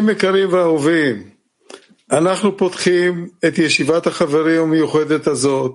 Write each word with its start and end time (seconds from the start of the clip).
חברים 0.00 0.16
יקרים 0.16 0.52
ואהובים, 0.52 1.30
אנחנו 2.12 2.56
פותחים 2.56 3.28
את 3.46 3.58
ישיבת 3.58 4.06
החברים 4.06 4.62
המיוחדת 4.62 5.26
הזאת 5.26 5.72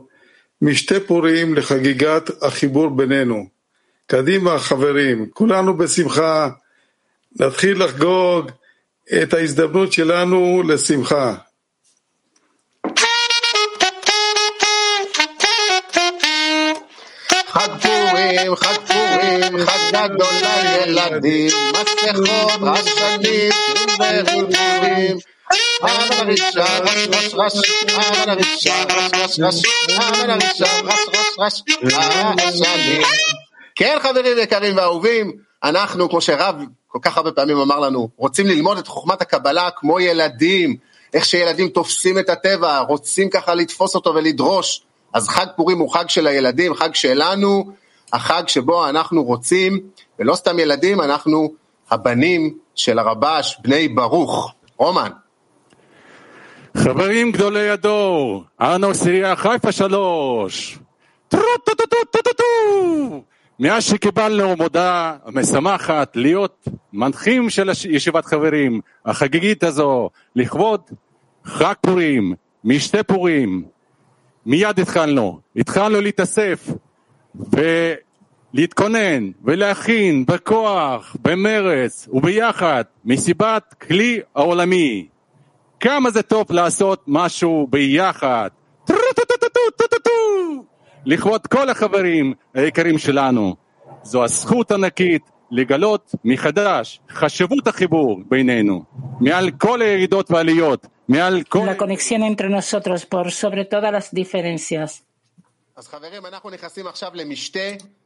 משתי 0.61 0.99
פורים 0.99 1.55
לחגיגת 1.55 2.43
החיבור 2.43 2.89
בינינו. 2.89 3.47
קדימה 4.07 4.59
חברים, 4.59 5.29
כולנו 5.33 5.77
בשמחה, 5.77 6.49
נתחיל 7.39 7.83
לחגוג 7.83 8.51
את 9.21 9.33
ההזדמנות 9.33 9.93
שלנו 9.93 10.63
לשמחה. 10.67 11.35
חג 17.47 17.69
פורים, 17.81 18.55
חג 18.55 18.84
פורים, 19.25 19.65
חג 19.65 20.09
לילדים, 20.85 21.51
מסכות, 21.71 22.61
רשנים, 22.97 23.51
רשנים. 32.39 33.01
כן 33.75 33.97
חברים 34.01 34.37
יקרים 34.37 34.77
ואהובים, 34.77 35.31
אנחנו 35.63 36.09
כמו 36.09 36.21
שרב 36.21 36.55
כל 36.87 36.99
כך 37.01 37.17
הרבה 37.17 37.31
פעמים 37.31 37.57
אמר 37.57 37.79
לנו, 37.79 38.09
רוצים 38.17 38.47
ללמוד 38.47 38.77
את 38.77 38.87
חוכמת 38.87 39.21
הקבלה 39.21 39.69
כמו 39.75 39.99
ילדים, 39.99 40.75
איך 41.13 41.25
שילדים 41.25 41.67
תופסים 41.67 42.19
את 42.19 42.29
הטבע, 42.29 42.79
רוצים 42.79 43.29
ככה 43.29 43.55
לתפוס 43.55 43.95
אותו 43.95 44.15
ולדרוש. 44.15 44.81
אז 45.13 45.27
חג 45.27 45.45
פורים 45.55 45.79
הוא 45.79 45.93
חג 45.93 46.09
של 46.09 46.27
הילדים, 46.27 46.73
חג 46.73 46.95
שלנו, 46.95 47.71
החג 48.15 48.43
שבו 48.47 48.89
אנחנו 48.89 49.23
רוצים, 49.23 49.79
ולא 50.19 50.35
סתם 50.35 50.59
ילדים, 50.59 51.01
אנחנו 51.01 51.53
הבנים 51.91 52.57
של 52.75 52.99
הרבש, 52.99 53.57
בני 53.63 53.87
ברוך. 53.87 54.53
רומן. 54.77 55.09
חברים 56.77 57.31
גדולי 57.31 57.69
הדור, 57.69 58.43
אנו 58.61 58.93
סירייה 58.93 59.35
חיפה 59.35 59.71
שלוש. 59.71 60.79
מאז 63.59 63.83
שקיבלנו 63.83 64.55
מודעה 64.55 65.15
משמחת 65.27 66.15
להיות 66.15 66.67
מנחים 66.93 67.49
של 67.49 67.69
ישיבת 67.89 68.25
חברים 68.25 68.81
החגיגית 69.05 69.63
הזו 69.63 70.09
לכבוד 70.35 70.81
חג 71.45 71.73
פורים, 71.81 72.33
משתה 72.63 73.03
פורים, 73.03 73.63
מיד 74.45 74.79
התחלנו, 74.79 75.39
התחלנו 75.55 76.01
להתאסף 76.01 76.69
ולהתכונן 78.55 79.31
ולהכין 79.43 80.25
בכוח, 80.25 81.15
במרץ 81.21 82.07
וביחד 82.11 82.83
מסיבת 83.05 83.75
כלי 83.81 84.19
העולמי. 84.35 85.07
כמה 85.79 86.11
זה 86.11 86.21
טוב 86.21 86.51
לעשות 86.51 87.03
משהו 87.07 87.67
ביחד. 87.69 88.49
לכבוד 91.05 91.47
כל 91.47 91.69
החברים 91.69 92.33
היקרים 92.53 92.97
שלנו. 92.97 93.55
זו 94.03 94.23
הזכות 94.23 94.71
ענקית 94.71 95.21
לגלות 95.51 96.15
מחדש 96.23 96.99
חשיבות 97.09 97.67
החיבור 97.67 98.21
בינינו, 98.29 98.83
מעל 99.19 99.51
כל 99.51 99.81
הירידות 99.81 100.31
והעליות, 100.31 100.87
מעל 101.07 101.43
כל... 101.43 101.59
La 101.69 101.77
conexión 101.77 102.23
entre 102.23 102.49
nosotros 102.49 103.05
por 103.05 103.31
sobre 103.31 103.65
todas 103.65 103.91
las 103.91 104.13
diferencias. 104.13 105.01
אז 105.75 105.87
חברים, 105.87 106.25
אנחנו 106.25 106.49
נכנסים 106.49 106.87
עכשיו 106.87 107.11
למשתה, 107.13 107.59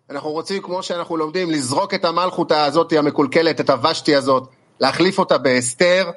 אנחנו 0.10 0.30
רוצים, 0.30 0.62
כמו 0.62 0.84
שאנחנו 0.84 1.18
לומדים, 1.18 1.52
לזרוק 1.52 1.94
את 1.94 2.06
המלכות 2.06 2.52
הזאת 2.52 2.94
המקולקלת, 2.94 3.60
את 3.60 3.70
הוושתי 3.70 4.16
הזאת, 4.16 4.50
להחליף 4.80 5.20
אותה 5.20 5.38
באסתר, 5.38 6.10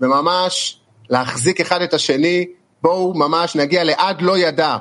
וממש 0.00 0.80
להחזיק 1.10 1.60
אחד 1.60 1.82
את 1.82 1.94
השני, 1.94 2.46
בואו 2.82 3.14
ממש 3.14 3.56
נגיע 3.56 3.84
לעד 3.84 4.22
לא 4.22 4.38
ידע, 4.38 4.76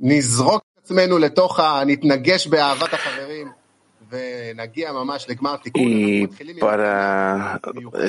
נזרוק 0.00 0.62
את 0.74 0.84
עצמנו 0.84 1.18
לתוך 1.18 1.60
ה... 1.60 1.82
נתנגש 1.86 2.46
באהבת 2.46 2.94
החברים. 2.94 3.48
Y 5.74 6.54
para 6.60 7.60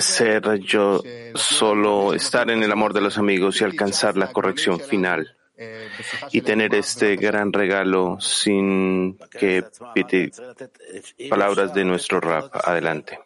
ser 0.01 0.59
yo 0.59 1.01
solo 1.35 2.13
estar 2.13 2.51
en 2.51 2.61
el 2.61 2.71
amor 2.73 2.93
de 2.93 2.99
los 2.99 3.17
amigos 3.17 3.61
y 3.61 3.63
alcanzar 3.63 4.17
la 4.17 4.33
corrección 4.33 4.81
final. 4.81 5.33
Y 6.31 6.41
tener 6.41 6.73
este 6.75 7.15
gran 7.15 7.51
regalo 7.53 8.17
sin 8.19 9.17
que 9.31 9.63
pite 9.93 10.31
palabras 11.29 11.73
de 11.73 11.85
nuestro 11.85 12.19
rap. 12.19 12.55
Adelante. 12.63 13.19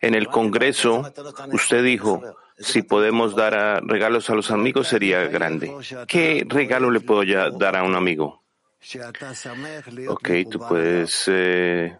En 0.00 0.14
el 0.14 0.28
Congreso, 0.28 1.12
usted 1.52 1.82
dijo, 1.82 2.22
si 2.58 2.82
podemos 2.82 3.34
dar 3.34 3.54
a 3.54 3.80
regalos 3.80 4.30
a 4.30 4.34
los 4.34 4.50
amigos 4.50 4.88
sería 4.88 5.26
grande. 5.26 5.72
¿Qué 6.06 6.46
regalo 6.48 6.90
le 6.90 7.00
puedo 7.00 7.22
ya 7.22 7.50
dar 7.50 7.76
a 7.76 7.82
un 7.82 7.94
amigo? 7.96 8.44
Ok, 10.08 10.30
tú 10.50 10.60
puedes 10.60 11.24
eh, 11.26 11.98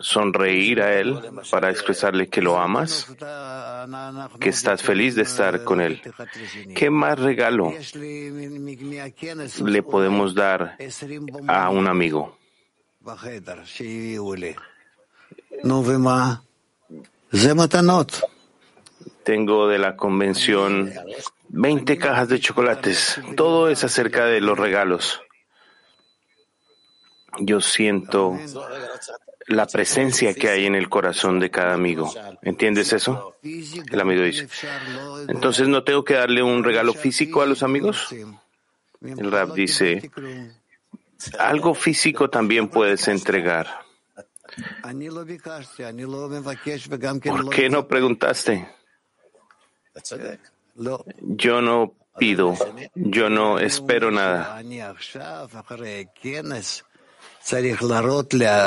sonreír 0.00 0.80
a 0.80 0.98
él 0.98 1.18
para 1.50 1.70
expresarle 1.70 2.28
que 2.28 2.42
lo 2.42 2.58
amas, 2.58 3.06
que 4.40 4.48
estás 4.48 4.82
feliz 4.82 5.14
de 5.14 5.22
estar 5.22 5.62
con 5.64 5.80
él. 5.80 6.00
¿Qué 6.74 6.90
más 6.90 7.18
regalo 7.18 7.72
le 9.64 9.82
podemos 9.82 10.34
dar 10.34 10.76
a 11.46 11.70
un 11.70 11.86
amigo? 11.86 12.36
Tengo 19.22 19.68
de 19.68 19.78
la 19.78 19.96
convención 19.96 20.92
20 21.50 21.98
cajas 21.98 22.28
de 22.28 22.40
chocolates. 22.40 23.20
Todo 23.36 23.68
es 23.68 23.84
acerca 23.84 24.26
de 24.26 24.40
los 24.40 24.58
regalos. 24.58 25.20
Yo 27.38 27.60
siento 27.60 28.36
la 29.50 29.66
presencia 29.66 30.32
que 30.32 30.48
hay 30.48 30.66
en 30.66 30.74
el 30.76 30.88
corazón 30.88 31.40
de 31.40 31.50
cada 31.50 31.74
amigo. 31.74 32.12
¿Entiendes 32.42 32.92
eso? 32.92 33.36
El 33.42 34.00
amigo 34.00 34.22
dice. 34.22 34.48
Entonces, 35.28 35.68
¿no 35.68 35.82
tengo 35.82 36.04
que 36.04 36.14
darle 36.14 36.42
un 36.42 36.62
regalo 36.62 36.94
físico 36.94 37.42
a 37.42 37.46
los 37.46 37.62
amigos? 37.62 38.14
El 39.02 39.30
rap 39.30 39.52
dice, 39.54 40.10
algo 41.38 41.74
físico 41.74 42.30
también 42.30 42.68
puedes 42.68 43.08
entregar. 43.08 43.66
¿Por 47.24 47.50
qué 47.50 47.68
no 47.68 47.88
preguntaste? 47.88 48.68
Yo 51.20 51.60
no 51.60 51.94
pido, 52.18 52.54
yo 52.94 53.30
no 53.30 53.58
espero 53.58 54.10
nada. 54.10 54.62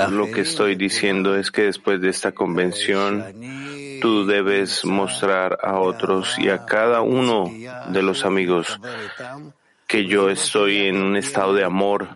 Lo 0.09 0.31
que 0.31 0.41
estoy 0.41 0.75
diciendo 0.75 1.35
es 1.35 1.51
que 1.51 1.63
después 1.63 2.01
de 2.01 2.09
esta 2.09 2.31
convención, 2.31 3.23
tú 4.01 4.25
debes 4.25 4.83
mostrar 4.83 5.59
a 5.61 5.79
otros 5.79 6.37
y 6.39 6.49
a 6.49 6.65
cada 6.65 7.01
uno 7.01 7.51
de 7.89 8.01
los 8.01 8.25
amigos 8.25 8.79
que 9.87 10.05
yo 10.07 10.29
estoy 10.29 10.87
en 10.87 10.97
un 10.97 11.15
estado 11.15 11.53
de 11.53 11.63
amor 11.63 12.09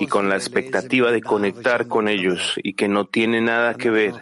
y 0.00 0.08
con 0.08 0.28
la 0.28 0.34
expectativa 0.34 1.12
de 1.12 1.22
conectar 1.22 1.86
con 1.86 2.08
ellos 2.08 2.54
y 2.62 2.74
que 2.74 2.88
no 2.88 3.06
tiene 3.06 3.40
nada 3.40 3.74
que 3.74 3.90
ver 3.90 4.14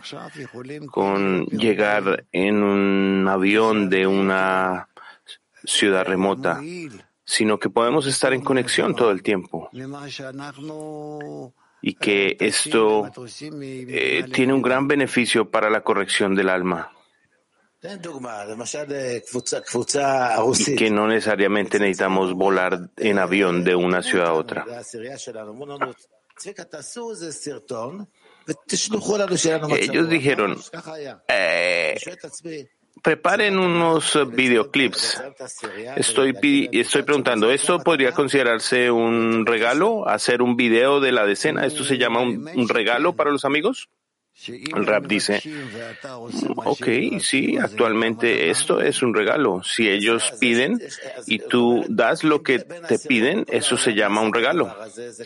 con 0.91 1.47
llegar 1.47 2.27
en 2.33 2.63
un 2.63 3.27
avión 3.27 3.89
de 3.89 4.07
una 4.07 4.89
ciudad 5.65 6.05
remota, 6.05 6.61
sino 7.25 7.59
que 7.59 7.71
podemos 7.71 8.07
estar 8.07 8.33
en 8.35 8.43
conexión 8.43 8.95
todo 8.95 9.11
el 9.11 9.23
tiempo 9.23 9.71
y 11.81 11.95
que 11.95 12.37
esto 12.41 13.11
eh, 13.41 14.25
tiene 14.33 14.53
un 14.53 14.63
gran 14.63 14.89
beneficio 14.89 15.51
para 15.51 15.71
la 15.71 15.83
corrección 15.83 16.35
del 16.35 16.49
alma. 16.49 16.93
Y 20.59 20.77
que 20.77 20.91
no 20.91 21.07
necesariamente 21.07 21.79
necesitamos 21.79 22.35
volar 22.35 22.91
en 22.97 23.19
avión 23.19 23.63
de 23.63 23.77
una 23.77 24.03
ciudad 24.03 24.29
a 24.29 24.33
otra. 24.33 24.67
Ellos 29.77 30.09
dijeron, 30.09 30.59
eh, 31.29 31.97
preparen 33.03 33.59
unos 33.59 34.19
videoclips. 34.33 35.23
Estoy, 35.97 36.69
estoy 36.73 37.03
preguntando, 37.03 37.51
¿esto 37.51 37.79
podría 37.81 38.13
considerarse 38.13 38.91
un 38.91 39.47
regalo? 39.47 40.09
¿Hacer 40.09 40.43
un 40.43 40.57
video 40.57 41.01
de 41.01 41.13
la 41.13 41.27
decena? 41.27 41.67
¿Esto 41.67 41.85
se 41.85 41.99
llama 41.99 42.21
un, 42.21 42.49
un 42.55 42.69
regalo 42.69 43.15
para 43.15 43.31
los 43.31 43.45
amigos? 43.45 43.89
El 44.47 44.87
rap 44.87 45.07
dice, 45.07 45.43
ok, 46.57 46.87
sí, 47.21 47.57
actualmente 47.59 48.51
esto 48.51 48.81
es 48.81 49.03
un 49.03 49.15
regalo. 49.15 49.63
Si 49.65 49.89
ellos 49.89 50.33
piden 50.39 50.81
y 51.27 51.41
tú 51.41 51.85
das 51.89 52.23
lo 52.23 52.43
que 52.43 52.61
te 52.61 52.99
piden, 52.99 53.45
eso 53.49 53.77
se 53.77 53.95
llama 53.95 54.21
un 54.21 54.33
regalo. 54.33 54.75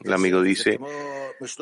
El 0.02 0.12
amigo 0.12 0.40
dice, 0.40 0.78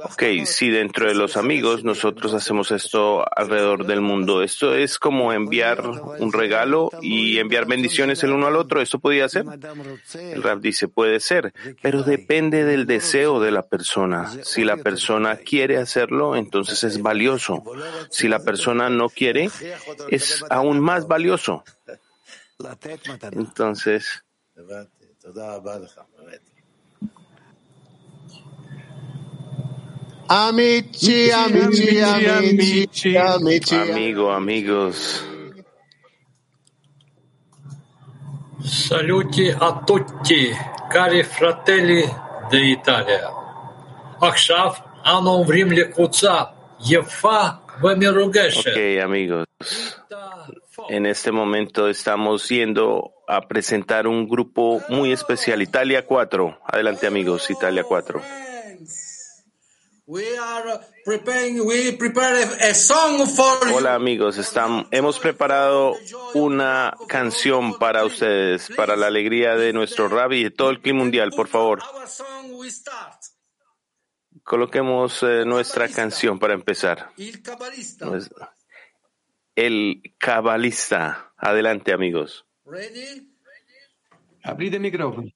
Ok, 0.04 0.22
si 0.44 0.68
dentro 0.68 1.08
de 1.08 1.14
los 1.14 1.38
amigos 1.38 1.84
nosotros 1.84 2.34
hacemos 2.34 2.70
esto 2.70 3.24
alrededor 3.34 3.86
del 3.86 4.02
mundo, 4.02 4.42
esto 4.42 4.74
es 4.74 4.98
como 4.98 5.32
enviar 5.32 5.80
un 5.80 6.32
regalo 6.32 6.90
y 7.00 7.38
enviar 7.38 7.66
bendiciones 7.66 8.22
el 8.22 8.32
uno 8.32 8.46
al 8.46 8.56
otro, 8.56 8.82
¿esto 8.82 8.98
podría 8.98 9.28
ser? 9.28 9.46
El 10.14 10.42
Rab 10.42 10.60
dice, 10.60 10.88
puede 10.88 11.18
ser, 11.20 11.54
pero 11.80 12.02
depende 12.02 12.64
del 12.64 12.86
deseo 12.86 13.40
de 13.40 13.52
la 13.52 13.62
persona. 13.62 14.30
Si 14.42 14.64
la 14.64 14.76
persona 14.76 15.36
quiere 15.36 15.78
hacerlo, 15.78 16.36
entonces 16.36 16.84
es 16.84 17.00
valioso. 17.00 17.39
Si 18.10 18.28
la 18.28 18.38
persona 18.40 18.88
no 18.88 19.08
quiere, 19.08 19.50
es 20.08 20.44
aún 20.48 20.80
más 20.80 21.06
valioso. 21.06 21.64
Entonces, 23.32 24.22
Amici, 30.28 31.30
amici, 31.32 32.00
amici, 32.00 33.16
amici. 33.16 33.74
Amigo, 33.74 34.30
amigos. 34.30 35.24
Saluti 38.62 39.50
a 39.50 39.82
tutti, 39.84 40.50
cari 40.88 41.24
fratelli 41.24 42.04
de 42.48 42.70
Italia. 42.70 43.28
Akshav, 44.20 44.76
anom 45.02 45.44
vrim 45.44 45.72
lekutza, 45.72 46.54
ok, 48.70 49.02
amigos. 49.02 49.44
En 50.88 51.06
este 51.06 51.30
momento 51.30 51.88
estamos 51.88 52.48
yendo 52.48 53.12
a 53.28 53.46
presentar 53.46 54.06
un 54.06 54.26
grupo 54.28 54.80
muy 54.88 55.12
especial, 55.12 55.62
Italia 55.62 56.06
4. 56.06 56.60
Adelante, 56.64 57.06
amigos, 57.06 57.50
Italia 57.50 57.84
4. 57.84 58.20
We 60.06 60.36
are 60.38 60.80
preparing, 61.04 61.60
we 61.64 61.92
prepare 61.92 62.42
a, 62.42 62.70
a 62.70 62.74
song 62.74 63.28
for 63.28 63.68
you. 63.68 63.76
Hola 63.76 63.94
amigos, 63.94 64.38
Estam- 64.38 64.88
hemos 64.90 65.20
preparado 65.20 65.94
una 66.34 66.92
canción 67.06 67.78
para 67.78 68.04
ustedes, 68.04 68.70
para 68.76 68.96
la 68.96 69.06
alegría 69.06 69.54
de 69.54 69.72
nuestro 69.72 70.08
Rabbi 70.08 70.38
y 70.40 70.44
de 70.44 70.50
todo 70.50 70.70
el 70.70 70.80
clima 70.80 71.00
mundial, 71.00 71.30
por 71.30 71.46
favor. 71.46 71.78
Our 71.94 72.08
song 72.08 72.54
we 72.54 72.68
start. 72.72 73.20
Coloquemos 74.50 75.22
eh, 75.22 75.44
nuestra 75.44 75.88
canción 75.88 76.40
para 76.40 76.54
empezar. 76.54 77.12
Il 77.16 77.40
cabalista. 77.40 78.08
Pues, 78.08 78.28
El 79.54 80.02
cabalista. 80.18 81.32
Adelante 81.36 81.92
amigos. 81.92 82.44
Ready? 82.64 83.30
Aprite 84.42 84.74
il 84.74 84.82
microfono. 84.82 85.30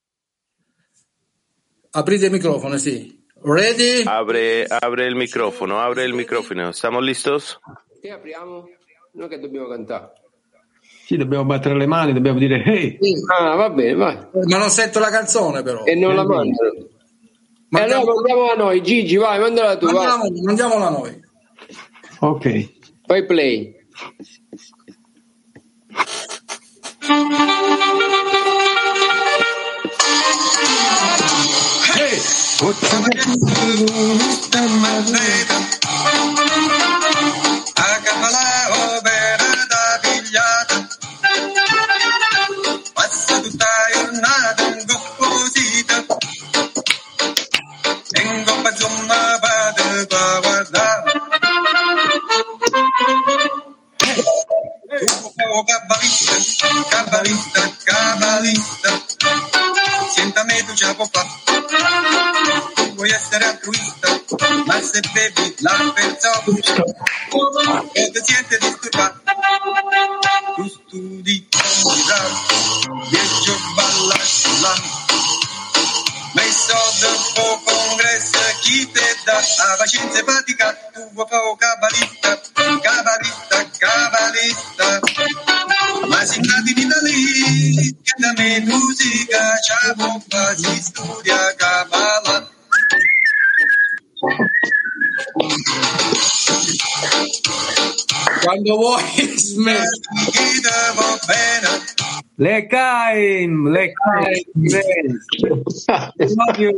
Aprite 1.93 2.26
il 2.26 2.32
microfono, 2.32 2.76
sì. 2.76 3.25
Ready? 3.40 4.02
Abre, 4.05 4.66
abre 4.69 5.06
el 5.06 5.14
micrófono, 5.14 5.81
abre 5.81 6.02
el 6.05 6.14
micrófono. 6.14 6.70
¿Estamos 6.70 7.05
listos? 7.05 7.60
Che 8.02 8.10
apriamo? 8.10 8.69
Noi 9.12 9.28
che 9.28 9.38
dobbiamo 9.38 9.69
cantare. 9.69 10.10
Sì, 11.05 11.17
dobbiamo 11.17 11.44
battere 11.44 11.76
le 11.76 11.87
mani, 11.87 12.14
dobbiamo 12.14 12.40
dire 12.40 12.64
hey. 12.64 12.99
Ah, 13.32 13.55
va 13.55 13.70
bene, 13.70 13.94
vai. 13.94 14.17
Ma 14.17 14.58
non 14.58 14.70
sento 14.70 14.99
la 14.99 15.10
canzone 15.10 15.62
però. 15.62 15.84
E 15.84 15.94
non 15.94 16.17
la 16.17 16.25
mandano. 16.25 16.94
E 17.70 17.76
allora 17.81 17.99
Mandiamo- 17.99 18.14
mandiamola 18.14 18.55
noi, 18.56 18.82
Gigi, 18.82 19.16
vai, 19.16 19.38
mandala 19.40 19.76
tu, 19.76 19.87
vai. 19.87 19.94
Mandiamola, 20.06 20.43
mandiamola 20.43 20.90
noi. 20.90 21.20
Ok. 22.20 22.75
Fai 23.06 23.26
play. 23.26 23.75
Passa 32.58 33.00
nuevo 55.55 55.65
cabalista, 55.65 56.35
cabalista, 56.91 57.61
cabalista. 57.85 58.91
me 60.45 60.62
tu 60.65 60.73
chapo 60.75 61.09
Voy 62.75 62.95
Vuoi 62.95 63.11
essere 63.11 63.45
altruista, 63.45 64.21
ma 64.67 64.81
se 64.83 65.01
bevi 65.12 65.55
la 65.59 65.93
persona 65.95 66.43
e 67.93 68.11
te 68.11 68.23
siete 68.25 68.59
disturbado. 68.59 69.21
Tu 70.56 70.69
studi 70.69 71.49
bravo, 71.51 73.08
viaggio 73.11 73.56
balla 73.75 74.17
Ma 76.32 76.43
il 76.43 76.53
soldo 76.53 77.08
può 77.34 77.61
congresso 77.65 78.39
chi 78.61 78.91
te 78.91 79.17
dà 79.25 79.34
la 79.34 79.77
pacienza 79.77 80.19
epatica, 80.19 80.77
tu 80.93 81.11
vuoi 81.13 81.56
cabalista. 81.58 82.23
Quando 98.65 98.77
vuoi, 98.81 99.03
smetti. 99.37 100.01
chi 100.33 100.61
va 100.97 101.19
bene 101.27 101.83
Lekaim, 102.37 103.69
Lekaim. 103.69 104.44
E 106.17 106.27
più- 106.56 106.75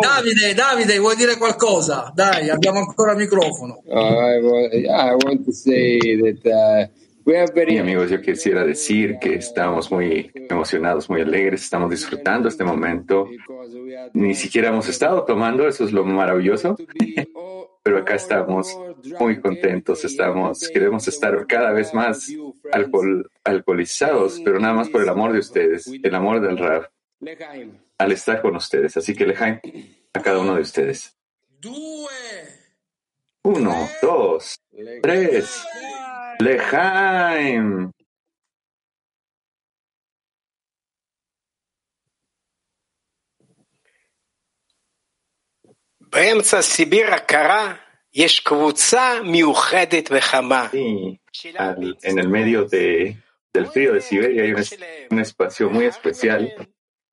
Davide, 0.00 0.52
Davide, 0.54 0.98
vuoi 0.98 1.14
dire 1.14 1.36
qualcosa? 1.36 2.10
Dai, 2.12 2.50
abbiamo 2.50 2.80
ancora 2.80 3.12
il 3.12 3.18
microfono. 3.18 3.82
I 3.86 4.40
want, 4.42 4.72
I 4.74 5.14
want 5.24 5.44
to 5.44 5.52
say 5.52 5.96
that 6.18 6.44
uh, 6.44 6.88
we 7.24 7.38
are 7.38 7.50
very 7.54 7.74
Y 7.74 7.78
amigos, 7.78 8.10
yo 8.10 8.20
quisiera 8.20 8.64
decir 8.64 9.18
que 9.20 9.34
estamos 9.36 9.90
muy 9.92 10.28
emocionados, 10.50 11.08
muy 11.08 11.20
alegres, 11.20 11.62
estamos 11.62 11.88
disfrutando 11.90 12.48
este 12.48 12.64
momento. 12.64 13.28
Ni 14.12 14.34
siquiera 14.34 14.68
hemos 14.70 14.88
estado 14.88 15.24
tomando, 15.24 15.68
eso 15.68 15.84
es 15.84 15.92
lo 15.92 16.04
maravilloso, 16.04 16.76
pero 17.86 17.98
acá 17.98 18.16
estamos 18.16 18.76
muy 19.20 19.40
contentos, 19.40 20.04
estamos, 20.04 20.68
queremos 20.70 21.06
estar 21.06 21.46
cada 21.46 21.70
vez 21.70 21.94
más 21.94 22.28
alcohol, 22.72 23.30
alcoholizados, 23.44 24.40
pero 24.44 24.58
nada 24.58 24.74
más 24.74 24.88
por 24.88 25.04
el 25.04 25.08
amor 25.08 25.32
de 25.32 25.38
ustedes, 25.38 25.86
el 26.02 26.14
amor 26.16 26.40
del 26.40 26.58
Lekaim. 27.20 27.78
al 27.96 28.10
estar 28.10 28.42
con 28.42 28.56
ustedes. 28.56 28.96
Así 28.96 29.14
que 29.14 29.24
lejaim 29.24 29.60
a 30.12 30.20
cada 30.20 30.40
uno 30.40 30.56
de 30.56 30.62
ustedes. 30.62 31.16
Uno, 33.44 33.88
dos, 34.02 34.58
tres. 35.00 35.64
Lejaim. 36.40 37.92
באמצע 46.15 46.61
סיביר 46.61 47.13
הקרה 47.13 47.73
יש 48.13 48.39
קבוצה 48.39 49.19
מיוחדת 49.23 50.09
וחמה. 50.11 50.67
Sí, 51.33 51.47
al- 51.57 51.95
en 52.03 52.19
el 52.19 52.27
medio 52.27 52.65
de, 52.65 53.15
del 53.53 53.65
frío 53.67 53.93
de 53.93 54.01
Siberia 54.01 54.43
hay 54.43 54.51
un, 54.53 54.59
es- 54.59 54.77
un 55.09 55.19
espacio 55.19 55.69
muy 55.69 55.85
especial, 55.85 56.41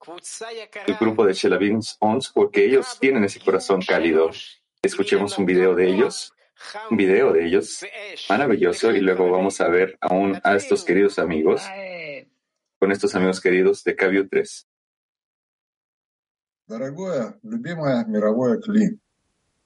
קבוצה 0.01 0.47
יקרה 0.53 0.83
el 0.89 0.95
grupo 1.01 1.25
de 1.25 1.33
Shelavim 1.35 1.79
Ons, 2.01 2.29
porque 2.33 2.65
ellos 2.65 2.99
tienen 3.01 3.25
ese 3.25 3.41
corazón 3.41 3.81
cálido. 3.83 4.31
Escuchemos 4.83 5.39
un 5.39 5.47
video 5.47 5.75
de 5.75 5.89
ellos, 5.89 6.33
un 6.91 6.97
video 6.97 7.33
de 7.33 7.47
ellos 7.47 7.85
maravilloso, 8.29 8.91
y 8.93 9.01
luego 9.01 9.31
vamos 9.31 9.61
a 9.61 9.69
ver 9.69 9.97
aún 10.01 10.41
a 10.45 10.57
estos 10.57 10.85
queridos 10.85 11.19
amigos, 11.19 11.63
con 12.81 12.91
estos 12.93 13.15
amigos 13.15 13.41
queridos 13.41 13.85
de 13.85 13.95
Cabiu 13.97 14.29
3. 14.29 14.67
Дорогое, 16.69 17.39
любимое 17.43 18.05
мировое 18.05 18.59
кли, 18.59 18.99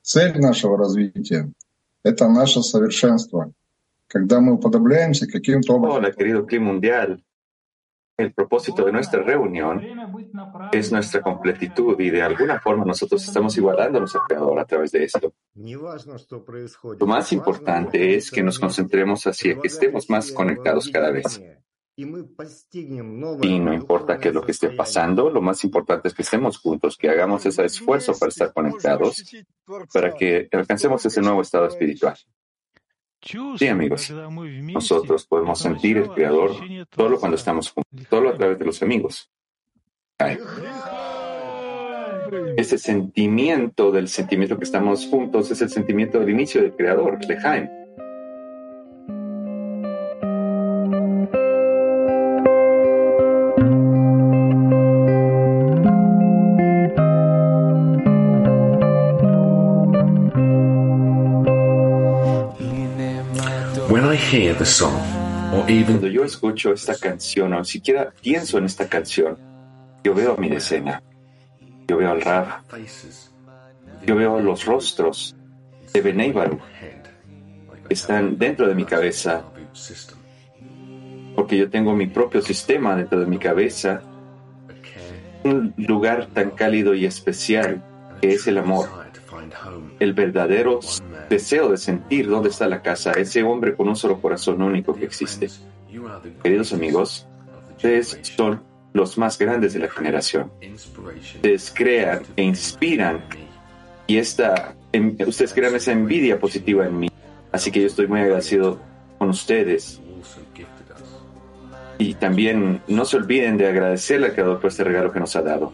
цель 0.03 0.39
нашего 0.41 0.79
развития – 0.79 2.03
это 2.05 2.29
наше 2.29 2.63
совершенство. 2.63 3.53
Когда 4.07 4.41
мы 4.41 4.55
уподобляемся 4.55 5.27
каким-то 5.27 5.75
образом 5.75 6.05
Hola, 6.05 6.13
querido 6.13 6.47
Cli 6.47 6.59
Mundial. 6.59 7.23
El 8.19 8.33
propósito 8.35 8.85
de 8.85 8.93
nuestra 8.93 9.23
reunión 9.23 9.83
es 10.71 10.93
nuestra 10.93 11.23
completitud 11.23 11.99
y 11.99 12.11
de 12.11 12.23
alguna 12.23 12.61
forma 12.61 12.85
nosotros 12.85 13.25
estamos 13.25 13.57
igualándonos 13.57 14.15
al 14.15 14.21
Creador 14.29 14.59
a 14.59 14.67
través 14.67 14.93
de 14.93 15.05
esto. 15.05 15.33
Lo 15.55 17.07
más 17.07 17.33
importante 17.33 18.15
es 18.15 18.31
que 18.31 18.43
nos 18.43 18.59
concentremos 18.59 19.27
hacia 19.27 19.59
que 19.59 19.67
estemos 19.67 20.11
más 20.11 20.31
conectados 20.31 20.91
cada 20.93 21.11
vez. 21.11 21.41
Y 21.98 23.60
no 23.60 23.74
importa 23.74 24.20
qué 24.20 24.28
es 24.28 24.34
lo 24.34 24.44
que 24.44 24.52
esté 24.52 24.70
pasando, 24.70 25.32
lo 25.32 25.42
más 25.42 25.64
importante 25.64 26.08
es 26.08 26.14
que 26.14 26.22
estemos 26.22 26.60
juntos, 26.60 26.96
que 26.96 27.10
hagamos 27.10 27.44
ese 27.48 27.66
esfuerzo 27.66 28.14
para 28.18 28.30
estar 28.30 28.54
conectados, 28.54 29.26
para 29.92 30.14
que 30.14 30.48
alcancemos 30.52 31.04
ese 31.04 31.22
nuevo 31.22 31.42
estado 31.42 31.66
espiritual. 31.66 32.16
Sí, 33.58 33.68
amigos, 33.68 34.12
nosotros 34.12 35.26
podemos 35.26 35.60
sentir 35.60 35.98
el 35.98 36.10
Creador 36.10 36.52
solo 36.96 37.20
cuando 37.20 37.36
estamos 37.36 37.72
juntos, 37.72 38.08
solo 38.08 38.30
a 38.30 38.38
través 38.38 38.60
de 38.60 38.66
los 38.66 38.82
amigos. 38.84 39.32
Ese 42.58 42.78
sentimiento 42.78 43.92
del 43.92 44.08
sentimiento 44.08 44.58
que 44.58 44.66
estamos 44.66 45.08
juntos 45.08 45.50
es 45.50 45.62
el 45.64 45.70
sentimiento 45.70 46.20
del 46.20 46.30
inicio 46.30 46.62
del 46.62 46.76
Creador, 46.76 47.18
Cuando 65.86 66.08
yo 66.08 66.26
escucho 66.26 66.74
esta 66.74 66.96
canción, 66.96 67.54
o 67.54 67.64
siquiera 67.64 68.12
pienso 68.22 68.58
en 68.58 68.66
esta 68.66 68.88
canción, 68.88 69.38
yo 70.04 70.14
veo 70.14 70.36
mi 70.36 70.50
decena, 70.50 71.02
yo 71.88 71.96
veo 71.96 72.12
al 72.12 72.22
Rab, 72.22 72.48
yo 74.06 74.16
veo 74.18 74.42
los 74.42 74.66
rostros 74.66 75.34
de 75.94 76.02
Benei 76.02 76.34
están 77.90 78.38
dentro 78.38 78.68
de 78.68 78.76
mi 78.76 78.84
cabeza, 78.84 79.46
porque 81.34 81.58
yo 81.58 81.70
tengo 81.70 81.96
mi 81.96 82.08
propio 82.08 82.42
sistema 82.42 82.98
dentro 82.98 83.22
de 83.22 83.28
mi 83.28 83.38
cabeza, 83.38 84.02
un 85.46 85.74
lugar 85.78 86.28
tan 86.34 86.52
cálido 86.52 86.94
y 86.94 87.06
especial 87.06 87.82
que 88.22 88.34
es 88.34 88.46
el 88.48 88.58
amor, 88.58 89.07
el 90.00 90.14
verdadero 90.14 90.80
deseo 91.30 91.70
de 91.70 91.78
sentir 91.78 92.28
dónde 92.28 92.50
está 92.50 92.68
la 92.68 92.82
casa, 92.82 93.12
ese 93.12 93.44
hombre 93.44 93.76
con 93.76 93.88
un 93.88 93.96
solo 93.96 94.22
corazón 94.22 94.62
único 94.62 94.94
que 94.94 95.06
existe. 95.06 95.50
Queridos 96.44 96.74
amigos, 96.74 97.28
ustedes 97.72 98.20
son 98.36 98.64
los 98.94 99.18
más 99.18 99.38
grandes 99.38 99.74
de 99.74 99.80
la 99.80 99.90
generación. 99.90 100.52
Ustedes 101.36 101.74
crean 101.76 102.24
e 102.36 102.44
inspiran 102.44 103.22
y 104.08 104.18
esta, 104.18 104.76
ustedes 105.26 105.54
crean 105.54 105.76
esa 105.76 105.92
envidia 105.92 106.40
positiva 106.40 106.86
en 106.86 107.00
mí. 107.00 107.10
Así 107.52 107.72
que 107.72 107.82
yo 107.82 107.88
estoy 107.88 108.08
muy 108.08 108.22
agradecido 108.22 108.80
con 109.18 109.30
ustedes. 109.30 110.02
Y 112.00 112.14
también 112.14 112.82
no 112.88 113.06
se 113.06 113.18
olviden 113.18 113.58
de 113.58 113.68
agradecerle 113.68 114.28
al 114.28 114.34
Creador 114.34 114.60
por 114.60 114.70
este 114.70 114.84
regalo 114.84 115.12
que 115.12 115.20
nos 115.20 115.36
ha 115.36 115.42
dado. 115.42 115.74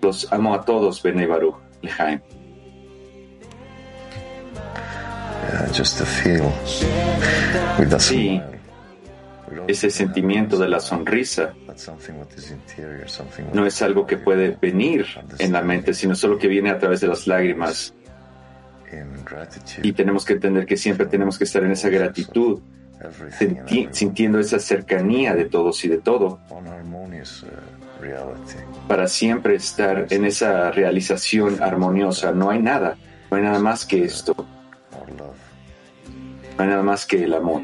Los 0.00 0.32
amo 0.32 0.54
a 0.54 0.64
todos, 0.64 1.02
Bene 1.02 1.26
Baruch, 1.26 1.56
Lejaim. 1.82 2.20
Sí, 7.98 8.40
ese 9.66 9.90
sentimiento 9.90 10.56
de 10.58 10.68
la 10.68 10.80
sonrisa 10.80 11.52
no 13.52 13.66
es 13.66 13.82
algo 13.82 14.06
que 14.06 14.16
puede 14.16 14.56
venir 14.60 15.06
en 15.38 15.52
la 15.52 15.62
mente, 15.62 15.94
sino 15.94 16.14
solo 16.14 16.38
que 16.38 16.48
viene 16.48 16.70
a 16.70 16.78
través 16.78 17.00
de 17.00 17.08
las 17.08 17.26
lágrimas. 17.26 17.94
Y 19.82 19.92
tenemos 19.92 20.24
que 20.24 20.34
entender 20.34 20.66
que 20.66 20.76
siempre 20.76 21.06
tenemos 21.06 21.38
que 21.38 21.44
estar 21.44 21.62
en 21.64 21.72
esa 21.72 21.88
gratitud, 21.88 22.60
sintiendo 23.90 24.38
esa 24.38 24.58
cercanía 24.58 25.34
de 25.34 25.46
todos 25.46 25.84
y 25.84 25.88
de 25.88 25.98
todo, 25.98 26.40
para 28.88 29.06
siempre 29.06 29.54
estar 29.54 30.06
en 30.10 30.24
esa 30.24 30.70
realización 30.70 31.62
armoniosa. 31.62 32.32
No 32.32 32.50
hay 32.50 32.60
nada, 32.60 32.96
no 33.30 33.36
hay 33.36 33.42
nada 33.42 33.58
más 33.58 33.86
que 33.86 34.04
esto. 34.04 34.34
Nada 36.66 36.82
más 36.82 37.06
que 37.06 37.24
el 37.24 37.34
amor 37.34 37.62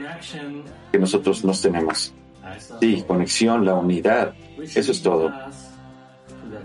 que 0.93 0.99
nosotros 0.99 1.45
nos 1.45 1.61
tenemos. 1.61 2.15
Sí, 2.81 3.05
conexión, 3.07 3.65
la 3.65 3.75
unidad, 3.75 4.35
eso 4.75 4.93
es 4.93 5.03
todo. 5.03 5.33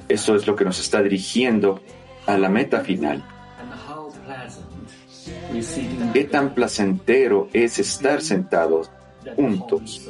Eso 0.07 0.35
es 0.35 0.47
lo 0.47 0.55
que 0.55 0.65
nos 0.65 0.79
está 0.79 1.01
dirigiendo 1.01 1.81
a 2.25 2.37
la 2.37 2.49
meta 2.49 2.81
final. 2.81 3.23
Qué 6.13 6.23
tan 6.25 6.53
placentero 6.53 7.49
es 7.53 7.79
estar 7.79 8.21
sentados 8.21 8.89
juntos 9.35 10.09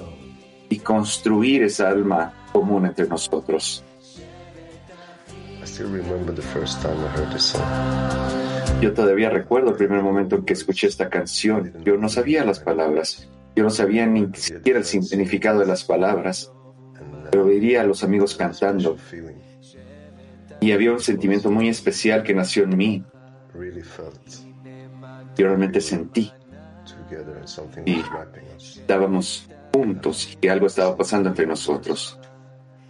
y 0.69 0.79
construir 0.79 1.63
esa 1.63 1.89
alma 1.89 2.33
común 2.51 2.85
entre 2.85 3.07
nosotros. 3.07 3.83
Yo 8.79 8.93
todavía 8.93 9.29
recuerdo 9.29 9.71
el 9.71 9.75
primer 9.75 10.03
momento 10.03 10.35
en 10.35 10.45
que 10.45 10.53
escuché 10.53 10.87
esta 10.87 11.09
canción. 11.09 11.73
Yo 11.83 11.97
no 11.97 12.09
sabía 12.09 12.45
las 12.45 12.59
palabras. 12.59 13.27
Yo 13.55 13.63
no 13.63 13.69
sabía 13.69 14.05
ni 14.05 14.27
siquiera 14.35 14.79
el 14.79 14.85
significado 14.85 15.59
de 15.59 15.65
las 15.65 15.83
palabras. 15.83 16.51
Pero 17.31 17.45
veía 17.45 17.81
a 17.81 17.85
los 17.85 18.03
amigos 18.03 18.35
cantando. 18.35 18.97
Y 20.59 20.71
había 20.71 20.91
un 20.91 20.99
sentimiento 20.99 21.49
muy 21.49 21.69
especial 21.69 22.23
que 22.23 22.33
nació 22.33 22.63
en 22.63 22.77
mí. 22.77 23.03
Yo 25.37 25.47
realmente 25.47 25.81
sentí. 25.81 26.31
Y 27.85 28.03
estábamos 28.57 29.49
juntos 29.73 30.37
y 30.39 30.47
algo 30.47 30.67
estaba 30.67 30.95
pasando 30.95 31.29
entre 31.29 31.47
nosotros. 31.47 32.19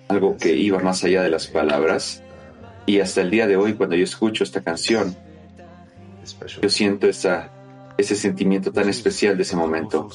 Algo 0.08 0.36
que 0.38 0.54
iba 0.54 0.80
más 0.80 1.04
allá 1.04 1.24
de 1.24 1.30
las 1.30 1.48
palabras. 1.48 2.23
Y 2.86 3.00
hasta 3.00 3.22
el 3.22 3.32
día 3.32 3.48
de 3.48 3.56
hoy, 3.56 3.74
cuando 3.74 3.96
yo 3.96 4.04
escucho 4.04 4.44
esta 4.44 4.62
canción, 4.62 5.16
yo 6.62 6.70
siento 6.70 7.08
ese 7.08 8.16
sentimiento 8.16 8.72
tan 8.72 8.90
especial 8.90 9.38
de 9.38 9.44
ese 9.44 9.56
momento. 9.56 10.10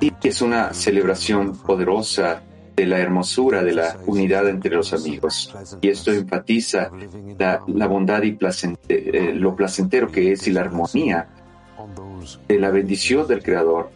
Y 0.00 0.12
es 0.22 0.42
una 0.42 0.72
celebración 0.72 1.56
poderosa 1.58 2.42
de 2.76 2.86
la 2.86 2.98
hermosura 2.98 3.64
de 3.64 3.72
la 3.72 3.96
unidad 4.06 4.48
entre 4.48 4.76
los 4.76 4.92
amigos. 4.92 5.54
Y 5.80 5.88
esto 5.88 6.12
enfatiza 6.12 6.90
la, 7.38 7.86
bondad 7.86 8.22
y 8.22 8.36
eh, 8.88 9.32
lo 9.34 9.56
placentero 9.56 10.10
que 10.12 10.32
es 10.32 10.46
y 10.46 10.52
la 10.52 10.60
armonía 10.60 11.28
de 12.46 12.58
la 12.58 12.70
bendición 12.70 13.26
del 13.26 13.42
Creador 13.42 13.90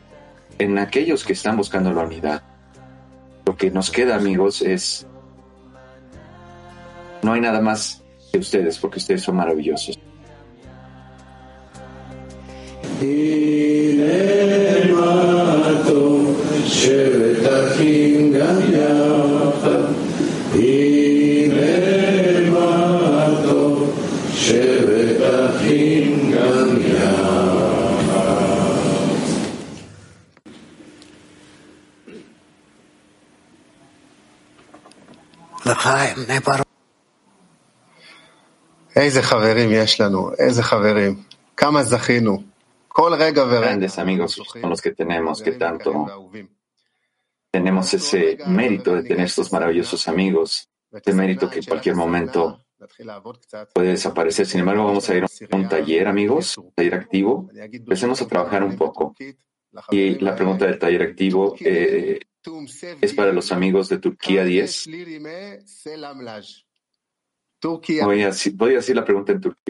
en 0.58 0.78
aquellos 0.78 1.24
que 1.24 1.34
están 1.34 1.56
buscando 1.56 1.92
la 1.92 2.04
unidad. 2.04 2.42
Lo 3.44 3.56
que 3.56 3.70
nos 3.70 3.90
queda, 3.90 4.16
amigos, 4.16 4.62
es... 4.62 5.06
No 7.22 7.32
hay 7.32 7.40
nada 7.40 7.60
más 7.60 8.02
que 8.32 8.38
ustedes 8.38 8.78
porque 8.78 8.98
ustedes 8.98 9.22
son 9.22 9.36
maravillosos 9.36 9.98
grandes 43.60 43.98
amigos 43.98 44.32
son 44.32 44.70
los 44.70 44.80
que 44.80 44.92
tenemos, 44.92 45.42
que 45.42 45.52
tanto 45.52 46.30
tenemos 47.50 47.92
ese 47.94 48.38
mérito 48.46 48.94
de 48.94 49.02
tener 49.02 49.26
estos 49.26 49.52
maravillosos 49.52 50.06
amigos, 50.08 50.68
ese 50.92 51.14
mérito 51.14 51.48
que 51.48 51.60
en 51.60 51.64
cualquier 51.64 51.94
momento 51.96 52.64
puede 53.74 53.90
desaparecer. 53.90 54.46
Sin 54.46 54.60
embargo, 54.60 54.84
vamos 54.84 55.08
a 55.08 55.16
ir 55.16 55.24
a 55.24 55.56
un 55.56 55.68
taller, 55.68 56.08
amigos, 56.08 56.58
un 56.58 56.72
taller 56.72 56.94
activo. 56.94 57.48
Empecemos 57.54 58.20
a 58.22 58.28
trabajar 58.28 58.62
un 58.62 58.76
poco. 58.76 59.14
Y 59.90 60.18
la 60.18 60.34
pregunta 60.34 60.66
del 60.66 60.78
taller 60.78 61.02
activo 61.02 61.54
eh, 61.60 62.18
es 63.00 63.14
para 63.14 63.32
los 63.32 63.52
amigos 63.52 63.88
de 63.88 63.98
Turquía 63.98 64.44
10. 64.44 64.88
Voy 68.04 68.22
a, 68.22 68.30
voy 68.54 68.72
a 68.72 68.76
decir 68.76 68.96
la 68.96 69.04
pregunta 69.04 69.32
en 69.32 69.40
turco. 69.40 69.60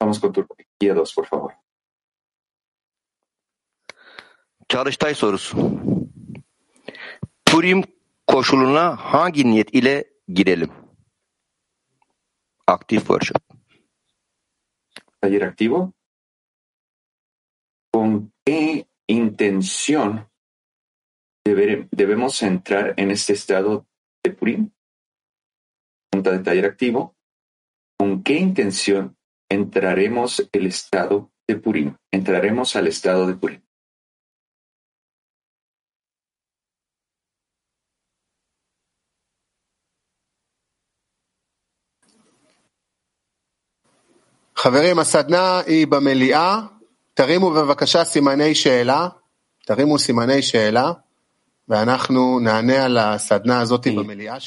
Vamos 0.00 0.18
con 0.20 0.32
Turquía 0.32 0.94
2, 0.94 1.14
por 1.14 1.26
favor. 1.26 1.54
Çalıştay 4.68 5.14
sorusu. 5.14 5.56
Purim 7.44 7.82
koşuluna 8.26 8.96
hangi 8.96 9.44
niyet 9.44 9.70
ile 9.74 10.04
girelim? 10.34 10.70
Aktif 12.66 13.08
workshop. 13.10 13.42
Taller 15.20 15.44
activo. 15.44 15.92
¿Con 17.92 18.32
qué 18.44 18.86
intención 19.08 20.28
debe- 21.44 21.88
debemos 21.92 22.42
entrar 22.42 22.94
en 22.98 23.10
este 23.10 23.32
estado 23.32 23.86
de 24.25 24.31
Purim? 24.31 24.71
Pregunta 26.09 26.31
de 26.31 26.39
taller 26.39 26.65
activo. 26.65 27.15
¿Con 27.97 28.23
qué 28.23 28.37
intención 28.37 29.17
entraremos 29.49 30.47
el 30.51 30.65
estado 30.65 31.31
de 31.47 31.55
Purim? 31.55 31.95
Entraremos 32.11 32.75
al 32.75 32.87
estado 32.87 33.27
de 33.27 33.35
Purim. 33.35 33.61
חברים, 44.61 44.99
הסדנה 44.99 45.59
היא 45.59 45.87
במליאה. 45.87 46.59
תרימו 47.13 47.51
בבקשה 47.51 48.03
סימני 48.05 48.55
שאלה. 48.55 49.09
תרימו 49.65 49.99
סימני 49.99 50.41
שאלה, 50.41 50.91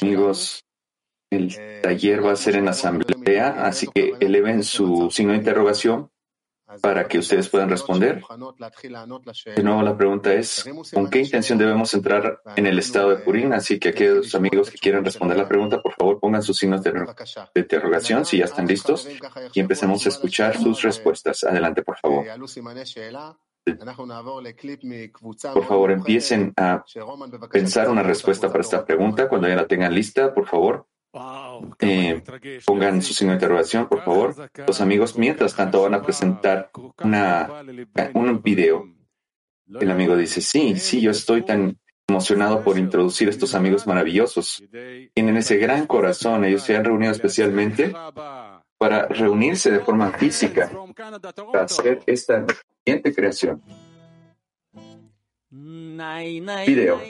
Amigos, 0.00 0.64
el 1.30 1.54
taller 1.82 2.24
va 2.24 2.32
a 2.32 2.36
ser 2.36 2.56
en 2.56 2.68
asamblea, 2.68 3.66
así 3.66 3.86
que 3.86 4.14
eleven 4.20 4.64
su 4.64 5.10
signo 5.10 5.32
de 5.32 5.38
interrogación 5.38 6.10
para 6.80 7.08
que 7.08 7.18
ustedes 7.18 7.48
puedan 7.48 7.68
responder. 7.68 8.22
De 9.56 9.62
nuevo, 9.62 9.82
la 9.82 9.96
pregunta 9.96 10.32
es, 10.32 10.68
¿con 10.94 11.10
qué 11.10 11.20
intención 11.20 11.58
debemos 11.58 11.92
entrar 11.94 12.40
en 12.56 12.66
el 12.66 12.78
estado 12.78 13.10
de 13.10 13.16
Purim? 13.16 13.52
Así 13.52 13.78
que 13.78 13.88
aquellos 13.90 14.34
amigos 14.34 14.70
que 14.70 14.78
quieran 14.78 15.04
responder 15.04 15.36
la 15.36 15.48
pregunta, 15.48 15.82
por 15.82 15.94
favor, 15.94 16.20
pongan 16.20 16.42
sus 16.42 16.58
signos 16.58 16.82
de 16.82 16.92
de 16.92 17.60
interrogación 17.60 18.24
si 18.24 18.38
ya 18.38 18.44
están 18.44 18.66
listos 18.66 19.08
y 19.52 19.60
empecemos 19.60 20.06
a 20.06 20.08
escuchar 20.08 20.56
sus 20.56 20.82
respuestas. 20.82 21.44
Adelante, 21.44 21.82
por 21.82 21.98
favor. 21.98 22.24
Por 25.54 25.64
favor, 25.64 25.90
empiecen 25.90 26.52
a 26.56 26.84
pensar 27.52 27.88
una 27.88 28.02
respuesta 28.02 28.48
para 28.48 28.60
esta 28.60 28.84
pregunta. 28.84 29.28
Cuando 29.28 29.48
ya 29.48 29.56
la 29.56 29.66
tengan 29.66 29.94
lista, 29.94 30.34
por 30.34 30.46
favor, 30.46 30.86
eh, 31.80 32.22
pongan 32.64 33.02
su 33.02 33.12
signo 33.12 33.32
de 33.32 33.36
interrogación, 33.36 33.88
por 33.88 34.02
favor. 34.02 34.34
Los 34.66 34.80
amigos, 34.80 35.18
mientras 35.18 35.54
tanto, 35.54 35.82
van 35.82 35.94
a 35.94 36.02
presentar 36.02 36.70
un 38.14 38.42
video. 38.42 38.88
El 39.80 39.90
amigo 39.90 40.16
dice, 40.16 40.40
sí, 40.40 40.76
sí, 40.76 41.00
yo 41.00 41.10
estoy 41.10 41.42
tan 41.42 41.78
emocionado 42.08 42.64
por 42.64 42.76
introducir 42.76 43.28
estos 43.28 43.54
amigos 43.54 43.86
maravillosos. 43.86 44.62
Tienen 45.14 45.36
ese 45.36 45.58
gran 45.58 45.86
corazón, 45.86 46.44
ellos 46.44 46.62
se 46.62 46.76
han 46.76 46.84
reunido 46.84 47.12
especialmente 47.12 47.92
para 48.78 49.06
reunirse 49.08 49.70
de 49.70 49.80
forma 49.80 50.10
física, 50.12 50.70
para 51.52 51.64
hacer 51.64 52.02
esta 52.06 52.44
siguiente 52.84 53.14
creación. 53.14 53.62
Video. 56.66 57.00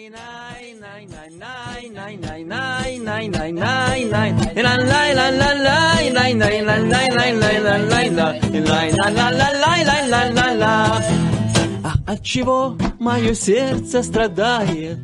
А 11.82 12.12
от 12.12 12.24
чего 12.24 12.76
мое 12.98 13.34
сердце 13.34 14.02
страдает? 14.02 14.98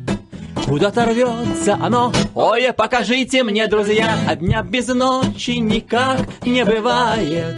Куда-то 0.65 1.05
рвется 1.05 1.75
оно 1.75 2.11
Ой, 2.35 2.73
покажите 2.73 3.43
мне, 3.43 3.67
друзья 3.67 4.17
А 4.27 4.35
дня 4.35 4.63
без 4.63 4.87
ночи 4.87 5.51
никак 5.51 6.19
не 6.45 6.65
бывает 6.65 7.55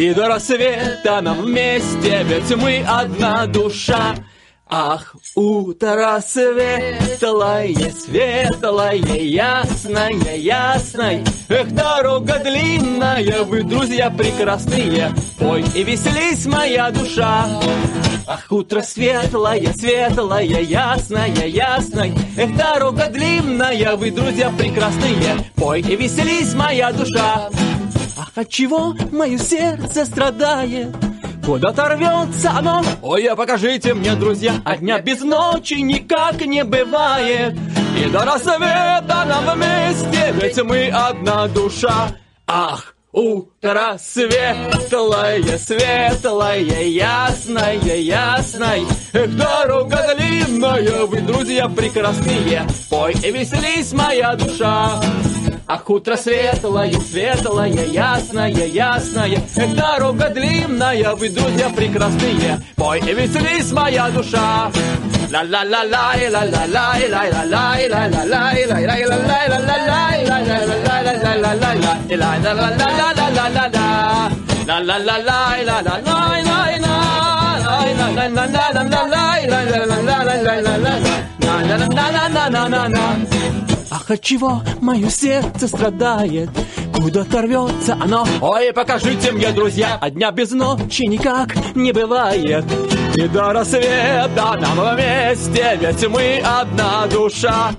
И 0.00 0.14
до 0.14 0.28
рассвета 0.28 1.20
нам 1.20 1.42
вместе 1.42 2.22
Ведь 2.24 2.56
мы 2.56 2.82
одна 2.88 3.46
душа 3.46 4.14
Ах, 4.66 5.16
утро 5.34 6.22
светлое, 6.24 7.74
светлое, 7.90 8.94
ясное, 8.94 10.36
ясное. 10.36 11.24
Эх, 11.48 11.72
дорога 11.72 12.38
длинная, 12.38 13.42
вы, 13.42 13.64
друзья 13.64 14.10
прекрасные. 14.10 15.12
Пой 15.40 15.64
и 15.74 15.82
веселись, 15.82 16.46
моя 16.46 16.92
душа. 16.92 17.48
Ах, 18.28 18.46
утро 18.50 18.80
светлое, 18.80 19.72
светлое, 19.72 20.44
ясное, 20.44 21.46
ясное. 21.46 22.14
Эх, 22.38 22.56
дорога 22.56 23.08
длинная, 23.08 23.96
вы, 23.96 24.12
друзья 24.12 24.52
прекрасные. 24.56 25.50
Пой 25.56 25.80
и 25.80 25.96
веселись, 25.96 26.54
моя 26.54 26.92
душа. 26.92 27.50
Ах, 28.16 28.32
от 28.34 28.48
чего 28.48 28.94
мое 29.12 29.38
сердце 29.38 30.04
страдает? 30.04 30.94
Куда-то 31.44 31.88
рвется 31.88 32.50
оно 32.50 32.82
Ой, 33.02 33.24
а 33.26 33.34
покажите 33.34 33.94
мне, 33.94 34.14
друзья 34.14 34.60
А 34.64 34.76
дня 34.76 35.00
без 35.00 35.20
ночи 35.22 35.74
никак 35.74 36.44
не 36.44 36.62
бывает 36.64 37.56
И 37.98 38.08
до 38.10 38.24
рассвета 38.24 39.24
нам 39.26 39.56
вместе 39.56 40.34
Ведь 40.34 40.62
мы 40.62 40.88
одна 40.88 41.48
душа 41.48 42.14
Ах, 42.46 42.94
утро 43.12 43.96
светлое, 43.98 45.58
светлое, 45.58 46.82
ясное, 46.82 47.76
ясное. 47.76 48.82
Эх, 49.12 49.36
дорога 49.36 50.16
длинная, 50.16 51.06
вы, 51.06 51.20
друзья, 51.20 51.68
прекрасные. 51.68 52.66
Пой 52.88 53.12
и 53.12 53.30
веселись, 53.30 53.92
моя 53.92 54.34
душа. 54.34 55.00
Ах, 55.72 55.88
утро 55.88 56.16
светлое, 56.16 56.90
светлое, 56.98 57.68
ясное, 57.68 58.48
ясное. 58.48 59.40
Эх, 59.54 59.76
дорога 59.76 60.28
длинная, 60.30 61.14
вы, 61.14 61.28
друзья, 61.28 61.68
прекрасные. 61.68 62.60
Пой 62.74 62.98
и 62.98 63.14
веселись, 63.14 63.70
моя 63.70 64.08
душа. 64.08 64.72
Ах, 83.90 84.10
от 84.10 84.22
чего 84.22 84.62
мое 84.80 85.08
сердце 85.10 85.68
страдает? 85.68 86.50
куда 87.00 87.24
торвется 87.24 87.94
оно. 87.94 88.26
Ой, 88.40 88.72
покажите 88.72 89.32
мне, 89.32 89.50
друзья, 89.52 89.98
а 90.00 90.10
дня 90.10 90.30
без 90.30 90.50
ночи 90.50 91.02
никак 91.06 91.54
не 91.74 91.92
бывает. 91.92 92.64
И 93.14 93.26
до 93.28 93.52
рассвета 93.52 94.58
нам 94.60 94.78
вместе, 94.78 95.78
ведь 95.80 96.08
мы 96.08 96.42
одна 96.44 97.06
душа. 97.06 97.70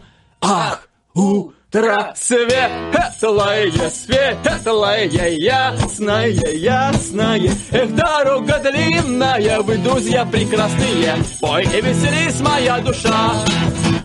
Ах, 0.41 0.87
у 1.13 1.51
утро 1.71 2.13
светлое, 2.15 3.71
светлое, 3.89 5.05
ясное, 5.05 6.27
ясное. 6.27 7.51
Эх, 7.71 7.95
дорога 7.95 8.59
длинная, 8.59 9.61
вы, 9.61 9.77
друзья, 9.77 10.25
прекрасные. 10.25 11.15
Пой 11.39 11.63
и 11.63 11.81
веселись, 11.81 12.41
моя 12.41 12.79
душа. 12.79 13.33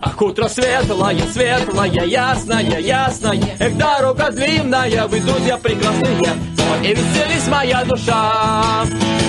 Ах, 0.01 0.21
утро 0.21 0.47
светлое, 0.47 1.19
светлое, 1.31 2.05
ясное, 2.05 2.79
ясное. 2.79 3.55
Эх, 3.59 3.77
дорога 3.77 4.31
длинная, 4.31 5.07
вы, 5.07 5.19
друзья, 5.19 5.57
прекрасные. 5.57 6.35
Пой 6.57 6.87
и 6.87 6.93
веселись, 6.93 7.47
моя 7.47 7.83
душа. 7.83 8.85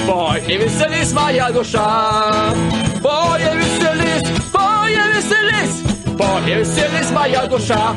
Пой 0.07 0.41
и 0.47 0.57
веселись, 0.57 1.13
моя 1.13 1.51
душа. 1.51 2.53
Пой 3.03 3.41
и 3.41 3.57
веселись, 3.57 4.29
пой 4.53 4.93
и 4.93 5.17
веселись. 5.17 6.19
Пой 6.19 6.51
и 6.51 6.55
веселись, 6.55 7.11
моя 7.13 7.47
душа. 7.47 7.95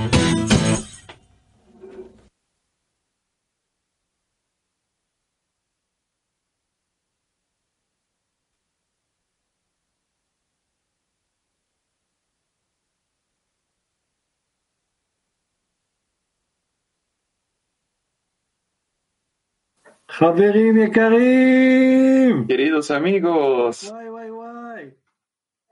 Queridos 22.48 22.92
amigos. 22.92 23.92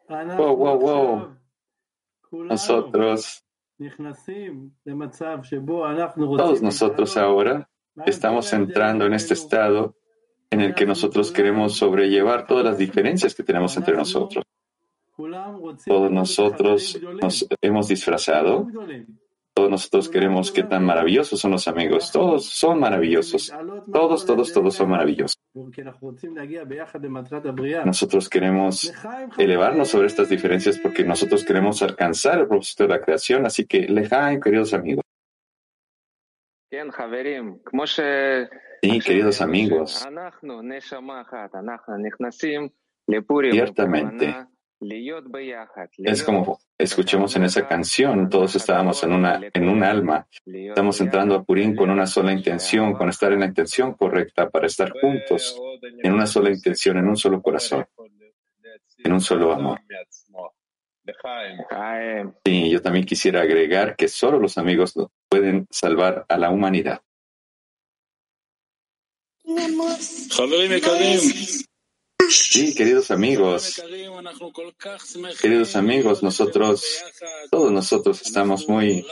Wow, 0.09 0.55
wow, 0.55 0.79
wow. 0.79 1.37
Nosotros. 2.45 3.45
Todos 6.35 6.63
nosotros 6.63 7.15
ahora 7.15 7.69
estamos 8.07 8.51
entrando 8.51 9.05
en 9.05 9.13
este 9.13 9.35
estado 9.35 9.95
en 10.49 10.61
el 10.61 10.73
que 10.73 10.87
nosotros 10.87 11.31
queremos 11.31 11.77
sobrellevar 11.77 12.47
todas 12.47 12.65
las 12.65 12.79
diferencias 12.79 13.35
que 13.35 13.43
tenemos 13.43 13.77
entre 13.77 13.95
nosotros. 13.95 14.43
Todos 15.85 16.11
nosotros 16.11 16.99
nos 17.21 17.47
hemos 17.61 17.87
disfrazado. 17.87 18.67
Todos 19.59 19.71
nosotros 19.71 20.07
queremos 20.07 20.53
qué 20.53 20.63
tan 20.63 20.85
maravillosos 20.85 21.37
son 21.37 21.51
los 21.51 21.67
amigos. 21.67 22.13
Todos 22.13 22.45
son 22.45 22.79
maravillosos. 22.79 23.53
Todos, 23.91 24.25
todos, 24.25 24.53
todos 24.53 24.73
son 24.73 24.89
maravillosos. 24.89 25.37
Nosotros 27.83 28.29
queremos 28.29 28.93
elevarnos 29.37 29.89
sobre 29.89 30.07
estas 30.07 30.29
diferencias 30.29 30.79
porque 30.79 31.03
nosotros 31.03 31.43
queremos 31.43 31.81
alcanzar 31.81 32.39
el 32.39 32.47
propósito 32.47 32.83
de 32.83 32.89
la 32.89 33.01
creación. 33.01 33.45
Así 33.45 33.65
que, 33.65 33.81
lejaim, 33.81 34.39
queridos 34.39 34.73
amigos. 34.73 35.03
Sí, 38.81 39.01
queridos 39.01 39.41
amigos. 39.41 40.07
Ciertamente. 43.51 44.33
Es 46.09 46.23
como 46.23 46.59
escuchemos 46.77 47.35
en 47.35 47.43
esa 47.43 47.67
canción, 47.67 48.29
todos 48.29 48.55
estábamos 48.55 49.03
en 49.03 49.11
una 49.11 49.41
en 49.53 49.67
un 49.67 49.83
alma. 49.83 50.27
Estamos 50.45 51.01
entrando 51.01 51.35
a 51.35 51.43
Purim 51.43 51.75
con 51.75 51.89
una 51.89 52.07
sola 52.07 52.31
intención, 52.31 52.93
con 52.93 53.09
estar 53.09 53.33
en 53.33 53.41
la 53.41 53.47
intención 53.47 53.93
correcta 53.93 54.49
para 54.49 54.67
estar 54.67 54.91
juntos, 54.91 55.59
en 55.81 56.13
una 56.13 56.25
sola 56.25 56.49
intención, 56.49 56.97
en 56.97 57.07
un 57.07 57.17
solo 57.17 57.41
corazón, 57.41 57.85
en 58.97 59.11
un 59.11 59.21
solo 59.21 59.51
amor. 59.51 59.81
Sí, 62.45 62.69
yo 62.69 62.81
también 62.81 63.05
quisiera 63.05 63.41
agregar 63.41 63.95
que 63.95 64.07
solo 64.07 64.39
los 64.39 64.57
amigos 64.57 64.93
pueden 65.27 65.67
salvar 65.71 66.25
a 66.29 66.37
la 66.37 66.49
humanidad. 66.51 67.01
Sí, 72.27 72.75
queridos 72.75 73.11
amigos, 73.11 73.81
queridos 75.41 75.75
amigos, 75.75 76.21
nosotros, 76.21 77.03
todos 77.49 77.71
nosotros 77.71 78.21
estamos 78.21 78.67
muy, 78.67 79.05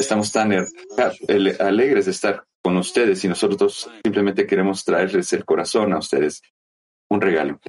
estamos 0.00 0.32
tan 0.32 0.52
alegres 1.60 2.06
de 2.06 2.10
estar 2.10 2.44
con 2.62 2.76
ustedes 2.78 3.22
y 3.24 3.28
nosotros 3.28 3.88
simplemente 4.02 4.46
queremos 4.46 4.84
traerles 4.84 5.32
el 5.32 5.44
corazón 5.44 5.92
a 5.92 5.98
ustedes, 5.98 6.42
un 7.08 7.20
regalo. 7.20 7.60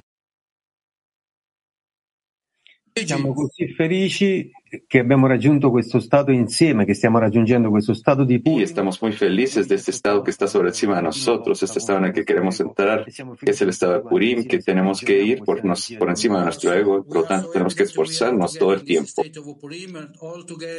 Che 4.86 4.98
abbiamo 4.98 5.26
raggiunto 5.26 5.70
questo 5.70 5.98
stato 5.98 6.30
insieme, 6.30 6.84
che 6.84 6.94
stiamo 6.94 7.18
raggiungendo 7.18 7.70
questo 7.70 7.94
stato 7.94 8.24
di 8.24 8.40
Y 8.44 8.62
estamos 8.62 9.00
muy 9.00 9.12
felices 9.12 9.66
de 9.68 9.76
este 9.76 9.90
estado 9.90 10.22
que 10.22 10.30
está 10.30 10.46
sobre 10.46 10.68
encima 10.68 10.96
de 10.96 11.02
nosotros, 11.02 11.62
este 11.62 11.78
estado 11.78 11.98
en 11.98 12.06
el 12.06 12.12
que 12.12 12.24
queremos 12.24 12.60
entrar, 12.60 13.04
que 13.04 13.50
es 13.50 13.60
el 13.62 13.70
estado 13.70 13.94
de 13.94 14.00
Purim, 14.00 14.46
que 14.46 14.58
tenemos 14.58 15.00
que 15.00 15.22
ir 15.22 15.42
por, 15.42 15.62
por 15.62 16.08
encima 16.08 16.38
de 16.38 16.44
nuestro 16.44 16.72
ego, 16.72 17.04
por 17.04 17.16
lo 17.16 17.24
tanto 17.24 17.50
tenemos 17.50 17.74
que 17.74 17.84
esforzarnos 17.84 18.54
todo 18.54 18.74
el 18.74 18.84
tiempo. 18.84 19.22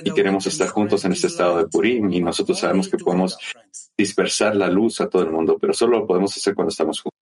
Y 0.04 0.12
queremos 0.12 0.46
estar 0.48 0.68
juntos 0.70 1.04
en 1.06 1.14
este 1.14 1.28
estado 1.28 1.58
de 1.58 1.68
Purim 1.68 2.12
y 2.12 2.22
nosotros 2.22 2.60
sabemos 2.60 2.88
que 2.88 2.98
podemos 2.98 3.38
dispersar 3.98 4.56
la 4.56 4.70
luz 4.70 5.02
a 5.02 5.10
todo 5.10 5.24
el 5.24 5.32
mundo, 5.32 5.58
pero 5.60 5.74
solo 5.74 6.00
lo 6.00 6.08
podemos 6.08 6.36
hacer 6.36 6.54
cuando 6.54 6.70
estamos 6.70 7.02
juntos. 7.02 7.19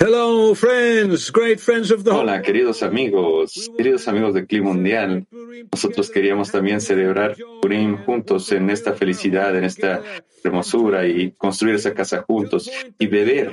Hello, 0.00 0.54
friends, 0.54 1.32
great 1.32 1.58
friends 1.58 1.90
of 1.90 2.04
the 2.04 2.10
Hola, 2.10 2.40
queridos 2.40 2.84
amigos, 2.84 3.68
queridos 3.76 4.06
amigos 4.06 4.32
del 4.32 4.46
Clima 4.46 4.68
Mundial. 4.68 5.26
Nosotros 5.72 6.10
queríamos 6.10 6.52
también 6.52 6.80
celebrar 6.80 7.36
Purim 7.60 7.96
juntos 8.04 8.52
en 8.52 8.70
esta 8.70 8.94
felicidad, 8.94 9.56
en 9.56 9.64
esta 9.64 10.02
hermosura 10.44 11.06
y 11.06 11.32
construir 11.32 11.74
esa 11.74 11.94
casa 11.94 12.22
juntos 12.22 12.70
y 12.96 13.06
beber 13.08 13.52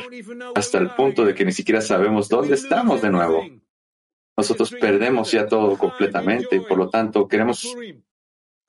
hasta 0.54 0.78
el 0.78 0.92
punto 0.92 1.26
de 1.26 1.34
que 1.34 1.46
ni 1.46 1.52
siquiera 1.52 1.82
sabemos 1.82 2.30
dónde 2.30 2.54
estamos 2.54 3.02
de 3.02 3.10
nuevo. 3.10 3.44
Nosotros 4.38 4.70
perdemos 4.70 5.32
ya 5.32 5.48
todo 5.48 5.78
completamente 5.78 6.58
y 6.58 6.60
por 6.60 6.78
lo 6.78 6.90
tanto 6.90 7.28
queremos 7.28 7.76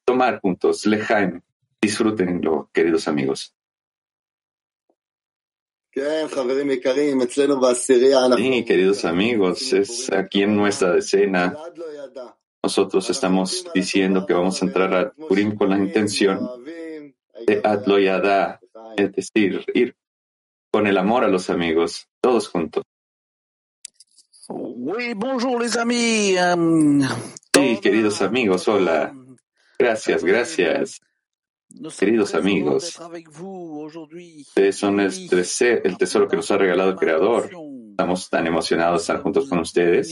tomar 0.07 0.41
juntos. 0.41 0.87
Lejaim, 0.87 1.41
disfrútenlo, 1.81 2.71
queridos 2.73 3.09
amigos. 3.09 3.56
Sí, 8.37 8.65
queridos 8.67 9.07
amigos, 9.07 9.73
es 9.73 10.13
aquí 10.13 10.43
en 10.43 10.55
nuestra 10.55 10.93
decena. 10.93 11.57
Nosotros 12.63 13.09
estamos 13.09 13.67
diciendo 13.75 14.27
que 14.27 14.35
vamos 14.35 14.61
a 14.61 14.67
entrar 14.67 14.95
a 14.95 15.13
Purim 15.13 15.57
con 15.57 15.71
la 15.71 15.79
intención 15.79 16.63
de 17.47 17.63
Adloyada, 17.65 18.61
es 18.99 19.13
decir, 19.13 19.65
ir 19.73 19.97
con 20.71 20.87
el 20.87 20.99
amor 20.99 21.25
a 21.25 21.29
los 21.29 21.49
amigos, 21.49 22.07
todos 22.21 22.49
juntos. 22.49 22.85
Sí, 27.55 27.79
queridos 27.81 28.21
amigos, 28.21 28.69
hola. 28.69 29.15
Gracias, 29.79 30.23
gracias. 30.23 31.01
Queridos 31.99 32.31
amigos, 32.35 32.85
ustedes 34.49 34.77
son 34.77 35.01
el, 35.01 35.11
tese- 35.29 35.81
el 35.85 35.97
tesoro 35.99 36.27
que 36.29 36.37
nos 36.37 36.51
ha 36.51 36.57
regalado 36.59 36.91
el 36.91 36.97
Creador. 36.97 37.51
Estamos 37.91 38.29
tan 38.31 38.47
emocionados 38.47 39.01
de 39.01 39.03
estar 39.03 39.23
juntos 39.23 39.49
con 39.49 39.59
ustedes 39.59 40.09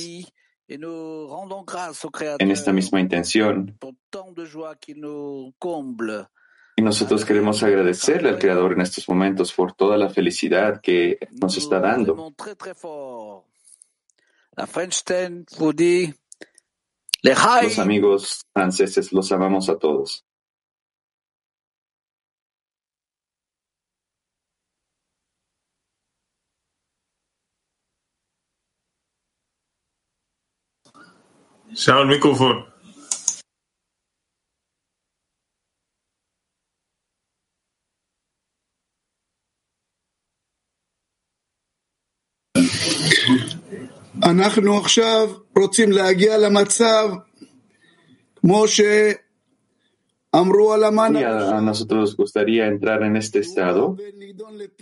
en 2.41 2.51
esta 2.51 2.73
misma 2.73 3.01
intención. 3.01 3.77
Y 6.77 6.83
nosotros 6.83 7.25
queremos 7.25 7.63
agradecerle 7.63 8.31
al 8.31 8.39
Creador 8.39 8.73
en 8.73 8.81
estos 8.81 9.09
momentos 9.09 9.53
por 9.53 9.75
toda 9.75 9.97
la 9.97 10.11
felicidad 10.11 10.81
que 10.83 11.19
nos 11.41 11.57
está 11.57 11.79
dando. 11.81 12.15
Los 17.65 17.79
amigos 17.79 18.43
franceses 18.53 19.13
los 19.13 19.31
amamos 19.33 19.69
a 19.69 19.79
todos. 19.79 20.25
שאול, 31.75 32.07
מיקרופון. 32.07 32.63
אנחנו 44.23 44.79
עכשיו 44.79 45.29
רוצים 45.59 45.93
להגיע 45.93 46.39
למצב 46.39 47.09
כמו 48.37 48.69
ש... 48.69 48.81
Y 51.21 51.23
a, 51.23 51.61
nosotros 51.61 52.01
nos 52.01 52.17
gustaría 52.17 52.67
entrar 52.67 53.05
en 53.05 53.17
este 53.17 53.39
estado, 53.39 53.97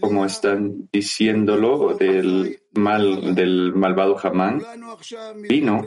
como 0.01 0.25
están 0.25 0.89
diciéndolo, 0.91 1.95
del 1.95 2.63
mal, 2.73 3.35
del 3.35 3.75
malvado 3.75 4.17
Hamán, 4.23 4.63
vino 5.49 5.85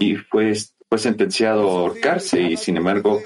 y 0.00 0.16
fue, 0.16 0.54
fue 0.88 0.98
sentenciado 0.98 1.68
a 1.68 1.80
ahorcarse 1.80 2.40
y 2.40 2.56
sin 2.56 2.78
embargo 2.78 3.20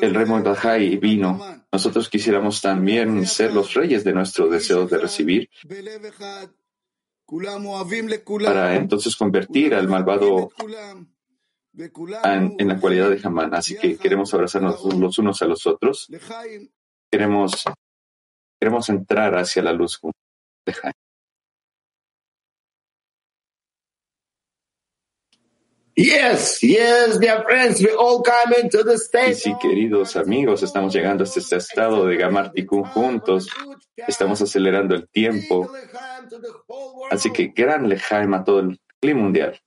el 0.00 0.14
rey 0.14 0.26
Mordejai 0.26 0.96
vino. 0.98 1.64
Nosotros 1.72 2.10
quisiéramos 2.10 2.60
también 2.60 3.26
ser 3.26 3.54
los 3.54 3.72
reyes 3.72 4.04
de 4.04 4.12
nuestro 4.12 4.48
deseo 4.48 4.86
de 4.86 4.98
recibir 4.98 5.48
para 8.44 8.76
entonces 8.76 9.16
convertir 9.16 9.74
al 9.74 9.88
malvado 9.88 10.50
en, 11.74 12.54
en 12.58 12.68
la 12.68 12.78
cualidad 12.78 13.10
de 13.10 13.20
Hamán. 13.22 13.54
Así 13.54 13.76
que 13.76 13.96
queremos 13.96 14.32
abrazarnos 14.34 14.82
los 14.94 15.18
unos 15.18 15.40
a 15.42 15.46
los 15.46 15.66
otros. 15.66 16.08
Queremos, 17.10 17.64
queremos 18.60 18.88
entrar 18.88 19.36
hacia 19.36 19.62
la 19.62 19.72
luz 19.72 20.00
de 20.66 20.72
Jaime. 20.72 20.92
Yes, 25.94 26.60
yes, 26.62 27.20
dear 27.20 27.44
friends, 27.44 27.82
we 27.82 27.90
all 27.90 28.22
come 28.22 28.54
into 28.62 28.82
the 28.82 28.94
Y 28.94 28.96
state. 28.96 29.34
sí, 29.34 29.54
queridos 29.60 30.16
amigos, 30.16 30.62
estamos 30.62 30.94
llegando 30.94 31.24
hasta 31.24 31.38
este 31.40 31.56
estado 31.56 32.06
de 32.06 32.16
Gamar 32.16 32.50
Tikkun 32.50 32.84
juntos. 32.84 33.48
Estamos 33.94 34.40
acelerando 34.40 34.94
el 34.94 35.06
tiempo. 35.10 35.70
Así 37.10 37.30
que 37.30 37.48
gran 37.48 37.90
lejaim 37.90 38.32
a 38.32 38.42
todo 38.42 38.60
el 38.60 38.80
clima 39.02 39.20
mundial. 39.20 39.60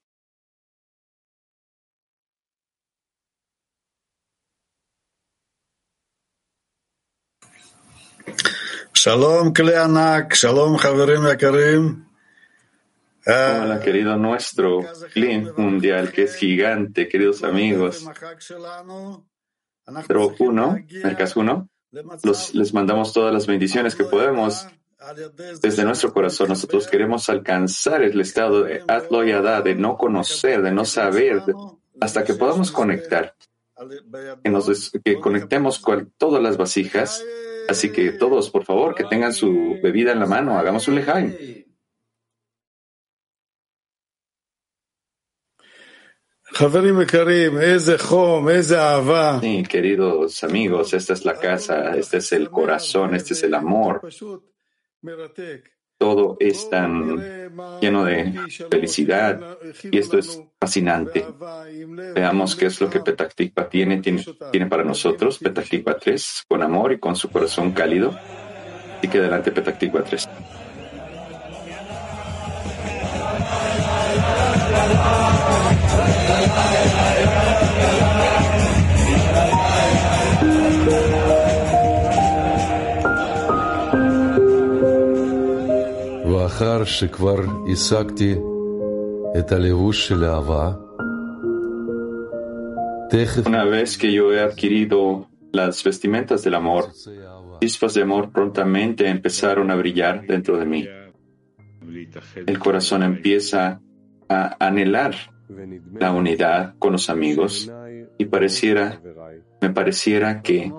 Shalom, 8.96 9.54
Kleanak, 9.54 10.34
Shalom, 10.34 10.78
Haverim 10.78 11.28
Yakarim. 11.28 12.06
Hola, 13.28 13.80
querido 13.84 14.16
nuestro 14.16 14.82
Clean 15.14 15.52
Mundial, 15.58 16.12
que 16.12 16.24
es 16.24 16.36
gigante, 16.36 17.08
queridos 17.08 17.44
amigos. 17.44 18.08
Pero 20.08 20.34
uno, 20.40 20.78
Mercas 21.04 21.36
les 22.54 22.74
mandamos 22.74 23.14
todas 23.14 23.34
las 23.34 23.46
bendiciones 23.46 23.96
que 23.96 24.06
podemos 24.06 24.66
desde 25.62 25.84
nuestro 25.84 26.14
corazón. 26.14 26.50
Nosotros 26.50 26.88
queremos 26.88 27.30
alcanzar 27.30 28.02
el 28.02 28.20
estado 28.22 28.64
de 28.64 28.82
Atloyada, 28.88 29.62
de 29.62 29.76
no 29.76 29.98
conocer, 29.98 30.62
de 30.62 30.72
no 30.72 30.86
saber, 30.86 31.44
hasta 32.00 32.24
que 32.24 32.34
podamos 32.34 32.72
conectar, 32.72 33.36
que, 34.44 34.50
nos, 34.50 34.92
que 35.04 35.20
conectemos 35.20 35.80
con 35.80 36.12
todas 36.18 36.42
las 36.42 36.58
vasijas 36.58 37.24
Así 37.68 37.92
que 37.92 38.12
todos, 38.14 38.50
por 38.50 38.64
favor, 38.64 38.96
que 38.96 39.04
tengan 39.06 39.34
su 39.34 39.80
bebida 39.82 40.12
en 40.12 40.20
la 40.20 40.26
mano, 40.26 40.58
hagamos 40.58 40.88
un 40.88 40.96
lejaim. 40.96 41.66
Sí, 49.42 49.64
queridos 49.64 50.42
amigos, 50.44 50.94
esta 50.94 51.14
es 51.14 51.26
la 51.26 51.38
casa, 51.38 51.98
este 51.98 52.18
es 52.18 52.32
el 52.32 52.50
corazón, 52.50 53.14
este 53.14 53.34
es 53.34 53.44
el 53.44 53.54
amor 53.56 54.00
todo 55.98 56.38
es 56.40 56.70
tan 56.70 57.46
lleno 57.82 58.06
de 58.06 58.34
felicidad 58.70 59.58
y 59.84 59.98
esto 59.98 60.18
es 60.18 60.42
fascinante. 60.60 61.26
Veamos 62.14 62.56
qué 62.56 62.68
es 62.68 62.82
lo 62.82 62.90
que 62.90 63.00
Petah 63.00 63.30
Tikva 63.30 63.70
tiene, 63.70 64.02
tiene, 64.02 64.24
tiene, 64.52 64.68
para 64.68 64.84
nosotros, 64.84 65.40
Petah 65.40 65.62
Tikva 65.62 65.98
3, 65.98 66.46
con 66.48 66.62
amor 66.62 66.94
y 66.94 67.00
con 67.00 67.16
su 67.16 67.30
corazón 67.30 67.72
cálido. 67.72 68.18
Así 68.98 69.08
que 69.08 69.20
adelante, 69.20 69.52
Petah 69.52 69.78
Tikva 69.78 70.04
3. 70.04 70.28
ואחר 86.55 86.85
שכבר 86.85 87.37
השגתי 87.73 88.35
את 89.39 89.53
הלבוש 89.53 90.09
של 90.09 90.25
אהבה, 90.25 90.73
תכף 93.11 93.47
Una 93.47 93.65
vez 93.65 93.99
que 93.99 94.13
yo 94.13 94.33
he 94.33 94.41
adquirido 94.41 95.27
las 95.53 95.83
vestimentas 95.83 96.45
del 96.45 96.55
amor, 96.55 96.85
chispas 97.61 97.95
de 97.95 98.03
amor 98.03 98.31
prontamente 98.31 99.09
empezaron 99.09 99.71
a 99.71 99.75
brillar 99.75 100.27
dentro 100.27 100.57
de 100.59 100.67
mí. 100.73 100.83
El 102.47 102.59
corazón 102.59 103.03
empieza 103.03 103.81
a 104.29 104.41
anhelar 104.69 105.15
la 106.03 106.13
unidad 106.13 106.75
con 106.79 106.93
los 106.93 107.11
amigos 107.11 107.71
y 108.19 108.25
pareciera, 108.27 109.01
me 109.61 109.71
pareciera 109.71 110.43
que 110.43 110.73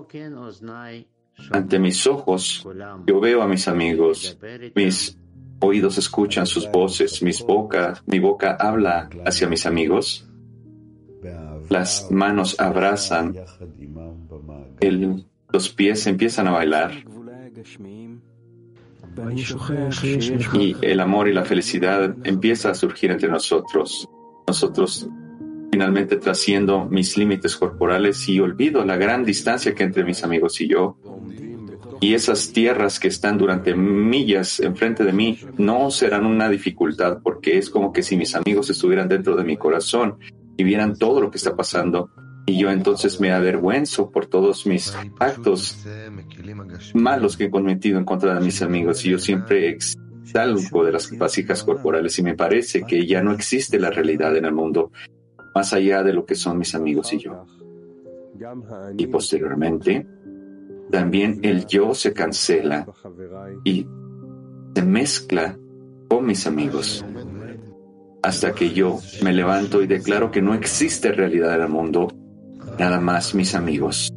ante 1.51 1.79
mis 1.79 2.07
ojos 2.07 2.65
yo 3.07 3.19
veo 3.19 3.41
a 3.41 3.47
mis 3.47 3.67
amigos, 3.67 4.37
mis 4.75 5.17
oídos 5.60 5.98
escuchan 5.98 6.46
sus 6.46 6.70
voces, 6.70 7.22
mis 7.22 7.42
boca, 7.42 8.02
mi 8.06 8.18
boca 8.18 8.56
habla 8.58 9.08
hacia 9.24 9.48
mis 9.48 9.66
amigos, 9.66 10.28
las 11.68 12.10
manos 12.10 12.58
abrazan, 12.58 13.34
los 15.50 15.68
pies 15.70 16.06
empiezan 16.06 16.48
a 16.48 16.52
bailar 16.52 16.92
y 20.54 20.76
el 20.82 21.00
amor 21.00 21.28
y 21.28 21.32
la 21.32 21.44
felicidad 21.44 22.14
empieza 22.24 22.70
a 22.70 22.74
surgir 22.74 23.10
entre 23.10 23.28
nosotros. 23.28 24.08
Nosotros 24.46 25.08
finalmente 25.70 26.16
trasciendo 26.16 26.84
mis 26.86 27.16
límites 27.16 27.56
corporales 27.56 28.28
y 28.28 28.40
olvido 28.40 28.84
la 28.84 28.96
gran 28.96 29.24
distancia 29.24 29.74
que 29.74 29.84
entre 29.84 30.04
mis 30.04 30.22
amigos 30.22 30.60
y 30.60 30.68
yo. 30.68 30.98
Y 32.00 32.14
esas 32.14 32.52
tierras 32.52 33.00
que 33.00 33.08
están 33.08 33.38
durante 33.38 33.74
millas 33.74 34.60
enfrente 34.60 35.04
de 35.04 35.12
mí 35.12 35.38
no 35.56 35.90
serán 35.90 36.26
una 36.26 36.48
dificultad 36.48 37.18
porque 37.22 37.58
es 37.58 37.70
como 37.70 37.92
que 37.92 38.02
si 38.02 38.16
mis 38.16 38.34
amigos 38.34 38.70
estuvieran 38.70 39.08
dentro 39.08 39.36
de 39.36 39.44
mi 39.44 39.56
corazón 39.56 40.18
y 40.56 40.64
vieran 40.64 40.96
todo 40.96 41.20
lo 41.20 41.30
que 41.30 41.38
está 41.38 41.56
pasando. 41.56 42.10
Y 42.46 42.58
yo 42.58 42.70
entonces 42.70 43.20
me 43.20 43.32
avergüenzo 43.32 44.10
por 44.10 44.26
todos 44.26 44.66
mis 44.66 44.94
actos 45.18 45.84
malos 46.94 47.36
que 47.36 47.44
he 47.44 47.50
cometido 47.50 47.98
en 47.98 48.04
contra 48.04 48.34
de 48.34 48.40
mis 48.40 48.62
amigos 48.62 49.04
y 49.04 49.10
yo 49.10 49.18
siempre 49.18 49.68
exalgo 49.68 50.84
de 50.84 50.92
las 50.92 51.16
vasijas 51.18 51.64
corporales 51.64 52.16
y 52.18 52.22
me 52.22 52.34
parece 52.34 52.82
que 52.82 53.04
ya 53.06 53.22
no 53.22 53.32
existe 53.32 53.80
la 53.80 53.90
realidad 53.90 54.36
en 54.36 54.44
el 54.44 54.52
mundo 54.52 54.92
más 55.56 55.72
allá 55.72 56.02
de 56.02 56.12
lo 56.12 56.24
que 56.24 56.34
son 56.34 56.58
mis 56.58 56.74
amigos 56.74 57.12
y 57.14 57.18
yo. 57.18 57.46
Y 58.98 59.06
posteriormente, 59.06 60.06
también 60.90 61.40
el 61.42 61.66
yo 61.66 61.94
se 61.94 62.12
cancela 62.12 62.86
y 63.64 63.86
se 64.74 64.82
mezcla 64.82 65.58
con 66.08 66.26
mis 66.26 66.46
amigos 66.46 67.04
hasta 68.26 68.52
que 68.52 68.72
yo 68.72 68.98
me 69.22 69.32
levanto 69.32 69.82
y 69.82 69.86
declaro 69.86 70.32
que 70.32 70.42
no 70.42 70.52
existe 70.54 71.12
realidad 71.12 71.54
en 71.54 71.62
el 71.62 71.68
mundo, 71.68 72.08
nada 72.76 72.98
más 72.98 73.34
mis 73.36 73.54
amigos. 73.54 74.12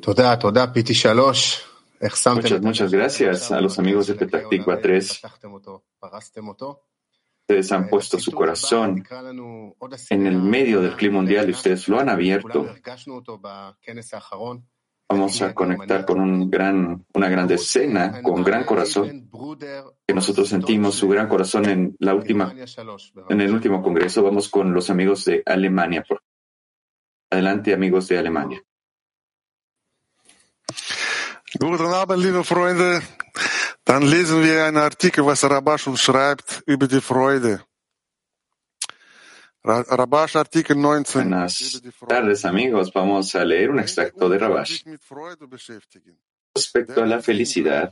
Toda, 0.00 0.38
toda, 0.38 0.72
Piti 0.72 0.92
Muchas, 2.00 2.60
muchas 2.60 2.92
gracias 2.92 3.50
a 3.50 3.60
los 3.60 3.78
amigos 3.78 4.06
de 4.06 4.14
Petah 4.14 4.48
3. 4.48 5.22
Ustedes 7.46 7.72
han 7.72 7.88
puesto 7.88 8.18
su 8.18 8.32
corazón 8.32 9.04
en 10.10 10.26
el 10.26 10.40
medio 10.40 10.80
del 10.80 10.96
clima 10.96 11.16
mundial 11.16 11.48
y 11.48 11.52
ustedes 11.52 11.88
lo 11.88 12.00
han 12.00 12.08
abierto. 12.08 12.66
Vamos 15.06 15.42
a 15.42 15.54
conectar 15.54 16.06
con 16.06 16.20
un 16.20 16.50
gran, 16.50 17.04
una 17.12 17.28
gran 17.28 17.50
escena, 17.52 18.22
con 18.22 18.42
gran 18.42 18.64
corazón, 18.64 19.30
que 20.06 20.14
nosotros 20.14 20.48
sentimos 20.48 20.94
su 20.94 21.06
gran 21.08 21.28
corazón 21.28 21.68
en 21.68 21.96
la 21.98 22.14
última, 22.14 22.54
en 23.28 23.40
el 23.40 23.52
último 23.52 23.82
congreso. 23.82 24.22
Vamos 24.22 24.48
con 24.48 24.72
los 24.72 24.88
amigos 24.88 25.26
de 25.26 25.42
Alemania. 25.44 26.02
Adelante, 27.30 27.74
amigos 27.74 28.08
de 28.08 28.18
Alemania. 28.18 28.64
Guten 31.58 31.86
Abend, 31.94 32.22
liebe 32.22 32.42
Freunde. 32.44 33.00
Dann 33.84 34.02
lesen 34.02 34.42
wir 34.42 34.64
einen 34.64 34.78
Artikel, 34.78 35.24
was 35.26 35.44
Rabash 35.44 35.88
schreibt 35.96 36.62
über 36.66 36.86
die 36.88 37.00
Freude. 37.00 37.62
Ra- 39.62 39.84
Rabash 39.88 40.36
Artikel 40.36 40.76
19. 40.76 41.30
Buenas 41.30 41.82
tardes, 42.08 42.44
amigos. 42.44 42.90
Vamos 42.92 43.34
a 43.34 43.44
leer 43.44 43.70
un 43.70 43.78
extracto 43.78 44.28
de 44.28 44.38
Rabash. 44.38 44.84
Respecto 46.56 47.02
a 47.02 47.06
la 47.06 47.20
felicidad, 47.20 47.90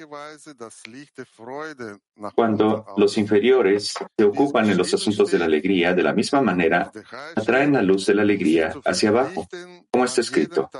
cuando 2.36 2.84
los 2.96 3.18
inferiores 3.18 3.92
se 4.16 4.24
ocupan 4.24 4.70
en 4.70 4.78
los 4.78 4.94
asuntos 4.94 5.30
de 5.32 5.38
la 5.38 5.46
alegría, 5.46 5.94
de 5.94 6.02
la 6.04 6.12
misma 6.12 6.42
manera, 6.42 6.92
atraen 7.34 7.72
la 7.72 7.82
luz 7.82 8.06
de 8.06 8.14
la 8.14 8.22
alegría 8.22 8.72
hacia 8.84 9.08
abajo, 9.08 9.48
como 9.90 10.04
está 10.04 10.20
escrito. 10.20 10.70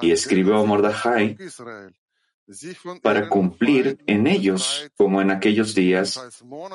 Y 0.00 0.12
escribió 0.12 0.64
Mordajai 0.64 1.36
para 3.02 3.28
cumplir 3.28 3.98
en 4.06 4.26
ellos, 4.26 4.90
como 4.96 5.20
en 5.20 5.30
aquellos 5.30 5.74
días 5.74 6.20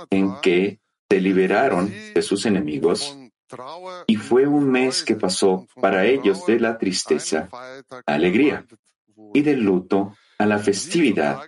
en 0.09 0.39
que 0.41 0.79
se 1.09 1.21
liberaron 1.21 1.91
de 2.13 2.21
sus 2.21 2.45
enemigos, 2.45 3.17
y 4.07 4.15
fue 4.15 4.47
un 4.47 4.71
mes 4.71 5.03
que 5.03 5.15
pasó 5.15 5.67
para 5.79 6.05
ellos 6.05 6.45
de 6.45 6.59
la 6.59 6.77
tristeza 6.77 7.49
a 7.51 8.01
alegría 8.05 8.65
y 9.33 9.41
del 9.41 9.61
luto 9.61 10.15
a 10.37 10.45
la 10.45 10.59
festividad, 10.59 11.41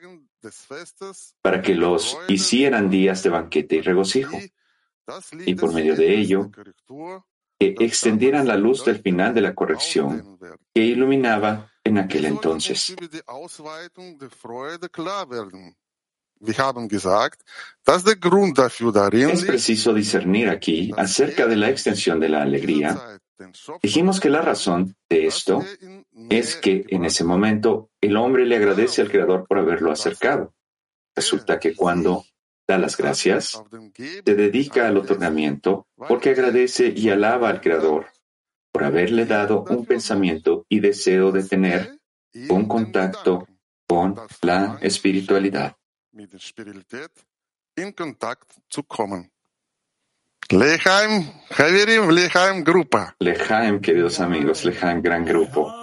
para 1.42 1.62
que 1.62 1.76
los 1.76 2.18
hicieran 2.28 2.90
días 2.90 3.24
de 3.24 3.30
banquete 3.30 3.78
y 3.78 3.82
regocijo, 3.82 4.38
y 5.46 5.56
por 5.56 5.74
medio 5.74 5.96
de 5.96 6.18
ello, 6.18 6.52
que 7.60 7.76
extendieran 7.80 8.48
la 8.48 8.56
luz 8.58 8.86
del 8.86 9.00
final 9.00 9.34
de 9.34 9.42
la 9.42 9.56
corrección 9.56 10.38
que 10.74 10.84
iluminaba 10.84 11.72
en 11.88 11.98
aquel 11.98 12.26
entonces. 12.26 12.96
Es 19.30 19.46
preciso 19.46 19.94
discernir 19.94 20.50
aquí 20.50 20.92
acerca 20.96 21.48
de 21.48 21.56
la 21.56 21.70
extensión 21.70 22.20
de 22.20 22.30
la 22.30 22.44
alegría. 22.44 23.20
Dijimos 23.82 24.20
que 24.20 24.30
la 24.30 24.42
razón 24.42 24.96
de 25.10 25.28
esto 25.28 25.64
es 26.30 26.56
que 26.56 26.86
en 26.90 27.06
ese 27.06 27.24
momento 27.24 27.90
el 28.02 28.18
hombre 28.18 28.46
le 28.46 28.58
agradece 28.58 29.02
al 29.02 29.10
Creador 29.10 29.46
por 29.48 29.60
haberlo 29.60 29.92
acercado. 29.92 30.54
Resulta 31.16 31.60
que 31.60 31.76
cuando 31.76 32.26
da 32.68 32.78
las 32.78 32.98
gracias, 32.98 33.62
se 33.96 34.36
dedica 34.36 34.88
al 34.88 34.98
otorgamiento 34.98 35.88
porque 35.96 36.32
agradece 36.32 36.94
y 36.96 37.10
alaba 37.10 37.50
al 37.50 37.62
Creador 37.62 38.08
por 38.78 38.86
haberle 38.86 39.26
dado 39.26 39.66
un 39.72 39.88
pensamiento 39.88 40.68
y 40.70 40.80
deseo 40.80 41.32
de 41.32 41.44
tener 41.44 42.00
un 42.48 42.68
contacto 42.68 43.48
con 43.88 44.16
la 44.44 44.78
espiritualidad. 44.82 45.76
Lejaim, 50.50 51.26
Javirim, 51.50 52.12
Lejaim, 52.12 52.64
Grupa. 52.64 53.16
Lejaim, 53.18 53.82
queridos 53.82 54.20
amigos, 54.20 54.64
Lejaim, 54.64 55.02
gran 55.02 55.26
grupo. 55.26 55.74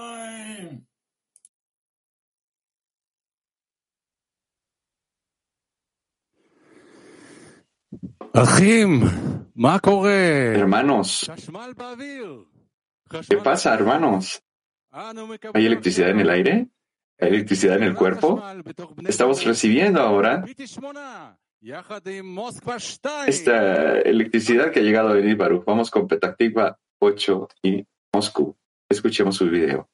Hermanos, 10.54 11.28
¿qué 13.28 13.36
pasa, 13.38 13.74
hermanos? 13.74 14.42
¿Hay 14.90 15.66
electricidad 15.66 16.10
en 16.10 16.20
el 16.20 16.30
aire? 16.30 16.68
¿Hay 17.18 17.28
electricidad 17.28 17.76
en 17.76 17.84
el 17.84 17.94
cuerpo? 17.94 18.42
Estamos 19.06 19.44
recibiendo 19.44 20.00
ahora 20.00 20.44
esta 23.26 24.00
electricidad 24.00 24.70
que 24.70 24.80
ha 24.80 24.82
llegado 24.82 25.08
a 25.08 25.14
venir 25.14 25.36
Baruch. 25.36 25.64
Vamos 25.64 25.90
con 25.90 26.06
Petactiva 26.06 26.78
8 26.98 27.48
y 27.62 27.86
Moscú. 28.12 28.56
Escuchemos 28.88 29.36
su 29.36 29.48
video. 29.48 29.88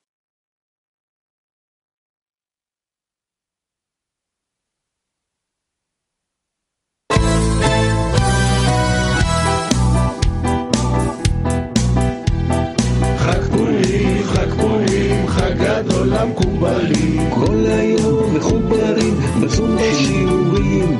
המקובלים, 15.88 17.30
כל 17.30 17.66
היום 17.66 18.34
מחוברים 18.34 19.20
בזום 19.40 19.76
בשיעורים. 19.76 20.98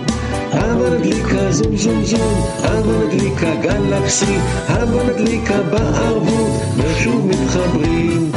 הבה 0.52 0.90
נדליקה 0.98 1.52
זום 1.52 1.76
זום 1.76 2.04
זום, 2.04 2.46
הבה 2.58 3.06
נדליקה 3.06 3.54
גלקסי, 3.62 4.38
הבה 4.68 5.04
נדליקה 5.04 5.62
בערבות, 5.62 6.50
ושוב 6.76 7.26
מתחברים. 7.26 8.32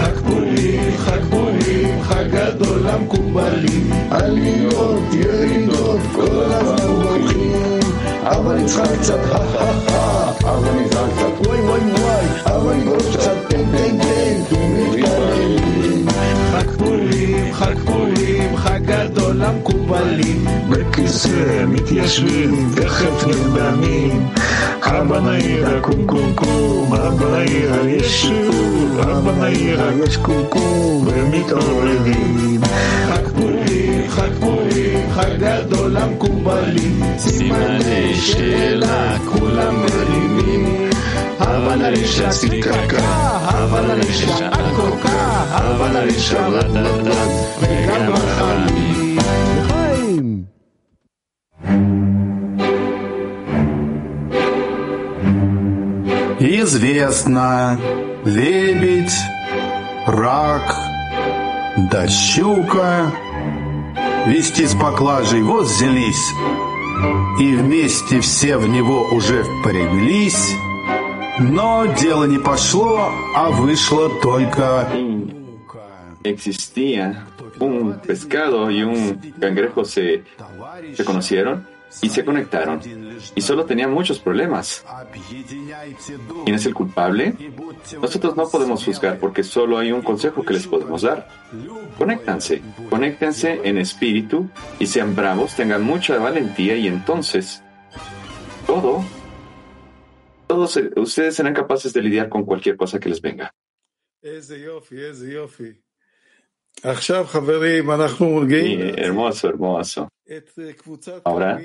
חג 0.00 0.20
פורים, 0.26 0.96
חג 0.96 1.20
פורים, 1.30 2.02
חג 2.02 2.24
גדול 2.30 2.78
למקובלים, 2.78 3.90
עליות, 4.10 5.02
ירידות, 5.12 6.00
כל 6.14 6.44
הזמן 6.44 6.86
הולכים. 6.86 7.80
אבל 8.22 8.54
נצחק 8.56 8.98
קצת, 9.00 9.18
הא 9.30 9.36
הא 9.36 9.72
הא, 9.88 10.30
אבל 10.40 10.80
נצחק 10.80 10.97
המקובלים. 19.48 20.44
בכיסא 20.70 21.64
מתיישבים, 21.68 22.70
תכף 22.76 23.26
נרדמים. 23.26 24.26
אבא 24.82 25.20
נעיר 25.20 25.68
הקום 25.68 26.06
קום 26.06 26.32
קום, 26.34 26.94
אבא 26.94 27.30
נעיר 27.30 27.88
יש 27.88 28.22
שיעור, 28.22 29.02
אבא 29.02 29.32
נעיר 29.38 29.80
יש 30.04 30.16
קום 30.16 30.42
קום, 30.48 31.06
ומתעוררים. 31.06 32.60
חג 33.08 33.28
פורים, 33.36 34.08
חג 34.08 34.30
פורים, 34.40 35.10
חג 35.10 35.30
גדול 35.38 35.96
המקובלים. 35.96 37.02
סימני 37.18 38.14
שאלה, 38.14 39.16
כולם 39.18 39.74
מרימים. 39.82 40.90
אבל 41.40 41.84
הרישה 41.84 42.30
סיקקה, 42.32 42.98
אבל 43.48 43.90
הרישה 43.90 44.48
אקוקה, 44.48 45.44
אבל 45.52 45.96
הרישה 45.96 46.46
רטטה, 46.46 47.24
וגם 47.60 48.12
החיים. 48.12 48.87
Известно, 56.78 57.76
лебедь, 58.24 59.18
рак, 60.06 60.76
да 61.90 62.06
щука 62.06 63.12
вести 64.28 64.64
с 64.64 64.76
поклажей 64.76 65.42
вот 65.42 65.66
взялись, 65.66 66.30
и 67.40 67.56
вместе 67.56 68.20
все 68.20 68.58
в 68.58 68.68
него 68.68 69.08
уже 69.10 69.42
впряглись, 69.42 70.54
но 71.40 71.86
дело 72.00 72.26
не 72.26 72.38
пошло, 72.38 73.10
а 73.34 73.50
вышло 73.50 74.08
только... 74.22 74.88
Existía 76.22 77.26
un 77.58 77.98
pescado 78.06 78.70
y 78.70 78.84
un 78.84 79.20
cangrejo 79.40 79.84
se, 79.84 80.22
se 80.96 81.04
conocieron 81.04 81.64
y 82.02 82.08
se 82.08 82.24
conectaron 82.24 82.80
y 83.34 83.40
solo 83.40 83.64
tenían 83.64 83.92
muchos 83.92 84.18
problemas. 84.18 84.84
¿Quién 86.44 86.54
es 86.54 86.66
el 86.66 86.74
culpable? 86.74 87.34
Nosotros 88.00 88.36
no 88.36 88.48
podemos 88.48 88.84
juzgar 88.84 89.18
porque 89.18 89.42
solo 89.42 89.78
hay 89.78 89.92
un 89.92 90.02
consejo 90.02 90.44
que 90.44 90.54
les 90.54 90.66
podemos 90.66 91.02
dar. 91.02 91.28
Conéctanse, 91.96 92.62
conéctense 92.90 93.60
en 93.64 93.78
espíritu 93.78 94.48
y 94.78 94.86
sean 94.86 95.16
bravos, 95.16 95.56
tengan 95.56 95.82
mucha 95.82 96.18
valentía 96.18 96.76
y 96.76 96.86
entonces 96.86 97.62
todo, 98.66 99.04
todos 100.46 100.78
ustedes 100.96 101.34
serán 101.34 101.54
capaces 101.54 101.92
de 101.92 102.02
lidiar 102.02 102.28
con 102.28 102.44
cualquier 102.44 102.76
cosa 102.76 103.00
que 103.00 103.08
les 103.08 103.20
venga. 103.20 103.54
Sí, 108.60 108.92
hermoso, 108.96 109.48
hermoso. 109.48 110.08
Ahora 111.24 111.60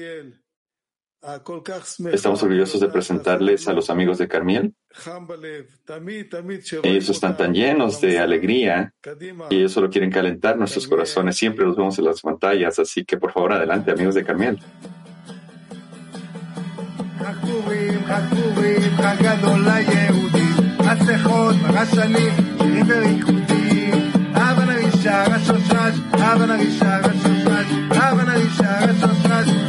estamos 2.12 2.44
orgullosos 2.44 2.82
de 2.82 2.90
presentarles 2.90 3.68
a 3.68 3.74
los 3.74 3.90
amigos 3.90 4.18
de 4.18 4.28
Carmiel. 4.28 4.74
Ellos 6.84 7.10
están 7.10 7.38
tan 7.38 7.54
llenos 7.54 8.02
de 8.02 8.20
alegría 8.20 8.94
y 9.50 9.58
ellos 9.58 9.72
solo 9.72 9.90
quieren 9.90 10.12
calentar 10.12 10.58
nuestros 10.58 10.88
corazones. 10.88 11.38
Siempre 11.38 11.66
los 11.66 11.78
vemos 11.78 11.98
en 12.00 12.06
las 12.06 12.22
pantallas, 12.22 12.78
así 12.80 13.06
que 13.06 13.18
por 13.18 13.32
favor 13.32 13.54
adelante, 13.54 13.92
amigos 13.92 14.16
de 14.16 14.24
Carmiel. 14.26 14.60
Havana, 28.04 28.36
Isha, 28.38 28.86
Retro, 28.86 29.16
Trash, 29.24 29.63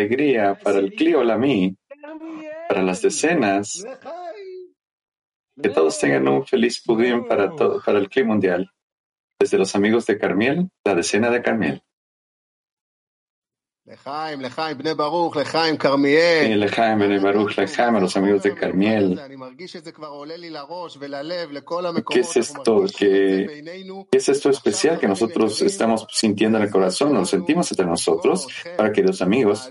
alegría 0.00 0.54
para 0.54 0.78
el 0.78 0.92
Clio 0.94 1.22
Lamí, 1.22 1.76
para 2.68 2.82
las 2.82 3.02
decenas. 3.02 3.84
Que 5.62 5.68
todos 5.68 5.98
tengan 5.98 6.26
un 6.26 6.46
feliz 6.46 6.82
Pudim 6.82 7.26
para, 7.26 7.54
para 7.54 7.98
el 7.98 8.08
Cli 8.08 8.24
Mundial. 8.24 8.70
desde 9.38 9.58
los 9.58 9.74
amigos 9.74 10.06
de 10.06 10.18
Carmiel, 10.18 10.68
la 10.84 10.94
decena 10.94 11.30
de 11.30 11.42
Carmiel. 11.42 11.82
Lejaim, 13.86 14.40
Lejaim, 14.40 14.78
Lejaim, 17.56 18.00
los 18.00 18.16
amigos 18.16 18.42
de 18.42 18.54
Carmiel. 18.54 19.20
¿Qué 22.08 22.20
es 22.20 22.36
esto? 22.36 22.84
¿Qué, 22.96 24.06
es 24.12 24.28
esto 24.28 24.50
especial 24.50 24.98
que 24.98 25.08
nosotros 25.08 25.60
estamos 25.62 26.06
sintiendo 26.10 26.58
en 26.58 26.64
el 26.64 26.70
corazón? 26.70 27.14
Nos 27.14 27.30
sentimos 27.30 27.70
entre 27.72 27.86
nosotros 27.86 28.46
para 28.76 28.92
que 28.92 29.02
los 29.02 29.22
amigos, 29.22 29.70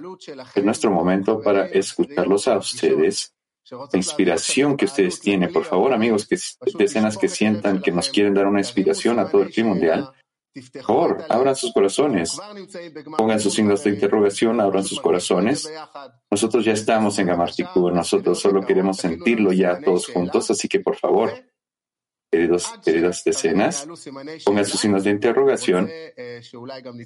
es 0.55 0.65
nuestro 0.65 0.91
momento 0.91 1.41
para 1.41 1.67
escucharlos 1.67 2.47
a 2.47 2.57
ustedes. 2.57 3.33
La 3.71 3.99
inspiración 3.99 4.75
que 4.75 4.85
ustedes 4.85 5.19
tienen, 5.19 5.53
por 5.53 5.63
favor, 5.63 5.93
amigos, 5.93 6.27
que 6.27 6.37
decenas 6.77 7.17
que 7.17 7.29
sientan 7.29 7.81
que 7.81 7.91
nos 7.91 8.09
quieren 8.09 8.33
dar 8.33 8.47
una 8.47 8.59
inspiración 8.59 9.19
a 9.19 9.29
todo 9.29 9.43
el 9.43 9.51
clima 9.51 9.69
mundial, 9.69 10.11
por 10.85 11.25
abran 11.29 11.55
sus 11.55 11.73
corazones, 11.73 12.39
pongan 13.17 13.39
sus 13.39 13.53
signos 13.53 13.83
de 13.83 13.91
interrogación, 13.91 14.59
abran 14.59 14.83
sus 14.83 14.99
corazones. 14.99 15.71
Nosotros 16.29 16.65
ya 16.65 16.73
estamos 16.73 17.17
en 17.19 17.27
Gamartikur, 17.27 17.93
nosotros 17.93 18.39
solo 18.39 18.65
queremos 18.65 18.97
sentirlo 18.97 19.53
ya 19.53 19.79
todos 19.81 20.07
juntos, 20.07 20.49
así 20.51 20.67
que 20.67 20.79
por 20.79 20.95
favor, 20.95 21.31
queridos, 22.31 22.71
queridas 22.83 23.23
decenas, 23.23 23.87
pongan 24.45 24.65
sus 24.65 24.79
signos 24.79 25.03
de 25.03 25.11
interrogación 25.11 25.89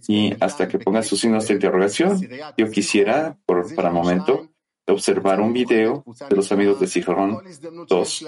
y 0.08 0.34
hasta 0.40 0.68
que 0.68 0.80
pongan 0.80 1.04
sus 1.04 1.20
signos 1.20 1.48
de 1.48 1.56
interrogación, 1.56 2.22
yo 2.58 2.72
quisiera, 2.72 3.38
por, 3.46 3.74
para 3.76 3.92
momento, 3.92 4.53
observar 4.88 5.40
un 5.40 5.54
video 5.54 6.04
de 6.30 6.36
los 6.36 6.52
amigos 6.52 6.80
de 6.80 6.88
Sijrón 6.88 7.40
2. 7.88 8.26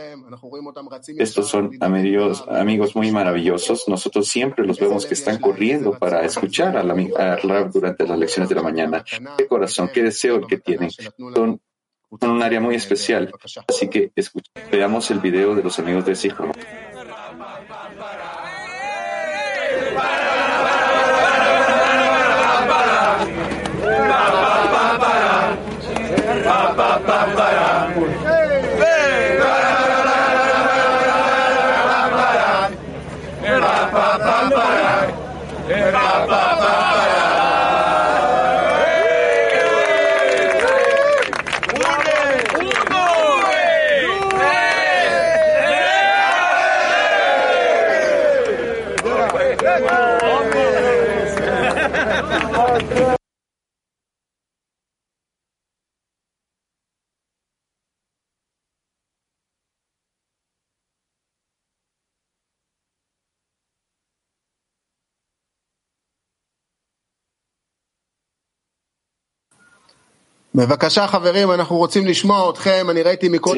Estos 1.18 1.50
son 1.50 1.72
amigos, 1.82 2.46
amigos 2.48 2.96
muy 2.96 3.12
maravillosos. 3.12 3.88
Nosotros 3.88 4.28
siempre 4.28 4.66
los 4.66 4.80
vemos 4.80 5.06
que 5.06 5.16
están 5.16 5.40
corriendo 5.40 5.98
para 5.98 6.24
escuchar 6.24 6.78
a 6.78 6.84
la, 6.84 6.96
Rab 7.38 7.72
durante 7.72 8.08
las 8.08 8.18
lecciones 8.18 8.50
de 8.50 8.56
la 8.56 8.64
mañana. 8.64 9.04
Qué 9.38 9.48
corazón, 9.48 9.90
qué 9.94 10.04
deseo 10.04 10.46
que 10.48 10.58
tienen. 10.58 10.90
Son, 10.92 11.60
un 12.10 12.42
área 12.42 12.62
muy 12.62 12.76
especial. 12.76 13.32
Así 13.68 13.90
que 13.90 14.12
veamos 14.72 15.12
el 15.12 15.20
video 15.20 15.56
de 15.56 15.64
los 15.64 15.78
amigos 15.80 16.06
de 16.06 16.16
Sijrón. 16.16 16.54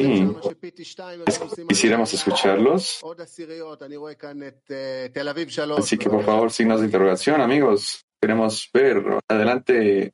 Sí. 0.02 1.64
Quisiéramos 1.68 2.12
escucharlos. 2.12 3.00
Así 5.78 5.96
que 5.96 6.10
por 6.10 6.24
favor, 6.24 6.50
signos 6.50 6.80
de 6.80 6.86
interrogación, 6.86 7.40
amigos. 7.40 8.04
Queremos 8.20 8.68
ver. 8.72 9.02
Adelante. 9.28 10.12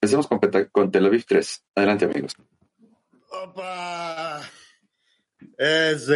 Empecemos 0.00 0.28
con, 0.70 0.90
Tel 0.90 1.06
Aviv 1.06 1.24
3. 1.26 1.64
Adelante, 1.74 2.04
amigos. 2.04 2.32
Opa. 3.30 4.40
Es 5.58 6.08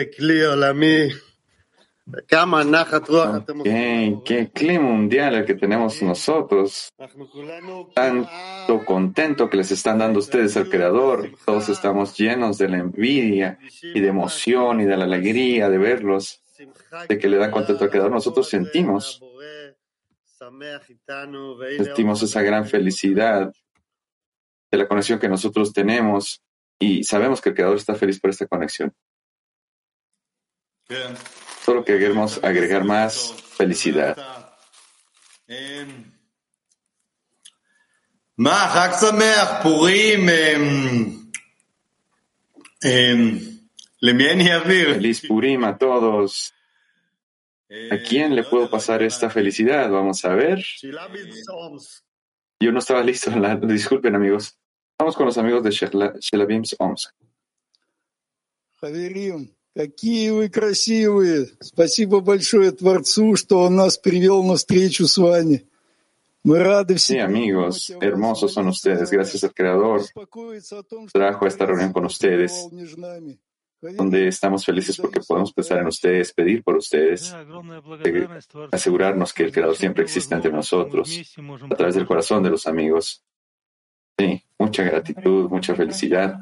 Qué 4.24 4.50
clima 4.54 4.84
mundial 4.84 5.34
el 5.34 5.44
que 5.44 5.54
tenemos 5.54 6.02
nosotros. 6.02 6.92
Tanto 7.94 8.84
contento 8.84 9.50
que 9.50 9.58
les 9.58 9.70
están 9.70 9.98
dando 9.98 10.20
ustedes 10.20 10.56
al 10.56 10.68
Creador. 10.68 11.30
Todos 11.44 11.68
estamos 11.68 12.16
llenos 12.16 12.58
de 12.58 12.68
la 12.68 12.78
envidia 12.78 13.58
y 13.82 14.00
de 14.00 14.08
emoción 14.08 14.80
y 14.80 14.84
de 14.84 14.96
la 14.96 15.04
alegría 15.04 15.68
de 15.68 15.78
verlos, 15.78 16.42
de 17.08 17.18
que 17.18 17.28
le 17.28 17.36
dan 17.36 17.50
contento 17.50 17.84
al 17.84 17.90
Creador. 17.90 18.10
Nosotros 18.10 18.48
sentimos, 18.48 19.22
sentimos 21.76 22.22
esa 22.22 22.42
gran 22.42 22.66
felicidad 22.66 23.52
de 24.70 24.78
la 24.78 24.88
conexión 24.88 25.18
que 25.18 25.28
nosotros 25.28 25.72
tenemos 25.72 26.42
y 26.78 27.04
sabemos 27.04 27.40
que 27.40 27.50
el 27.50 27.54
Creador 27.54 27.76
está 27.76 27.94
feliz 27.94 28.20
por 28.20 28.30
esta 28.30 28.46
conexión. 28.46 28.94
Yeah. 30.88 31.14
Solo 31.68 31.84
queremos 31.84 32.42
agregar 32.42 32.82
más 32.82 33.30
felicidad. 33.30 34.16
Feliz 44.94 45.20
Purim 45.28 45.64
a 45.64 45.76
todos. 45.76 46.54
¿A 47.90 47.98
quién 47.98 48.34
le 48.34 48.44
puedo 48.44 48.70
pasar 48.70 49.02
esta 49.02 49.28
felicidad? 49.28 49.90
Vamos 49.90 50.24
a 50.24 50.34
ver. 50.34 50.64
Yo 52.58 52.72
no 52.72 52.78
estaba 52.78 53.02
listo. 53.02 53.30
Disculpen, 53.66 54.14
amigos. 54.14 54.58
Vamos 54.98 55.14
con 55.14 55.26
los 55.26 55.36
amigos 55.36 55.62
de 55.62 55.70
Shelabims 55.70 56.76
Omsk. 56.78 57.14
Хаверим, 59.77 59.91
какие 59.91 60.29
вы 60.31 60.49
красивые. 60.49 61.47
Спасибо 61.61 62.19
большое 62.19 62.71
Творцу, 62.71 63.35
что 63.35 63.59
он 63.61 63.75
нас 63.75 63.97
привел 63.97 64.43
на 64.43 64.55
встречу 64.55 65.07
с 65.07 65.17
вами. 65.17 65.65
Мы 66.43 66.59
рады 66.59 66.95
Sí, 66.97 67.13
всем. 67.15 67.25
amigos, 67.29 67.89
hermosos 68.01 68.53
son 68.53 68.67
ustedes. 68.67 69.09
Gracias 69.09 69.43
al 69.45 69.53
Creador. 69.53 70.01
Trajo 71.13 71.47
esta 71.47 71.65
reunión 71.65 71.93
con 71.93 72.03
ustedes, 72.05 72.67
donde 73.81 74.27
estamos 74.27 74.65
felices 74.65 74.97
porque 74.97 75.21
podemos 75.21 75.53
pensar 75.53 75.77
en 75.79 75.87
ustedes, 75.87 76.33
pedir 76.33 76.61
por 76.61 76.75
ustedes, 76.75 77.33
eh, 78.03 78.27
asegurarnos 78.73 79.33
que 79.33 79.43
el 79.43 79.51
Creador 79.53 79.77
siempre 79.77 80.03
existe 80.03 80.35
entre 80.35 80.51
nosotros, 80.51 81.17
a 81.69 81.75
través 81.75 81.95
del 81.95 82.05
corazón 82.05 82.43
de 82.43 82.49
los 82.49 82.67
amigos. 82.67 83.23
Sí, 84.19 84.43
mucha 84.59 84.83
gratitud, 84.83 85.49
mucha 85.49 85.75
felicidad 85.75 86.39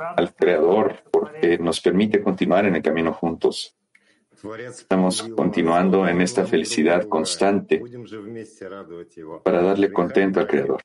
al 0.00 0.34
Creador 0.34 1.02
porque 1.10 1.58
nos 1.58 1.80
permite 1.80 2.22
continuar 2.22 2.66
en 2.66 2.76
el 2.76 2.82
camino 2.82 3.12
juntos. 3.12 3.76
Estamos 4.68 5.22
continuando 5.36 6.08
en 6.08 6.20
esta 6.22 6.46
felicidad 6.46 7.06
constante 7.06 7.82
para 9.44 9.62
darle 9.62 9.92
contento 9.92 10.40
al 10.40 10.46
Creador. 10.46 10.80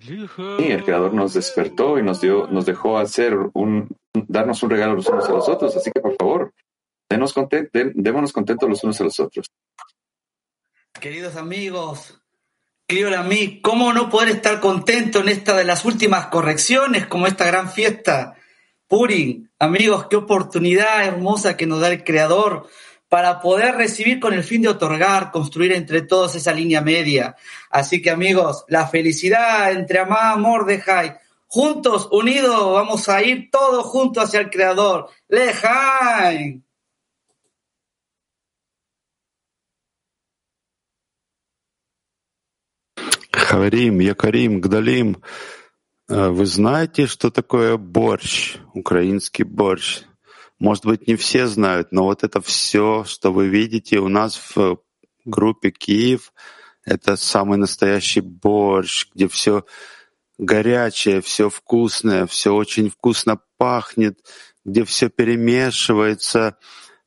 Y 0.00 0.70
el 0.70 0.84
Creador 0.84 1.12
nos 1.12 1.34
despertó 1.34 1.98
y 1.98 2.04
nos 2.04 2.20
dio, 2.20 2.46
nos 2.46 2.64
dejó 2.64 2.98
hacer 2.98 3.36
un, 3.54 3.88
darnos 4.12 4.62
un 4.62 4.70
regalo 4.70 4.94
los 4.94 5.08
unos 5.08 5.28
a 5.28 5.32
los 5.32 5.48
otros. 5.48 5.76
Así 5.76 5.90
que 5.90 6.00
por 6.00 6.14
favor, 6.16 6.54
denos 7.10 7.32
content, 7.32 7.70
démonos 7.72 8.32
contentos 8.32 8.68
los 8.68 8.84
unos 8.84 9.00
a 9.00 9.04
los 9.04 9.18
otros. 9.18 9.46
Queridos 11.00 11.34
amigos, 11.34 12.20
querido 12.88 13.22
mí, 13.22 13.60
¿cómo 13.60 13.92
no 13.92 14.08
poder 14.08 14.30
estar 14.30 14.60
contento 14.60 15.20
en 15.20 15.28
esta 15.28 15.54
de 15.54 15.64
las 15.64 15.84
últimas 15.84 16.28
correcciones, 16.28 17.06
como 17.06 17.26
esta 17.26 17.44
gran 17.44 17.70
fiesta? 17.70 18.34
Purim, 18.86 19.50
amigos, 19.58 20.06
qué 20.08 20.16
oportunidad 20.16 21.04
hermosa 21.04 21.54
que 21.54 21.66
nos 21.66 21.82
da 21.82 21.88
el 21.88 22.02
Creador 22.02 22.66
para 23.10 23.40
poder 23.40 23.74
recibir 23.74 24.18
con 24.20 24.32
el 24.32 24.42
fin 24.42 24.62
de 24.62 24.68
otorgar, 24.68 25.30
construir 25.32 25.72
entre 25.72 26.00
todos 26.00 26.34
esa 26.34 26.54
línea 26.54 26.80
media. 26.80 27.36
Así 27.68 28.00
que 28.00 28.10
amigos, 28.10 28.64
la 28.68 28.88
felicidad 28.88 29.70
entre 29.72 29.98
Amá, 29.98 30.34
Mordejai, 30.36 31.18
juntos, 31.46 32.08
unidos, 32.10 32.72
vamos 32.72 33.06
a 33.10 33.22
ir 33.22 33.50
todos 33.50 33.84
juntos 33.84 34.24
hacia 34.24 34.40
el 34.40 34.48
Creador. 34.48 35.10
Lejaim. 35.28 36.62
Хаверим, 43.48 44.00
Якарим, 44.00 44.60
Гдалим, 44.60 45.22
э, 46.10 46.28
вы 46.28 46.44
знаете, 46.44 47.06
что 47.06 47.30
такое 47.30 47.78
борщ, 47.78 48.58
украинский 48.74 49.42
борщ? 49.42 50.02
Может 50.58 50.84
быть, 50.84 51.08
не 51.08 51.16
все 51.16 51.46
знают, 51.46 51.90
но 51.90 52.04
вот 52.04 52.24
это 52.24 52.42
все, 52.42 53.04
что 53.04 53.32
вы 53.32 53.48
видите 53.48 54.00
у 54.00 54.08
нас 54.08 54.38
в 54.54 54.80
группе 55.24 55.70
Киев, 55.70 56.34
это 56.84 57.16
самый 57.16 57.56
настоящий 57.56 58.20
борщ, 58.20 59.06
где 59.14 59.28
все 59.28 59.64
горячее, 60.36 61.22
все 61.22 61.48
вкусное, 61.48 62.26
все 62.26 62.54
очень 62.54 62.90
вкусно 62.90 63.40
пахнет, 63.56 64.18
где 64.66 64.84
все 64.84 65.08
перемешивается. 65.08 66.58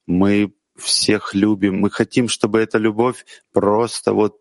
Мы 0.08 0.56
всех 0.76 1.36
любим. 1.36 1.82
Мы 1.82 1.92
хотим, 1.92 2.28
чтобы 2.28 2.62
эта 2.62 2.80
любовь 2.80 3.28
просто 3.54 4.14
вот 4.14 4.38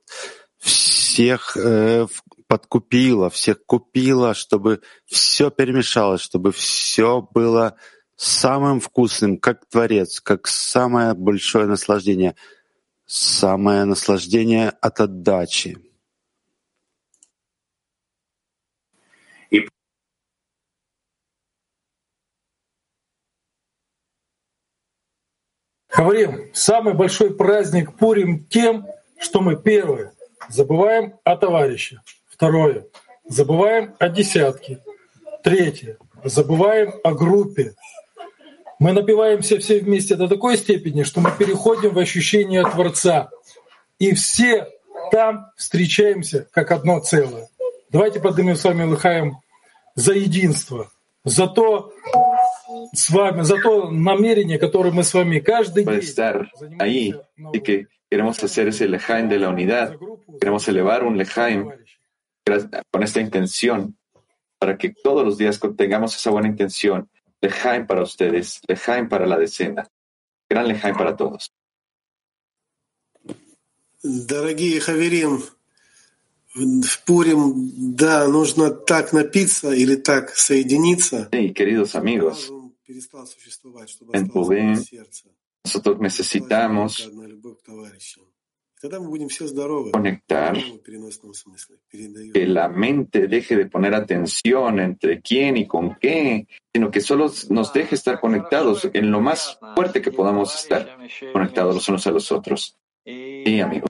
всех 1.10 1.56
э, 1.56 2.06
подкупила, 2.46 3.30
всех 3.30 3.64
купила, 3.66 4.32
чтобы 4.32 4.80
все 5.06 5.50
перемешалось, 5.50 6.20
чтобы 6.20 6.52
все 6.52 7.20
было 7.20 7.76
самым 8.14 8.78
вкусным, 8.78 9.36
как 9.36 9.66
Творец, 9.68 10.20
как 10.20 10.46
самое 10.46 11.14
большое 11.14 11.66
наслаждение, 11.66 12.36
самое 13.06 13.84
наслаждение 13.86 14.70
от 14.80 15.00
отдачи. 15.00 15.78
Говорим, 25.92 26.54
самый 26.54 26.94
большой 26.94 27.36
праздник 27.36 27.96
Пурим 27.98 28.44
тем, 28.46 28.86
что 29.18 29.40
мы 29.40 29.60
первое 29.60 30.14
забываем 30.50 31.14
о 31.24 31.36
товарище, 31.36 32.00
второе 32.28 32.86
забываем 33.30 33.94
о 33.98 34.08
десятке, 34.08 34.80
третье 35.42 35.96
забываем 36.24 36.94
о 37.04 37.12
группе. 37.12 37.74
Мы 38.78 38.92
напиваемся 38.92 39.58
все 39.58 39.80
вместе 39.80 40.16
до 40.16 40.28
такой 40.28 40.56
степени, 40.56 41.02
что 41.04 41.20
мы 41.20 41.30
переходим 41.30 41.94
в 41.94 41.98
ощущение 41.98 42.62
Творца. 42.64 43.30
И 43.98 44.14
все 44.14 44.68
там 45.12 45.46
встречаемся 45.56 46.48
как 46.50 46.72
одно 46.72 47.00
целое. 47.00 47.48
Давайте 47.90 48.20
поднимем 48.20 48.56
с 48.56 48.64
вами 48.64 48.84
Лыхаем 48.84 49.38
за 49.94 50.14
единство, 50.14 50.90
за 51.24 51.46
то, 51.46 51.92
с 52.94 53.10
вами, 53.10 53.42
за 53.42 53.58
то 53.58 53.90
намерение, 53.90 54.58
которое 54.58 54.92
мы 54.92 55.04
с 55.04 55.12
вами 55.12 55.40
каждый 55.40 55.84
день 55.84 57.14
que 57.60 57.86
queremos 58.09 58.43
hacer 58.43 58.67
ese 58.67 58.87
lejaim 58.87 59.27
de 59.29 59.39
la 59.39 59.49
unidad, 59.49 59.97
queremos 60.39 60.67
elevar 60.67 61.03
un 61.03 61.17
lejaim 61.17 61.69
con 62.91 63.03
esta 63.03 63.19
intención 63.19 63.97
para 64.59 64.77
que 64.77 64.93
todos 65.03 65.25
los 65.25 65.37
días 65.37 65.59
tengamos 65.77 66.15
esa 66.15 66.31
buena 66.31 66.47
intención. 66.47 67.09
Lejaim 67.41 67.85
para 67.85 68.03
ustedes, 68.03 68.61
lejaim 68.67 69.09
para 69.09 69.25
la 69.25 69.37
decena, 69.37 69.89
gran 70.49 70.67
lejaim 70.67 70.95
para 70.95 71.15
todos. 71.15 71.51
Дорогие 74.03 74.79
Хаверим, 74.79 75.41
в 76.53 77.03
Пурим, 77.05 77.95
да, 77.95 78.27
нужно 78.27 78.69
так 78.69 79.13
напиться 79.13 79.71
или 79.71 79.95
так 79.95 80.29
соединиться. 80.35 81.27
Sí, 81.31 81.53
queridos 81.53 81.95
amigos, 81.95 82.51
Перестал 82.85 83.25
существовать, 83.25 83.89
чтобы 83.89 84.15
en 84.15 84.25
осталось 84.25 84.47
Purim 84.47 84.71
одно 84.73 84.83
сердце. 84.83 85.23
nosotros 85.64 85.98
necesitamos 86.00 87.10
conectar, 89.92 90.56
que 92.32 92.46
la 92.46 92.68
mente 92.68 93.26
deje 93.26 93.56
de 93.56 93.66
poner 93.66 93.94
atención 93.94 94.80
entre 94.80 95.20
quién 95.20 95.58
y 95.58 95.66
con 95.66 95.96
qué, 95.96 96.46
sino 96.72 96.90
que 96.90 97.00
solo 97.00 97.30
nos 97.50 97.72
deje 97.74 97.94
estar 97.94 98.20
conectados 98.20 98.88
en 98.92 99.10
lo 99.10 99.20
más 99.20 99.58
fuerte 99.74 100.00
que 100.00 100.10
podamos 100.10 100.54
estar 100.54 100.96
conectados 101.32 101.74
los 101.74 101.88
unos 101.88 102.06
a 102.06 102.10
los 102.10 102.32
otros. 102.32 102.78
Sí, 103.04 103.60
amigo. 103.60 103.86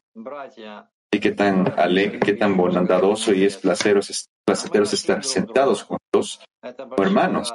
Y 1.12 1.20
qué 1.20 1.32
tan 1.32 1.72
alegre, 1.78 2.20
qué 2.20 2.32
tan 2.34 2.56
bondadoso 2.56 3.32
y 3.32 3.44
es 3.44 3.56
placeros, 3.56 4.28
placeros 4.44 4.92
estar 4.92 5.24
sentados 5.24 5.84
juntos 5.84 6.40
como 6.60 7.02
hermanos. 7.04 7.52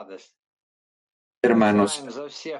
Hermanos, 1.46 2.04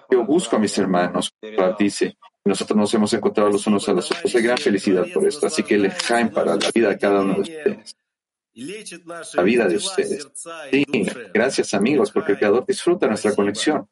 yo 0.10 0.24
busco 0.24 0.56
a 0.56 0.60
mis 0.60 0.78
hermanos, 0.78 1.34
dice, 1.80 2.18
nosotros 2.44 2.78
nos 2.78 2.94
hemos 2.94 3.12
encontrado 3.14 3.50
los 3.50 3.66
unos 3.66 3.90
a 3.90 3.94
los 3.94 4.12
otros. 4.12 4.36
Hay 4.36 4.44
gran 4.44 4.58
felicidad 4.58 5.06
por 5.14 5.26
esto, 5.28 5.48
así 5.48 5.64
que 5.64 5.78
lejaim 5.78 6.30
para 6.30 6.56
la 6.56 6.70
vida 6.74 6.90
de 6.90 6.98
cada 6.98 7.22
uno 7.22 7.34
de 7.36 7.42
ustedes. 7.42 7.98
La 9.34 9.44
vida 9.44 9.68
de 9.68 9.78
ustedes. 9.78 10.28
Sí, 10.72 10.86
gracias 11.34 11.74
amigos, 11.74 12.12
porque 12.12 12.34
el 12.34 12.38
Creador 12.38 12.66
disfruta 12.66 13.08
nuestra 13.08 13.36
conexión. 13.36 13.90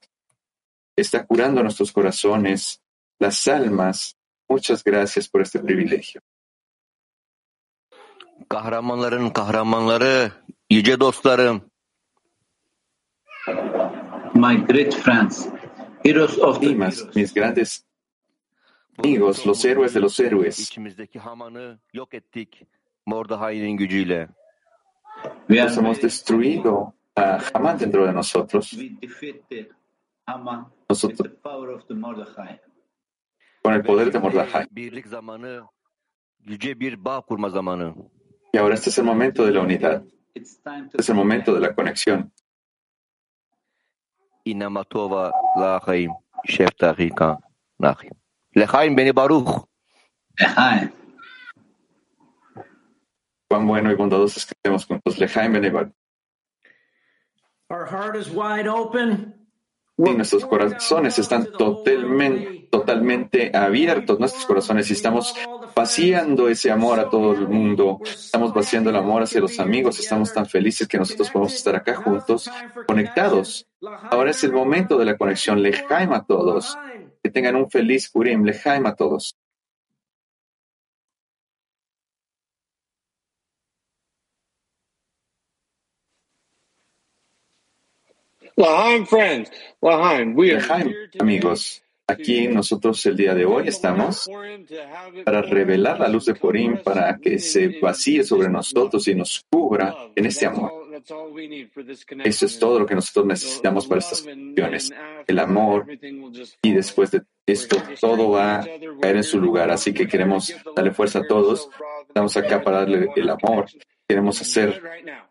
Está 0.96 1.26
curando 1.26 1.64
nuestros 1.64 1.92
corazones, 1.92 2.80
las 3.20 3.48
almas. 3.48 4.16
Muchas 4.48 4.84
gracias 4.84 5.28
por 5.28 5.42
este 5.42 5.60
privilegio. 5.60 6.22
Kahramanların 8.50 9.30
kahramanları, 9.34 10.32
yüce 10.70 11.00
dostlarım. 11.00 11.62
My 14.44 14.58
great 14.58 14.94
friends, 14.94 15.50
heroes 16.04 16.38
of 16.38 16.60
the 16.60 16.76
Mis, 16.76 17.02
mis 17.16 17.34
grandes 17.34 17.88
amigos, 18.98 19.46
los 19.46 19.64
héroes 19.64 19.94
de 19.94 20.02
los 20.02 20.20
héroes. 20.20 20.70
Nos 25.48 25.78
hemos 25.78 26.02
destruido 26.02 26.94
a 27.16 27.40
Hamán 27.54 27.78
dentro 27.78 28.06
de 28.06 28.12
nosotros. 28.12 28.74
we 28.74 28.90
defeated 29.00 29.70
Haman 30.28 30.66
with 30.66 30.90
Nosotros, 30.90 31.20
the 31.20 31.30
power 31.30 31.70
of 31.70 31.88
the 31.88 31.94
Mordechai. 31.94 32.60
con 33.62 33.74
el 33.76 33.82
poder 33.82 34.12
de 34.12 34.20
Mordejai. 34.20 34.68
Y 38.52 38.58
ahora 38.58 38.76
este 38.76 38.90
es 38.90 38.98
el 38.98 39.06
momento 39.06 39.46
de 39.46 39.52
la 39.54 39.62
unidad. 39.62 40.04
It's 40.34 40.62
time 40.62 40.88
Este 40.88 40.98
es 41.00 41.08
el 41.08 41.16
momento 41.16 41.54
de 41.54 41.62
la 41.62 41.74
conexión. 41.74 42.34
İnamatova 44.46 45.32
lahaim, 45.60 46.12
şeftahika 46.46 47.38
nahim. 47.80 48.12
Lehaim 48.58 48.98
beni 48.98 49.16
baruch. 49.16 49.68
Lehaim. 50.42 50.92
Cuán 53.54 53.68
bueno 53.68 53.92
y 53.92 53.96
bondadoso 53.96 54.40
es 54.40 54.46
que 54.48 54.56
estemos 54.56 54.86
juntos. 54.88 55.20
Lejaim 55.20 55.54
Beneval. 55.54 55.92
Our 57.70 57.86
heart 57.86 58.16
is 58.16 58.30
wide 58.30 58.68
open. 58.68 59.36
Y 59.96 60.10
nuestros 60.16 60.44
corazones 60.46 61.20
están 61.20 61.52
totalmente, 61.52 62.68
totalmente 62.72 63.56
abiertos, 63.56 64.20
nuestros 64.20 64.44
corazones, 64.48 64.90
y 64.90 64.94
estamos 64.94 65.36
vaciando 65.76 66.50
ese 66.50 66.72
amor 66.72 67.00
a 67.00 67.12
todo 67.12 67.34
el 67.34 67.48
mundo, 67.48 68.00
estamos 68.04 68.56
vaciando 68.56 68.90
el 68.90 68.96
amor 68.96 69.22
hacia 69.22 69.40
los 69.40 69.60
amigos, 69.60 70.00
estamos 70.00 70.34
tan 70.34 70.48
felices 70.48 70.88
que 70.88 70.98
nosotros 70.98 71.30
podemos 71.30 71.54
estar 71.54 71.76
acá 71.76 71.96
juntos, 71.96 72.50
conectados. 72.88 73.68
Ahora 73.86 74.32
es 74.32 74.44
el 74.44 74.54
momento 74.54 74.98
de 74.98 75.06
la 75.06 75.18
conexión, 75.18 75.62
lejaim 75.62 76.14
a 76.14 76.26
todos, 76.26 76.78
que 77.22 77.30
tengan 77.30 77.56
un 77.56 77.70
feliz 77.70 78.10
Purim, 78.10 78.44
lejaim 78.44 78.86
a 78.86 78.96
todos. 78.96 79.36
Lahaim 88.56 89.06
friends, 89.08 89.50
Lahaim, 89.82 90.36
we 90.36 90.52
today 90.52 90.94
amigos. 91.20 91.84
Aquí 92.06 92.48
nosotros 92.48 93.04
el 93.06 93.16
día 93.16 93.34
de 93.34 93.46
hoy 93.46 93.68
estamos 93.68 94.30
para 95.26 95.42
revelar 95.42 96.00
la 96.00 96.08
luz 96.08 96.26
de 96.26 96.36
Purim, 96.36 96.78
para 96.84 97.18
que 97.18 97.40
se 97.40 97.80
vacíe 97.80 98.24
sobre 98.24 98.50
nosotros 98.50 99.08
y 99.08 99.16
nos 99.16 99.44
cubra 99.50 99.96
en 100.16 100.26
este 100.26 100.46
amor. 100.46 100.83
Eso 102.25 102.47
es 102.47 102.59
todo 102.59 102.79
lo 102.81 102.87
que 102.87 102.95
nosotros 102.95 103.27
necesitamos 103.27 103.87
para 103.87 104.01
estas 104.01 104.23
cuestiones. 104.23 104.91
El 105.27 105.39
amor 105.39 105.87
y 106.63 106.73
después 106.73 107.11
de 107.11 107.23
esto 107.47 107.77
todo 108.01 108.31
va 108.31 108.61
a 108.61 108.67
caer 109.01 109.17
en 109.17 109.25
su 109.25 109.41
lugar. 109.41 109.71
Así 109.71 109.93
que 109.93 110.07
queremos 110.07 110.55
darle 110.75 110.93
fuerza 110.93 111.21
a 111.21 111.27
todos. 111.27 111.69
Estamos 112.07 112.37
acá 112.37 112.63
para 112.63 112.81
darle 112.81 113.09
el 113.17 113.29
amor. 113.31 113.67
Queremos 114.07 114.41
hacer 114.41 114.83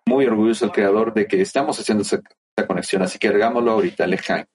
muy 0.05 0.25
orgulloso 0.25 0.65
al 0.65 0.71
Creador 0.71 1.13
de 1.13 1.27
que 1.27 1.41
estamos 1.41 1.79
haciendo 1.79 2.03
esa, 2.03 2.21
esa 2.55 2.67
conexión. 2.67 3.01
Así 3.01 3.17
que 3.17 3.27
hagámoslo 3.27 3.71
ahorita, 3.71 4.05
Lejaim. 4.05 4.45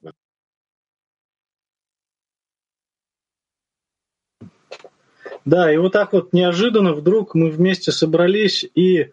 Да, 5.44 5.72
и 5.72 5.76
вот 5.76 5.92
так 5.92 6.12
вот 6.12 6.32
неожиданно 6.32 6.92
вдруг 6.92 7.34
мы 7.34 7.50
вместе 7.50 7.90
собрались 7.90 8.64
и 8.74 9.10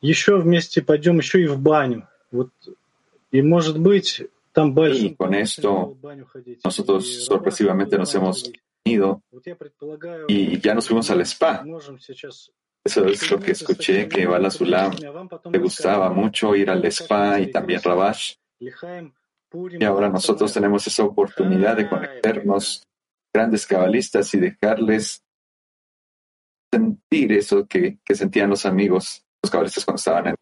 еще 0.00 0.36
вместе 0.36 0.82
пойдем 0.82 1.18
еще 1.18 1.42
и 1.42 1.46
в 1.46 1.58
баню. 1.58 2.08
Вот, 2.30 2.50
и 3.30 3.42
может 3.42 3.78
быть 3.78 4.22
там 4.52 4.70
Y 4.70 4.74
большой 4.74 5.14
con 5.16 5.34
esto 5.34 5.96
nosotros 6.62 7.24
sorpresivamente 7.24 7.96
nos 7.96 8.14
hemos 8.14 8.50
ido 8.84 9.22
y 10.28 10.60
ya 10.60 10.74
nos 10.74 10.86
fuimos 10.88 11.10
al 11.10 11.20
spa. 11.22 11.62
можем 11.64 11.98
сейчас 11.98 12.50
Eso 12.84 13.06
es 13.06 13.30
lo 13.30 13.38
que 13.38 13.52
escuché, 13.52 14.08
que 14.08 14.26
Bala 14.26 14.50
Sulam 14.50 14.92
le 15.52 15.58
gustaba 15.60 16.10
mucho 16.10 16.56
ir 16.56 16.68
al 16.68 16.84
spa 16.86 17.38
y 17.38 17.48
también 17.50 17.80
Rabash. 17.80 18.34
Лихаем 18.58 19.12
Y 19.78 19.84
ahora 19.84 20.08
nosotros 20.08 20.52
tenemos 20.52 20.86
esa 20.86 21.04
oportunidad 21.04 21.76
de 21.76 21.88
conectarnos 21.88 22.86
grandes 23.32 23.66
cabalistas 23.66 24.32
y 24.34 24.40
dejarles 24.40 25.22
sentir 26.72 27.32
eso 27.32 27.66
que, 27.66 27.98
que 28.04 28.14
sentían 28.14 28.48
los 28.48 28.64
amigos, 28.64 29.25
los 29.46 29.50
cabalistas 29.50 29.84
cuando 29.84 29.98
estaban 29.98 30.28
en 30.28 30.34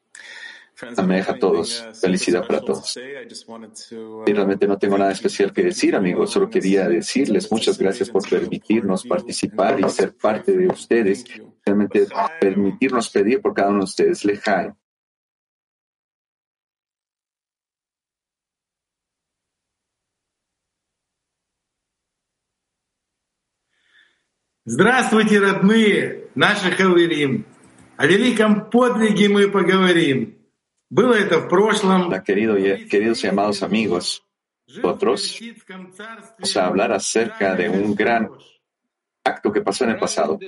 Ameja 0.97 1.33
a 1.33 1.39
todos. 1.39 1.85
Felicidad 2.01 2.47
para 2.47 2.61
todos. 2.61 2.97
Y 2.97 4.33
realmente 4.33 4.67
no 4.67 4.79
tengo 4.79 4.97
nada 4.97 5.13
especial 5.13 5.53
que 5.53 5.65
decir, 5.65 5.95
amigos. 5.95 6.31
Solo 6.31 6.49
quería 6.49 6.89
decirles 6.89 7.51
muchas 7.51 7.79
gracias 7.79 8.11
por 8.11 8.29
permitirnos 8.29 9.05
participar 9.05 9.79
y 9.81 9.89
ser 9.91 10.17
parte 10.17 10.57
de 10.57 10.69
ustedes. 10.69 11.25
Realmente 11.65 12.07
permitirnos 12.41 13.11
pedir 13.11 13.41
por 13.41 13.55
cada 13.55 13.71
uno 13.71 13.79
de 13.81 13.85
ustedes. 13.85 14.25
Lejaim. 14.25 14.75
Здравствуйте, 24.67 25.41
родные, 25.41 26.29
наши 26.37 26.71
хаверим. 26.71 27.45
О 27.97 28.07
великом 28.07 28.71
подвиге 28.71 29.29
мы 29.29 29.51
поговорим. 29.51 30.39
Было 30.89 31.15
это 31.15 31.39
в 31.41 31.49
прошлом. 31.49 32.09
Hola, 32.09 32.23
querido 32.25 32.57
y- 32.59 32.89
queridos 32.89 33.23
y 33.25 33.29
amados 33.29 33.63
amigos. 33.63 34.23
Nosotros 34.67 35.39
vamos 36.39 36.57
a 36.57 36.67
hablar 36.67 36.93
acerca 36.93 37.55
de 37.55 37.69
un 37.69 37.95
gran 37.95 38.31
acto 39.25 39.53
que 39.53 39.61
pasó 39.61 39.85
en 39.85 39.91
el 39.91 39.99
pasado. 39.99 40.39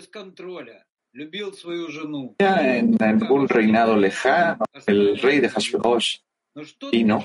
Ya 2.38 2.76
en, 2.78 2.96
en 3.00 3.22
un 3.30 3.48
reinado 3.48 3.96
lejano, 3.96 4.64
el 4.86 5.18
rey 5.18 5.40
de 5.40 5.48
Hashverosh 5.48 6.18
vino 6.90 7.24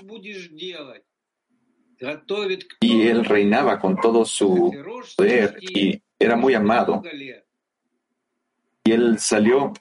y 2.82 3.02
él 3.08 3.26
reinaba 3.26 3.80
con 3.80 3.96
todo 4.00 4.26
su 4.26 4.72
poder 5.16 5.58
y 5.62 6.02
era 6.20 6.36
muy 6.36 6.54
amado. 6.54 7.02
Y 8.84 8.92
él 8.92 9.20
salió 9.20 9.74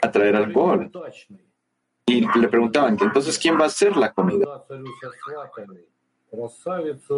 a 0.00 0.10
traer 0.10 0.36
alcohol. 0.36 0.90
Y 2.06 2.26
le 2.38 2.48
preguntaban, 2.48 2.96
entonces, 3.00 3.38
¿quién 3.38 3.58
va 3.58 3.64
a 3.64 3.66
hacer 3.66 3.96
la 3.96 4.12
comida? 4.12 4.64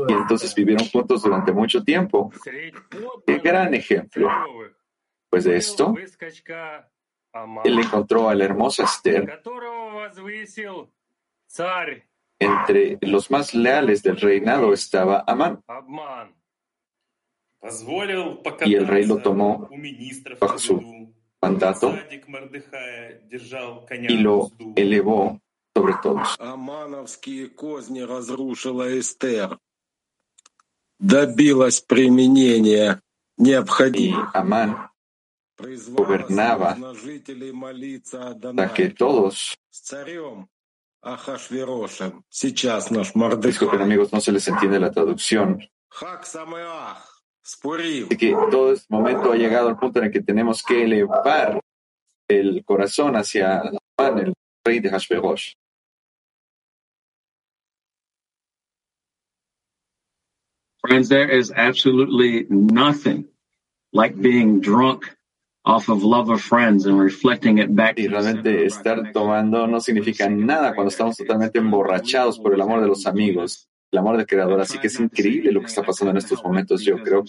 Y 0.09 0.13
entonces 0.13 0.55
vivieron 0.55 0.87
juntos 0.89 1.23
durante 1.23 1.53
mucho 1.53 1.83
tiempo. 1.83 2.31
Qué 3.27 3.39
gran 3.39 3.75
ejemplo. 3.75 4.29
Pues 5.29 5.45
de 5.45 5.57
esto, 5.57 5.95
él 7.65 7.79
encontró 7.79 8.29
a 8.29 8.35
la 8.35 8.45
hermosa 8.45 8.85
Esther 8.85 9.41
entre 12.41 12.99
los 13.03 13.31
más 13.31 13.55
leales 13.55 14.03
del 14.03 14.17
reinado 14.17 14.73
estaba 14.73 15.23
Amán. 15.27 15.63
Y 18.65 18.75
el 18.75 18.89
rey 18.89 19.05
lo 19.05 19.19
tomó 19.19 19.69
bajo 20.41 20.59
su 20.59 21.00
mandato 21.41 21.95
y 24.09 24.17
lo 24.19 24.51
elevó 24.77 25.41
sobre 25.75 25.95
todos. 26.03 26.37
Y 33.99 34.15
Amán 34.35 34.91
gobernaba 35.89 36.77
para 38.57 38.75
que 38.75 38.91
todos 38.91 39.57
Disculpen 43.41 43.81
amigos, 43.81 44.13
no 44.13 44.21
se 44.21 44.33
les 44.33 44.47
entiende 44.49 44.79
la 44.79 44.91
traducción. 44.91 45.59
Así 47.43 48.17
que 48.17 48.37
todo 48.51 48.73
este 48.73 48.87
momento 48.89 49.33
ha 49.33 49.37
llegado 49.37 49.69
al 49.69 49.79
punto 49.79 49.99
en 49.99 50.07
el 50.07 50.13
que 50.13 50.23
tenemos 50.23 50.63
que 50.63 50.85
elevar 50.85 51.61
el 52.29 52.65
corazón 52.65 53.17
hacia 53.17 53.63
Pan, 53.97 54.19
el 54.19 54.35
rey 54.65 54.81
de 54.81 54.91
Hashverosh. 54.91 55.55
Friends, 60.81 61.09
there 61.09 61.29
is 61.29 61.53
absolutely 61.55 62.47
nothing 62.49 63.29
like 63.93 64.21
being 64.21 64.61
drunk 64.61 65.05
off 65.65 65.89
of 65.89 66.03
love 66.03 66.31
of 66.31 66.41
friends 66.41 66.87
and 66.87 66.99
reflecting 66.99 67.59
it 67.59 67.75
back. 67.75 67.99
Y 67.99 68.09
realmente 68.09 68.65
estar 68.65 69.13
tomando 69.13 69.67
no 69.67 69.81
significa 69.81 70.29
nada 70.29 70.75
cuando 70.75 70.91
estamos 70.91 71.17
totalmente 71.17 71.59
emborrachados 71.59 72.39
por 72.39 72.55
el 72.55 72.61
amor 72.61 72.81
de 72.81 72.89
los 72.89 73.07
amigos 73.07 73.70
el 73.91 73.99
amor 73.99 74.17
del 74.17 74.27
Creador. 74.27 74.61
Así 74.61 74.79
que 74.79 74.87
es 74.87 75.01
increíble 75.01 75.53
lo 75.53 75.61
que 75.61 75.67
está 75.67 75.83
pasando 75.83 76.11
en 76.13 76.19
estos 76.19 76.43
momentos, 76.45 76.83
yo 76.83 77.03
creo. 77.03 77.25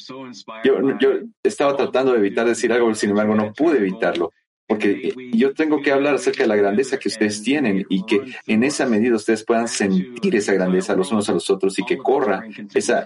Yo, 0.64 0.98
yo 1.00 1.10
estaba 1.44 1.76
tratando 1.76 2.12
de 2.14 2.20
evitar 2.20 2.46
decir 2.46 2.72
algo, 2.72 2.94
sin 2.96 3.12
embargo 3.12 3.36
no 3.36 3.54
pude 3.54 3.78
evitarlo, 3.78 4.32
porque 4.72 5.14
yo 5.34 5.54
tengo 5.54 5.82
que 5.82 5.92
hablar 5.92 6.16
acerca 6.16 6.44
de 6.44 6.48
la 6.48 6.56
grandeza 6.56 6.98
que 6.98 7.10
ustedes 7.10 7.44
tienen 7.44 7.86
y 7.90 8.06
que 8.06 8.22
en 8.48 8.64
esa 8.64 8.86
medida 8.86 9.18
ustedes 9.18 9.44
puedan 9.44 9.68
sentir 9.68 10.34
esa 10.34 10.54
grandeza 10.54 10.96
los 10.96 11.12
unos 11.12 11.28
a 11.28 11.34
los 11.34 11.50
otros 11.50 11.78
y 11.78 11.84
que 11.84 11.98
corra 11.98 12.46
esa, 12.74 13.06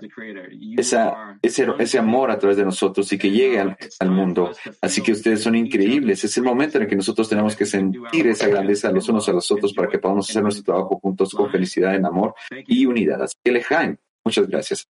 esa, 0.78 1.40
ese, 1.42 1.68
ese 1.80 1.98
amor 1.98 2.30
a 2.30 2.38
través 2.38 2.58
de 2.58 2.66
nosotros 2.66 3.12
y 3.12 3.18
que 3.18 3.32
llegue 3.32 3.60
al, 3.60 3.76
al 4.00 4.12
mundo. 4.12 4.52
Así 4.80 5.02
que 5.02 5.14
ustedes 5.14 5.42
son 5.42 5.56
increíbles. 5.56 6.24
Es 6.24 6.38
el 6.38 6.44
momento 6.44 6.78
en 6.78 6.84
el 6.84 6.90
que 6.90 6.96
nosotros 6.96 7.28
tenemos 7.28 7.56
que 7.56 7.66
sentir 7.66 8.28
esa 8.28 8.48
grandeza 8.48 8.92
los 8.92 9.10
unos 9.10 9.28
a 9.28 9.34
los 9.34 9.50
otros 9.50 9.74
para 9.74 9.90
que 9.90 9.98
podamos 9.98 10.30
hacer 10.30 10.44
nuestro 10.44 10.64
trabajo 10.64 11.00
juntos 11.00 11.34
con 11.34 11.50
felicidad, 11.50 11.96
en 11.96 12.06
amor 12.06 12.36
y 12.68 12.86
unidad. 12.86 13.24
Así 13.24 13.36
que 13.44 13.52
Lejaim, 13.52 13.98
muchas 14.24 14.48
gracias. 14.48 14.88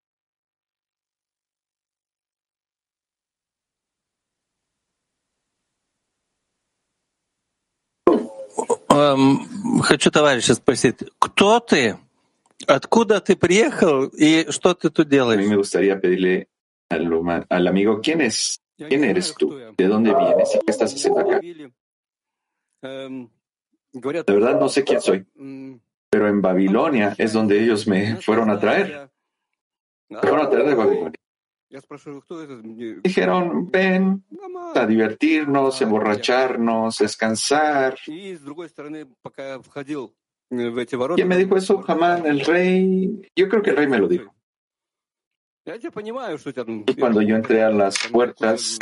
Хочу 9.05 10.11
товарища 10.11 10.55
спросить, 10.55 10.97
кто 11.18 11.61
ты? 11.61 11.97
Откуда 12.66 13.21
ты 13.21 13.37
приехал 13.37 14.05
и 14.07 14.47
что 14.51 14.75
ты 14.75 14.91
тут 14.91 15.07
A 15.07 15.09
mí 15.09 15.11
делаешь? 15.11 15.47
me 15.49 15.57
gustaría 15.57 15.99
pedirle 15.99 16.49
al, 16.91 17.07
huma- 17.11 17.47
al 17.49 17.66
amigo, 17.68 18.01
¿quién 18.03 18.21
es? 18.21 18.61
¿Quién 18.77 19.05
eres 19.05 19.35
tú? 19.35 19.55
¿De 19.77 19.87
dónde 19.87 20.14
vienes? 20.14 20.55
¿Y 20.55 20.59
qué 20.59 20.71
estás 20.71 20.93
haciendo 20.95 21.21
acá? 21.21 21.41
Эм, 22.83 23.29
De 23.93 24.23
verdad 24.35 24.59
no 24.59 24.68
sé 24.68 24.85
quién 24.85 25.01
soy, 25.01 25.27
pero 26.11 26.29
en 26.29 26.41
Babilonia 26.43 27.14
es 27.18 27.33
donde 27.33 27.62
ellos 27.62 27.87
me 27.87 28.16
fueron 28.16 28.51
a 28.51 28.59
traer. 28.59 29.11
Me 30.09 30.18
fueron 30.21 30.41
a 30.47 30.51
traer 30.51 30.66
de 30.68 30.75
Babilonia. 30.75 31.12
Dijeron, 33.03 33.70
ven 33.72 34.24
a 34.76 34.86
divertirnos, 34.86 35.82
emborracharnos, 35.82 36.97
descansar. 36.99 37.97
¿Quién 41.16 41.28
me 41.28 41.38
dijo 41.38 41.57
eso? 41.57 41.82
Jamán, 41.82 42.26
el 42.28 42.41
rey. 42.41 43.22
Yo 43.36 43.49
creo 43.49 43.61
que 43.63 43.72
el 43.72 43.78
rey 43.78 43.88
me 43.88 43.97
lo 43.97 44.07
dijo. 44.07 44.34
Y 46.88 46.95
cuando 46.99 47.22
yo 47.24 47.36
entré 47.36 47.63
a 47.63 47.72
las 47.72 47.97
puertas, 48.11 48.78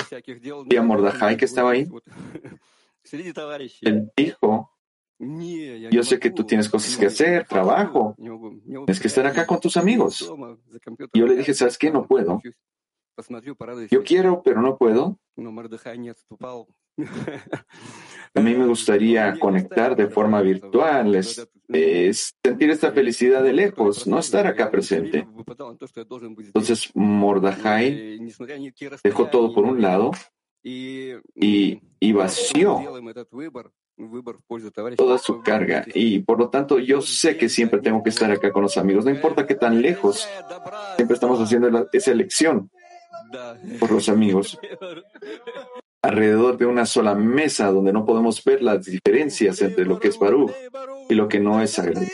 vi 0.67 0.75
a 0.75 0.81
Mordajai 0.83 1.37
que 1.37 1.45
estaba 1.45 1.71
ahí. 1.71 1.87
Él 3.87 4.11
dijo, 4.17 4.69
yo 5.91 6.03
sé 6.03 6.19
que 6.19 6.29
tú 6.31 6.43
tienes 6.45 6.67
cosas 6.69 6.97
que 6.97 7.05
hacer, 7.07 7.45
trabajo, 7.47 8.15
tienes 8.85 8.99
que 8.99 9.07
estar 9.07 9.25
acá 9.25 9.45
con 9.47 9.59
tus 9.61 9.77
amigos. 9.77 10.19
Yo 11.13 11.25
le 11.25 11.35
dije, 11.37 11.53
¿sabes 11.53 11.77
qué? 11.77 11.89
No 11.91 12.05
puedo. 12.05 12.41
Yo 13.89 14.03
quiero, 14.03 14.41
pero 14.43 14.61
no 14.61 14.77
puedo. 14.77 15.19
A 18.35 18.41
mí 18.41 18.53
me 18.55 18.67
gustaría 18.67 19.37
conectar 19.39 19.95
de 19.95 20.07
forma 20.07 20.41
virtual, 20.41 21.23
sentir 21.23 22.69
esta 22.69 22.91
felicidad 22.91 23.43
de 23.43 23.53
lejos, 23.53 24.05
no 24.07 24.19
estar 24.19 24.45
acá 24.47 24.69
presente. 24.69 25.27
Entonces, 26.45 26.91
Mordajai 26.93 28.19
dejó 29.03 29.29
todo 29.29 29.53
por 29.53 29.65
un 29.65 29.81
lado 29.81 30.11
y 30.63 32.11
vació 32.13 32.79
toda 34.97 35.17
su 35.17 35.41
carga. 35.41 35.85
Y 35.93 36.19
por 36.19 36.39
lo 36.39 36.49
tanto, 36.49 36.79
yo 36.79 37.01
sé 37.01 37.37
que 37.37 37.49
siempre 37.49 37.79
tengo 37.79 38.03
que 38.03 38.09
estar 38.09 38.31
acá 38.31 38.51
con 38.51 38.63
los 38.63 38.77
amigos, 38.77 39.05
no 39.05 39.11
importa 39.11 39.45
qué 39.45 39.55
tan 39.55 39.81
lejos, 39.81 40.27
siempre 40.95 41.13
estamos 41.15 41.39
haciendo 41.39 41.89
esa 41.91 42.11
elección 42.11 42.69
por 43.79 43.91
los 43.91 44.09
amigos. 44.09 44.59
Alrededor 46.03 46.57
de 46.57 46.65
una 46.65 46.85
sola 46.85 47.15
mesa 47.15 47.71
donde 47.71 47.93
no 47.93 48.05
podemos 48.05 48.43
ver 48.43 48.61
las 48.61 48.85
diferencias 48.85 49.61
entre 49.61 49.85
lo 49.85 49.99
que 49.99 50.09
es 50.09 50.19
Baruch 50.19 50.51
y 51.09 51.15
lo 51.15 51.29
que 51.29 51.39
no 51.39 51.61
es 51.61 51.71
sagrado. 51.71 52.05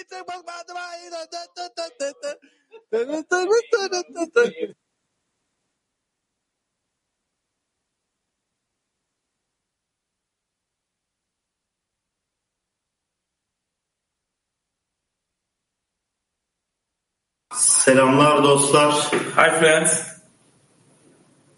Selamlar 17.52 18.42
dostlar. 18.44 18.92
Hi 19.36 19.50
friends. 19.60 20.19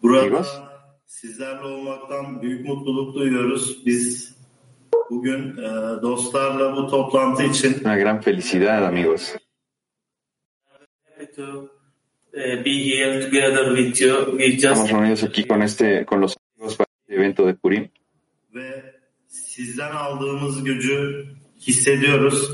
Burada 0.03 0.45
sizlerle 1.05 1.65
olmaktan 1.65 2.41
büyük 2.41 2.67
mutluluk 2.67 3.15
duyuyoruz. 3.15 3.85
Biz 3.85 4.35
bugün 5.09 5.57
e, 5.57 6.01
dostlarla 6.01 6.75
bu 6.75 6.87
toplantı 6.87 7.43
için 7.43 7.83
Una 7.83 7.97
gran 7.97 8.21
felicidad, 8.21 8.83
amigos. 8.83 9.35
To 11.35 11.43
uh, 12.33 12.65
be 12.65 12.71
here 12.71 13.21
together 13.21 13.75
with 13.75 14.01
you. 14.01 14.37
We 14.37 14.51
just 14.51 14.63
Estamos 14.63 14.91
reunidos 14.91 15.23
aquí 15.23 15.43
con 15.47 15.61
este, 15.61 16.05
con 16.05 16.21
los 16.21 16.35
amigos 16.57 16.77
para 16.77 16.87
este 17.01 17.15
evento 17.15 17.47
de 17.47 17.53
Purim. 17.53 17.89
ve 18.55 18.83
sizden 19.27 19.91
aldığımız 19.91 20.63
gücü 20.63 21.25
hissediyoruz. 21.67 22.51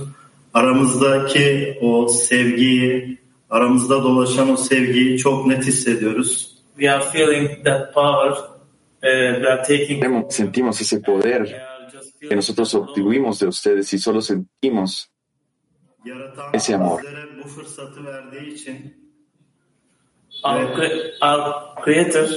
Aramızdaki 0.54 1.78
o 1.82 2.08
sevgiyi, 2.08 3.18
aramızda 3.50 4.04
dolaşan 4.04 4.52
o 4.52 4.58
sevgiyi 4.58 5.18
çok 5.18 5.48
net 5.48 5.66
hissediyoruz. 5.68 6.57
We 6.78 6.88
are 6.88 7.02
feeling 7.02 7.64
that 7.64 7.94
power. 7.94 8.32
Uh, 9.04 9.40
we 9.40 9.48
are 9.48 9.62
taking 9.64 10.00
Sentimos 10.30 10.80
ese 10.82 11.00
poder 11.00 11.62
que 12.28 12.36
nosotros 12.36 12.74
obtuvimos 12.76 13.40
de 13.40 13.48
ustedes 13.48 13.94
y 13.94 13.98
solo 14.00 14.22
sentimos 14.22 15.12
ese 16.54 16.74
amor. 16.74 17.04
our, 20.44 20.74
cre- 20.76 21.14
our 21.22 21.76
creator 21.84 22.28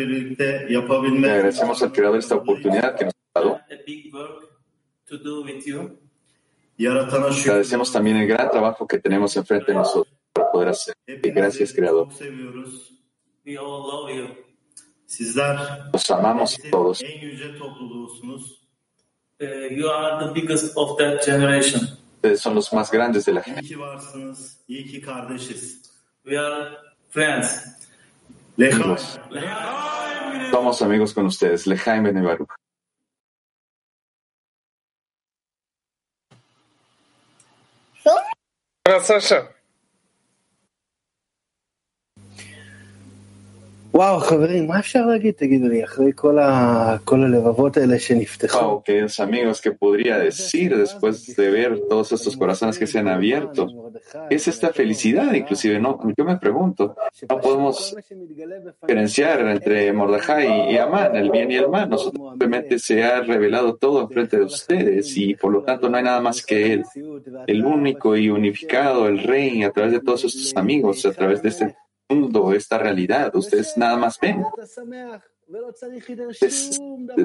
Le 0.00 1.30
agradecemos 1.30 1.82
al 1.82 1.92
Creador 1.92 2.18
esta 2.18 2.36
oportunidad 2.36 2.96
que 2.96 3.04
nos 3.04 3.14
ha 3.34 3.40
dado. 3.40 3.60
Agradecemos 7.50 7.92
también 7.92 8.16
el 8.16 8.26
gran 8.26 8.50
trabajo 8.50 8.86
que 8.86 8.98
tenemos 8.98 9.36
enfrente 9.36 9.72
de 9.72 9.78
nosotros 9.78 10.14
para 10.32 10.50
poder 10.50 10.68
hacer. 10.68 10.94
Y 11.06 11.30
gracias, 11.30 11.72
Creador. 11.74 12.08
Los 15.92 16.10
amamos 16.10 16.58
a 16.58 16.70
todos. 16.70 17.02
generation. 21.24 21.98
Ustedes 22.16 22.40
son 22.40 22.54
los 22.54 22.72
más 22.72 22.90
grandes 22.90 23.24
de 23.24 23.32
la. 23.32 23.42
Leha. 28.56 30.50
Somos 30.50 30.82
amigos 30.82 31.14
con 31.14 31.26
ustedes. 31.26 31.66
Lejaim 31.66 32.04
Ben 32.04 32.22
Baruch. 32.22 32.59
Olá, 38.88 38.98
Sasha 39.00 39.54
וואו, 43.95 44.19
חברים, 44.19 44.67
מה 44.67 44.79
אפשר 44.79 45.05
להגיד, 45.05 45.33
תגידו 45.33 45.67
לי, 45.67 45.83
אחרי 45.83 46.11
כל, 46.15 46.39
ה... 46.39 46.97
כל 47.03 47.23
הלבבות 47.23 47.77
האלה 47.77 47.99
שנפתחו? 47.99 48.59
Wow, 48.59 48.83
queridos 48.83 49.19
amigos, 49.21 49.61
¿qué 49.61 49.71
podría 49.71 50.17
decir 50.17 50.75
después 50.77 51.33
de 51.37 51.49
ver 51.49 51.79
todos 51.89 52.11
estos 52.11 52.35
corazones 52.35 52.77
que 52.77 52.87
se 52.87 52.99
han 52.99 53.07
abierto? 53.07 53.91
¿Qué 54.27 54.35
es 54.35 54.49
esta 54.49 54.73
felicidad? 54.73 55.31
Inclusive, 55.33 55.79
no, 55.79 55.97
yo 56.17 56.25
me 56.25 56.35
pregunto, 56.35 56.93
no 57.29 57.39
podemos 57.39 57.95
diferenciar 58.81 59.47
entre 59.47 59.93
Mordejai 59.93 60.73
y 60.73 60.77
Amán, 60.77 61.15
el 61.15 61.29
bien 61.31 61.49
y 61.53 61.55
el 61.55 61.69
mal. 61.69 61.89
Nosotros 61.89 62.31
simplemente 62.31 62.77
se 62.79 63.01
ha 63.01 63.21
revelado 63.21 63.75
todo 63.77 64.01
enfrente 64.01 64.35
de 64.39 64.43
ustedes 64.43 65.15
y 65.15 65.35
por 65.35 65.53
lo 65.53 65.63
tanto 65.63 65.87
no 65.87 65.95
hay 65.95 66.03
nada 66.03 66.19
más 66.19 66.45
que 66.45 66.73
Él, 66.73 66.83
el 67.47 67.63
único 67.63 68.17
y 68.17 68.29
unificado, 68.29 69.07
el 69.07 69.19
Rey, 69.23 69.63
a 69.63 69.71
través 69.71 69.93
de 69.93 70.01
todos 70.01 70.25
estos 70.25 70.51
amigos, 70.57 71.05
a 71.05 71.13
través 71.13 71.41
de 71.41 71.47
este 71.47 71.75
mundo, 72.09 72.53
esta 72.53 72.77
realidad. 72.77 73.35
Ustedes 73.35 73.75
nada 73.77 73.97
más 73.97 74.19
ven. 74.19 74.43
Pues, 76.39 76.79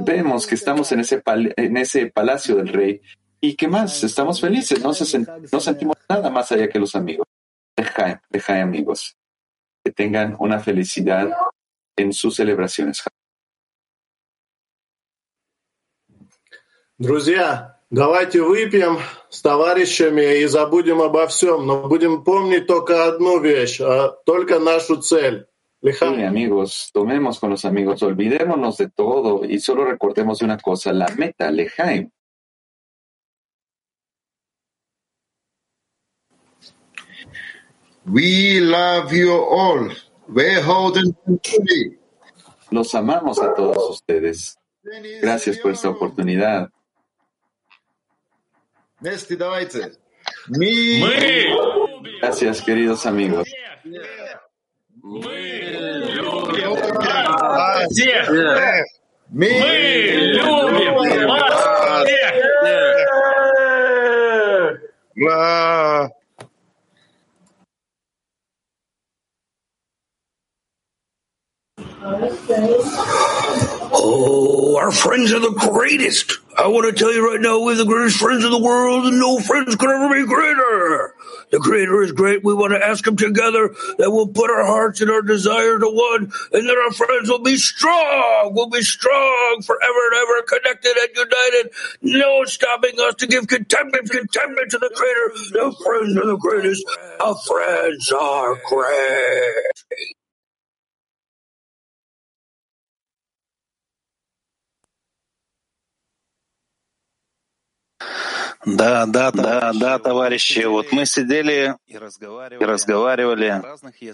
vemos 0.04 0.46
que 0.46 0.54
estamos 0.54 0.92
en 0.92 1.00
ese, 1.00 1.22
pal- 1.22 1.52
en 1.56 1.76
ese 1.76 2.06
palacio 2.10 2.56
del 2.56 2.68
rey. 2.68 3.00
¿Y 3.40 3.56
qué 3.56 3.66
más? 3.68 4.04
Estamos 4.04 4.40
felices, 4.40 4.82
no, 4.82 4.92
se 4.92 5.04
sen- 5.04 5.48
no 5.50 5.60
sentimos 5.60 5.96
nada 6.08 6.28
más 6.30 6.52
allá 6.52 6.68
que 6.68 6.78
los 6.78 6.94
amigos. 6.94 7.26
Deja, 7.76 8.22
deja 8.28 8.60
amigos. 8.60 9.16
Que 9.82 9.90
tengan 9.90 10.36
una 10.38 10.60
felicidad 10.60 11.30
en 11.96 12.12
sus 12.12 12.36
celebraciones. 12.36 13.02
Друзья, 16.98 17.73
давайте 17.90 18.42
выпьем 18.42 18.98
с 19.28 19.42
товарищами 19.42 20.40
и 20.40 20.46
забудем 20.46 21.00
обо 21.00 21.26
всем, 21.26 21.66
но 21.66 21.88
будем 21.88 22.24
помнить 22.24 22.66
только 22.66 23.06
одну 23.06 23.40
вещь, 23.40 23.80
а 23.80 24.10
только 24.24 24.58
нашу 24.58 24.96
цель. 24.96 25.46
Sí, 25.82 26.22
amigos, 26.22 26.90
tomemos 26.92 27.38
con 27.40 27.50
los 27.50 27.64
amigos, 27.64 28.02
olvidémonos 28.02 28.76
de 28.76 28.90
todo 28.90 29.46
y 29.46 29.58
solo 29.58 29.84
recordemos 29.86 30.38
de 30.38 30.44
una 30.44 30.58
cosa, 30.58 30.92
la 30.92 31.08
meta, 31.16 31.50
Lejaim. 31.50 32.10
We 38.04 38.60
love 38.60 39.12
you 39.12 39.32
all. 39.32 39.90
Beholden 40.28 41.16
Free. 41.42 41.98
Los 42.70 42.94
amamos 42.94 43.40
a 43.40 43.54
todos 43.54 43.90
ustedes. 43.90 44.58
Gracias 45.22 45.58
por 45.58 45.72
esta 45.72 45.90
oportunidad. 45.90 46.70
Вместе 49.04 49.36
давайте. 49.36 49.92
Мы, 50.48 51.00
Gracias, 52.20 52.60
queridos 52.60 53.06
amigos. 53.06 53.48
Oh, 74.07 74.77
our 74.77 74.91
friends 74.91 75.33
are 75.33 75.39
the 75.39 75.49
greatest. 75.49 76.37
I 76.55 76.67
want 76.67 76.85
to 76.85 76.93
tell 76.93 77.11
you 77.11 77.27
right 77.27 77.41
now, 77.41 77.59
we're 77.63 77.73
the 77.73 77.85
greatest 77.85 78.19
friends 78.19 78.45
in 78.45 78.51
the 78.51 78.61
world, 78.61 79.07
and 79.07 79.19
no 79.19 79.39
friends 79.39 79.75
could 79.75 79.89
ever 79.89 80.13
be 80.13 80.27
greater. 80.27 81.15
The 81.49 81.57
Creator 81.57 82.03
is 82.03 82.11
great. 82.11 82.43
We 82.43 82.53
want 82.53 82.73
to 82.73 82.85
ask 82.85 83.05
Him 83.07 83.15
together 83.17 83.73
that 83.97 84.11
we'll 84.11 84.27
put 84.27 84.51
our 84.51 84.63
hearts 84.63 85.01
and 85.01 85.09
our 85.09 85.23
desire 85.23 85.79
to 85.79 85.89
one, 85.89 86.31
and 86.53 86.69
that 86.69 86.77
our 86.85 86.91
friends 86.93 87.29
will 87.29 87.41
be 87.41 87.57
strong. 87.57 88.51
We'll 88.53 88.69
be 88.69 88.83
strong 88.83 89.63
forever 89.65 89.99
and 90.11 90.15
ever, 90.21 90.41
connected 90.43 90.95
and 91.01 91.09
united. 91.17 91.71
No 92.03 92.45
stopping 92.45 92.99
us 92.99 93.15
to 93.15 93.27
give 93.27 93.47
contentment, 93.47 94.11
contentment 94.11 94.69
to 94.69 94.77
the 94.77 94.91
Creator. 94.93 95.31
The 95.51 95.75
friends 95.83 96.17
are 96.17 96.27
the 96.27 96.37
greatest. 96.37 96.85
Our 97.21 97.35
friends 97.35 98.11
are 98.11 98.55
great. 98.69 100.24
Да, 108.65 109.05
да, 109.05 109.31
да, 109.31 109.71
да, 109.73 109.99
товарищи. 109.99 110.65
Вот 110.65 110.91
мы 110.91 111.05
сидели 111.05 111.75
и 111.87 111.97
разговаривали 112.65 113.61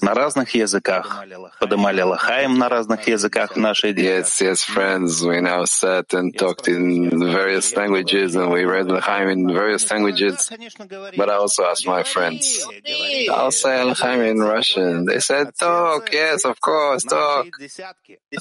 на 0.01 0.13
разных 0.13 0.53
языках, 0.55 1.23
подымали 1.59 2.01
лахаем 2.01 2.57
на 2.57 2.67
разных 2.67 3.07
языках 3.07 3.53
в 3.53 3.57
нашей 3.57 3.93
Yes, 3.93 4.41
yes, 4.41 4.63
friends. 4.63 5.23
We 5.23 5.41
now 5.41 5.65
sat 5.65 6.13
and 6.13 6.35
talked 6.37 6.67
in 6.67 7.09
various 7.31 7.75
languages 7.75 8.35
and 8.35 8.51
we 8.51 8.65
read 8.65 8.87
L'chaim 8.87 9.29
in 9.29 9.53
various 9.53 9.89
languages. 9.91 10.49
But 11.17 11.29
I 11.29 11.35
also 11.35 11.65
asked 11.65 11.85
my 11.85 12.03
friends, 12.03 12.65
I'll 13.29 13.51
say 13.51 13.83
L'chaim 13.83 14.21
in 14.21 14.39
Russian. 14.39 15.05
They 15.05 15.19
said, 15.19 15.55
talk, 15.57 16.11
yes, 16.11 16.45
of 16.45 16.59
course, 16.59 17.03
talk. 17.03 17.47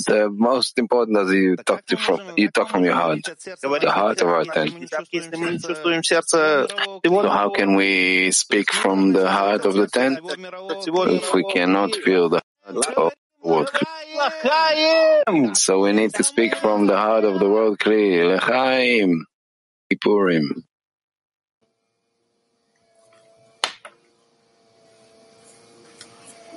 The 0.07 0.30
most 0.30 0.78
important 0.78 1.18
is 1.18 1.32
you 1.32 1.57
talk, 1.57 1.84
to 1.86 1.96
from, 1.96 2.20
you 2.36 2.48
talk 2.51 2.68
from 2.70 2.84
your 2.84 2.94
heart, 2.94 3.22
the 3.24 3.90
heart 3.90 4.20
of 4.22 4.28
our 4.28 4.44
tent. 4.44 4.90
So 6.26 6.66
how 7.28 7.51
can 7.51 7.74
we 7.74 8.30
speak 8.30 8.72
from 8.72 9.12
the 9.12 9.28
heart 9.28 9.64
of 9.64 9.74
the 9.74 9.86
tent 9.86 10.18
if 10.22 11.34
we 11.34 11.45
cannot 11.45 11.95
feel 11.97 12.28
the 12.28 12.43
heart 12.64 12.76
of 12.97 13.12
the 13.43 13.49
world? 13.49 13.70
So 15.57 15.80
we 15.80 15.93
need 15.93 16.14
to 16.14 16.24
speak 16.24 16.57
from 16.57 16.86
the 16.86 16.97
heart 16.97 17.24
of 17.24 17.38
the 17.38 17.49
world 17.49 17.78
Kli, 17.78 18.38
Lechaim, 18.38 19.22
Purim. 20.01 20.64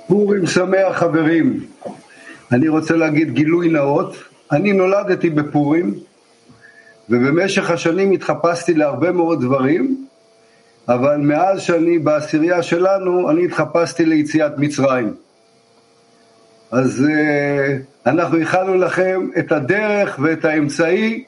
פורים 0.08 0.46
שמח 0.46 0.96
חברים, 0.96 1.66
אני 2.52 2.68
רוצה 2.68 2.94
להגיד 2.94 3.34
גילוי 3.34 3.68
נאות, 3.68 4.16
אני 4.52 4.72
נולדתי 4.72 5.30
בפורים 5.30 5.94
ובמשך 7.10 7.70
השנים 7.70 8.12
התחפשתי 8.12 8.74
להרבה 8.74 9.12
מאוד 9.12 9.40
דברים, 9.40 10.06
אבל 10.88 11.16
מאז 11.16 11.62
שאני 11.62 11.98
בעשירייה 11.98 12.62
שלנו, 12.62 13.30
אני 13.30 13.44
התחפשתי 13.44 14.04
ליציאת 14.04 14.52
מצרים. 14.58 15.14
אז 16.70 17.06
uh, 17.06 18.10
אנחנו 18.10 18.38
הכנו 18.38 18.74
לכם 18.74 19.28
את 19.38 19.52
הדרך 19.52 20.18
ואת 20.22 20.44
האמצעי 20.44 21.24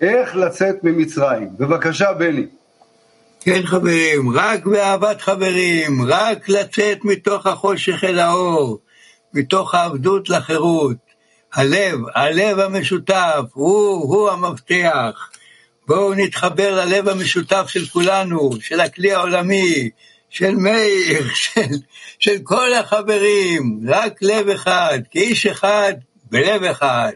איך 0.00 0.36
לצאת 0.36 0.84
ממצרים. 0.84 1.48
בבקשה, 1.58 2.12
בני. 2.12 2.46
כן, 3.40 3.60
חברים, 3.64 4.30
רק 4.34 4.66
באהבת 4.66 5.20
חברים, 5.20 6.02
רק 6.06 6.48
לצאת 6.48 6.98
מתוך 7.04 7.46
החושך 7.46 8.04
אל 8.04 8.18
האור, 8.18 8.78
מתוך 9.34 9.74
העבדות 9.74 10.28
לחירות. 10.28 11.03
הלב, 11.54 11.98
הלב 12.14 12.58
המשותף, 12.58 13.40
הוא, 13.52 14.14
הוא 14.14 14.30
המפתח. 14.30 15.30
בואו 15.86 16.14
נתחבר 16.14 16.84
ללב 16.84 17.08
המשותף 17.08 17.64
של 17.68 17.86
כולנו, 17.86 18.50
של 18.60 18.80
הכלי 18.80 19.12
העולמי, 19.12 19.90
של 20.30 20.54
מאיר, 20.54 21.28
של, 21.34 21.60
של 22.18 22.38
כל 22.42 22.72
החברים, 22.72 23.80
רק 23.88 24.22
לב 24.22 24.48
אחד, 24.48 24.98
כאיש 25.10 25.46
אחד, 25.46 25.92
בלב 26.30 26.62
אחד. 26.62 27.12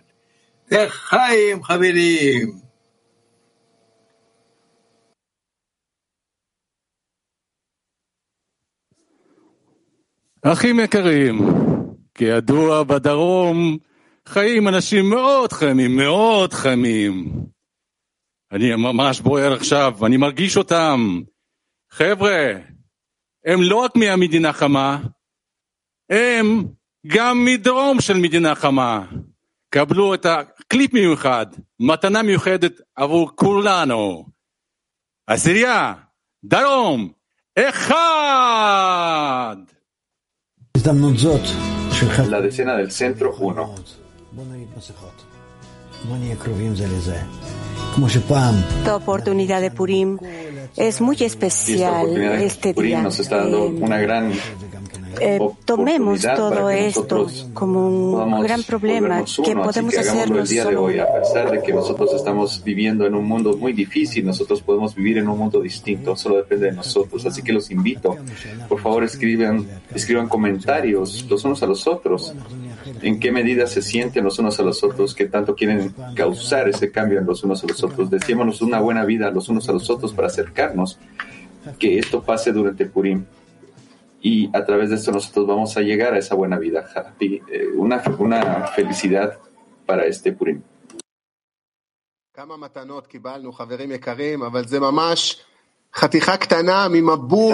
לחיים 0.71 1.65
חברים. 1.65 2.53
אחים 10.43 10.81
יקרים, 10.81 11.39
כידוע 12.15 12.83
בדרום 12.83 13.79
חיים 14.29 14.69
אנשים 14.69 15.11
מאוד 15.11 15.53
חמים, 15.53 15.97
מאוד 15.97 16.53
חמים. 16.53 17.31
אני 18.53 18.75
ממש 18.77 19.21
בוער 19.21 19.53
עכשיו, 19.53 20.07
אני 20.07 20.17
מרגיש 20.17 20.57
אותם. 20.57 21.21
חבר'ה, 21.91 22.53
הם 23.47 23.63
לא 23.63 23.77
רק 23.77 23.97
מהמדינה 23.97 24.53
חמה, 24.53 24.99
הם 26.11 26.65
גם 27.07 27.45
מדרום 27.45 28.01
של 28.01 28.15
מדינה 28.15 28.55
חמה. 28.55 29.07
קבלו 29.71 30.15
את 30.15 30.27
הקליפ 30.27 30.93
מיוחד, 30.93 31.47
מתנה 31.81 32.23
מיוחדת 32.23 32.81
עבור 32.97 33.31
כולנו. 33.35 34.27
עשירייה, 35.27 35.95
דרום, 36.45 37.13
אחד! 37.59 39.57
הזדמנות 40.77 41.19
זאת 41.19 41.45
של 41.93 42.09
חלק... 42.09 42.29
La 42.29 42.41
decena 42.41 42.77
del 42.77 42.91
centro 42.91 43.31
1. 43.33 44.08
Esta 48.79 48.95
oportunidad 48.97 49.61
de 49.61 49.71
Purim 49.71 50.19
es 50.77 51.01
muy 51.01 51.17
especial 51.21 52.17
este 52.17 52.73
Purim 52.73 52.91
día. 52.91 53.03
nos 53.03 53.19
está 53.19 53.39
dando 53.39 53.67
eh, 53.67 53.79
una 53.81 53.99
gran 53.99 54.33
eh, 55.21 55.41
tomemos 55.65 56.23
todo 56.23 56.71
esto 56.71 57.27
como 57.53 57.89
un 57.89 58.43
gran 58.43 58.63
problema 58.63 59.17
uno, 59.17 59.45
que 59.45 59.57
podemos 59.57 59.95
que 59.95 60.01
hacernos 60.01 60.43
el 60.43 60.49
día 60.49 60.63
solo. 60.63 60.81
de 60.81 60.87
hoy 60.87 60.99
a 61.01 61.21
pesar 61.21 61.51
de 61.51 61.61
que 61.63 61.73
nosotros 61.73 62.15
estamos 62.15 62.63
viviendo 62.63 63.07
en 63.07 63.15
un 63.15 63.25
mundo 63.25 63.57
muy 63.57 63.73
difícil 63.73 64.25
nosotros 64.25 64.63
podemos 64.63 64.95
vivir 64.95 65.19
en 65.19 65.29
un 65.29 65.39
mundo 65.39 65.61
distinto 65.61 66.15
solo 66.15 66.37
depende 66.37 66.67
de 66.67 66.73
nosotros. 66.73 67.27
Así 67.27 67.43
que 67.43 67.53
los 67.53 67.71
invito 67.71 68.17
por 68.69 68.81
favor 68.81 69.03
escriban 69.03 69.67
escriban 69.93 70.29
comentarios 70.29 71.27
los 71.29 71.45
unos 71.45 71.63
a 71.63 71.67
los 71.67 71.87
otros 71.87 72.33
en 73.03 73.21
qué 73.21 73.33
medida 73.33 73.67
se 73.67 73.83
sienten 73.83 74.25
los 74.25 74.39
unos 74.39 74.59
a 74.61 74.63
los 74.63 74.83
otros, 74.83 75.15
qué 75.15 75.27
tanto 75.27 75.55
quieren 75.55 75.95
causar 76.15 76.69
ese 76.69 76.91
cambio 76.91 77.19
en 77.19 77.27
los 77.27 77.43
unos 77.45 77.63
a 77.65 77.67
los 77.67 77.83
otros. 77.83 78.11
Deseémonos 78.11 78.61
una 78.63 78.81
buena 78.81 79.05
vida 79.05 79.31
los 79.31 79.49
unos 79.49 79.69
a 79.69 79.73
los 79.73 79.89
otros 79.91 80.13
para 80.13 80.29
acercarnos, 80.29 80.99
que 81.79 81.99
esto 81.99 82.23
pase 82.23 82.53
durante 82.53 82.87
Purim. 82.87 83.25
Y 84.21 84.51
a 84.57 84.65
través 84.65 84.91
de 84.91 84.97
esto 84.97 85.13
nosotros 85.13 85.47
vamos 85.47 85.77
a 85.77 85.81
llegar 85.81 86.15
a 86.15 86.19
esa 86.19 86.35
buena 86.35 86.59
vida, 86.59 86.85
eh, 87.21 87.41
una, 87.75 88.03
una 88.19 88.67
felicidad 88.69 89.39
para 89.87 90.05
este 90.07 90.33
Purim. 90.33 90.63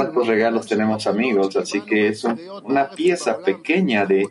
Tantos 0.04 0.26
regalos 0.26 0.66
tenemos 0.66 1.06
amigos, 1.06 1.56
así 1.56 1.80
que 1.82 2.08
es 2.08 2.24
una 2.24 2.90
pieza 2.90 3.38
pequeña 3.38 4.04
de 4.04 4.28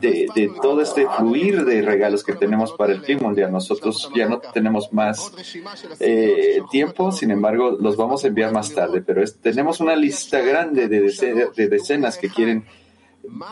de, 0.00 0.26
de 0.34 0.50
todo 0.60 0.80
este 0.80 1.06
fluir 1.16 1.64
de 1.64 1.82
regalos 1.82 2.22
que 2.24 2.32
tenemos 2.34 2.72
para 2.72 2.92
el 2.92 3.02
clima 3.02 3.22
mundial. 3.22 3.50
Nosotros 3.52 4.10
ya 4.14 4.28
no 4.28 4.38
tenemos 4.40 4.92
más 4.92 5.32
eh, 6.00 6.60
tiempo, 6.70 7.12
sin 7.12 7.30
embargo, 7.30 7.76
los 7.80 7.96
vamos 7.96 8.24
a 8.24 8.28
enviar 8.28 8.52
más 8.52 8.72
tarde, 8.72 9.02
pero 9.02 9.22
es- 9.22 9.36
tenemos 9.38 9.80
una 9.80 9.94
lista 9.96 10.40
grande 10.40 10.88
de, 10.88 11.00
de 11.54 11.68
decenas 11.68 12.18
que 12.18 12.28
quieren 12.28 12.64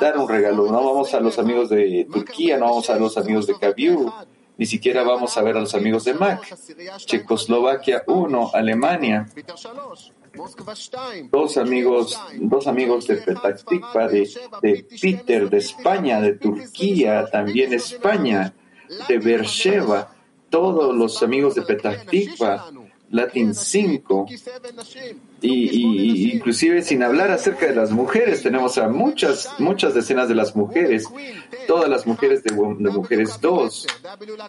dar 0.01 0.19
un 0.19 0.29
regalo. 0.29 0.67
No 0.71 0.85
vamos 0.85 1.15
a 1.15 1.21
los 1.21 1.39
amigos 1.39 1.69
de 1.71 2.07
Turquía, 2.13 2.59
no 2.59 2.67
vamos 2.67 2.91
a 2.91 2.97
los 2.99 3.17
amigos 3.17 3.47
de 3.47 3.55
Kabiu, 3.59 4.13
ni 4.59 4.67
siquiera 4.67 5.03
vamos 5.05 5.37
a 5.39 5.43
ver 5.43 5.57
a 5.57 5.61
los 5.61 5.75
amigos 5.75 6.05
de 6.05 6.15
MAC. 6.15 6.43
Checoslovaquia 7.07 8.03
1, 8.07 8.51
Alemania, 8.53 9.27
dos 11.31 11.57
amigos, 11.57 12.21
dos 12.37 12.67
amigos 12.67 13.07
de 13.07 13.17
Petah 13.17 13.55
Tikva, 13.57 14.09
de, 14.09 14.87
Peter, 15.01 15.49
de 15.49 15.59
España, 15.59 16.21
de 16.21 16.35
Turquía, 16.35 17.29
también 17.31 17.73
España, 17.73 18.55
de 19.09 19.19
Beersheba, 19.19 20.15
todos 20.49 20.95
los 20.95 21.23
amigos 21.23 21.55
de 21.55 21.63
Petah 21.63 22.05
Tikva, 22.05 22.71
Latin 23.11 23.55
5, 23.55 24.27
y, 25.43 25.49
y- 25.51 26.33
inclusive 26.33 26.83
sin 26.83 27.03
hablar 27.03 27.31
acerca 27.33 27.67
de 27.67 27.75
las 27.75 27.91
mujeres, 27.91 28.43
tenemos 28.43 28.79
a 28.79 28.89
muchas, 28.89 29.49
muchas 29.59 29.95
decenas 29.95 30.29
de 30.29 30.35
las 30.37 30.55
mujeres, 30.55 31.07
todas 31.67 31.89
las 31.89 32.07
mujeres 32.07 32.45
de, 32.45 32.53
mujeres 32.53 33.41
2, 33.41 33.87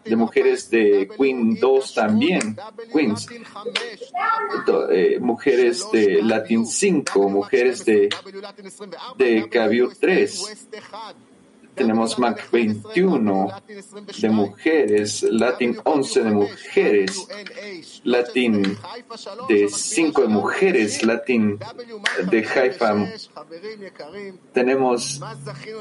de 0.05 0.15
mujeres 0.15 0.69
de 0.69 1.09
Queen 1.17 1.57
2 1.59 1.93
también, 1.95 2.55
Queens, 2.93 3.27
eh, 4.91 5.17
mujeres 5.19 5.87
de 5.91 6.21
Latin 6.21 6.65
5, 6.65 7.29
mujeres 7.29 7.83
de, 7.85 8.09
de 9.17 9.49
Caviu 9.49 9.89
3, 9.99 10.67
tenemos 11.75 12.19
Mac 12.19 12.49
21 12.51 13.47
de 14.19 14.29
mujeres, 14.29 15.23
Latin 15.23 15.77
11 15.83 16.23
de 16.23 16.31
mujeres, 16.31 17.27
Latin 18.03 18.77
de 19.47 19.69
5 19.69 20.21
de 20.21 20.27
mujeres, 20.27 21.03
Latin 21.03 21.57
de 22.29 22.45
Haifa. 22.47 22.95
Tenemos 24.53 25.21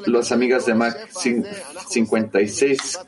las 0.06 0.32
amigas 0.32 0.66
de 0.66 0.74
Mac 0.74 1.08
cin- 1.12 1.44
56. 1.88 3.00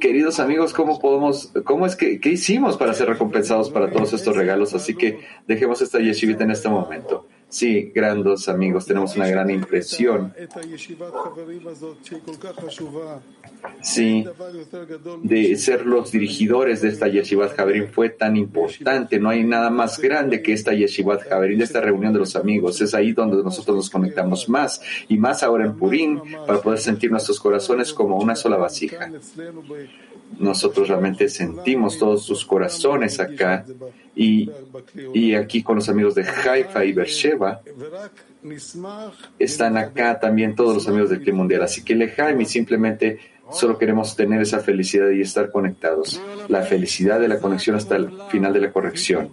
Queridos 0.00 0.40
amigos, 0.40 0.72
¿cómo 0.72 0.98
podemos, 1.00 1.52
cómo 1.64 1.86
es 1.86 1.96
que, 1.96 2.20
qué 2.20 2.30
hicimos 2.30 2.76
para 2.76 2.94
ser 2.94 3.08
recompensados 3.08 3.70
para 3.70 3.90
todos 3.90 4.12
estos 4.12 4.36
regalos? 4.36 4.74
Así 4.74 4.94
que 4.94 5.20
dejemos 5.46 5.80
esta 5.82 5.98
yeshivita 5.98 6.44
en 6.44 6.52
este 6.52 6.68
momento. 6.68 7.26
Sí, 7.50 7.90
grandes 7.92 8.48
amigos, 8.48 8.86
tenemos 8.86 9.16
una 9.16 9.26
gran 9.26 9.50
impresión. 9.50 10.32
Sí, 13.82 14.24
de 15.22 15.56
ser 15.56 15.84
los 15.84 16.12
dirigidores 16.12 16.80
de 16.80 16.88
esta 16.88 17.08
Yeshivat 17.08 17.56
Javerim 17.56 17.88
fue 17.88 18.10
tan 18.10 18.36
importante. 18.36 19.18
No 19.18 19.30
hay 19.30 19.42
nada 19.42 19.68
más 19.68 19.98
grande 19.98 20.42
que 20.42 20.52
esta 20.52 20.72
Yeshivat 20.72 21.28
Javerim, 21.28 21.58
de 21.58 21.64
esta 21.64 21.80
reunión 21.80 22.12
de 22.12 22.20
los 22.20 22.36
amigos. 22.36 22.80
Es 22.80 22.94
ahí 22.94 23.12
donde 23.12 23.42
nosotros 23.42 23.76
nos 23.76 23.90
conectamos 23.90 24.48
más 24.48 24.80
y 25.08 25.18
más 25.18 25.42
ahora 25.42 25.64
en 25.64 25.76
Purim 25.76 26.20
para 26.46 26.60
poder 26.60 26.78
sentir 26.78 27.10
nuestros 27.10 27.40
corazones 27.40 27.92
como 27.92 28.16
una 28.16 28.36
sola 28.36 28.58
vasija. 28.58 29.10
Nosotros 30.38 30.88
realmente 30.88 31.28
sentimos 31.28 31.98
todos 31.98 32.24
sus 32.24 32.44
corazones 32.44 33.20
acá 33.20 33.64
y, 34.14 34.50
y 35.12 35.34
aquí 35.34 35.62
con 35.62 35.76
los 35.76 35.88
amigos 35.88 36.14
de 36.14 36.24
Haifa 36.24 36.84
y 36.84 36.92
Beersheba 36.92 37.60
están 39.38 39.76
acá 39.76 40.18
también 40.18 40.54
todos 40.54 40.74
los 40.74 40.88
amigos 40.88 41.10
del 41.10 41.22
Clima 41.22 41.38
Mundial. 41.38 41.62
Así 41.62 41.82
que 41.82 41.94
Lejaim 41.94 42.40
y 42.40 42.46
simplemente 42.46 43.18
solo 43.52 43.76
queremos 43.76 44.16
tener 44.16 44.40
esa 44.40 44.60
felicidad 44.60 45.10
y 45.10 45.20
estar 45.20 45.50
conectados. 45.50 46.20
La 46.48 46.62
felicidad 46.62 47.20
de 47.20 47.28
la 47.28 47.38
conexión 47.38 47.76
hasta 47.76 47.96
el 47.96 48.10
final 48.30 48.52
de 48.52 48.60
la 48.60 48.72
corrección. 48.72 49.32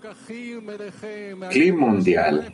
Clima 1.50 1.88
Mundial. 1.88 2.54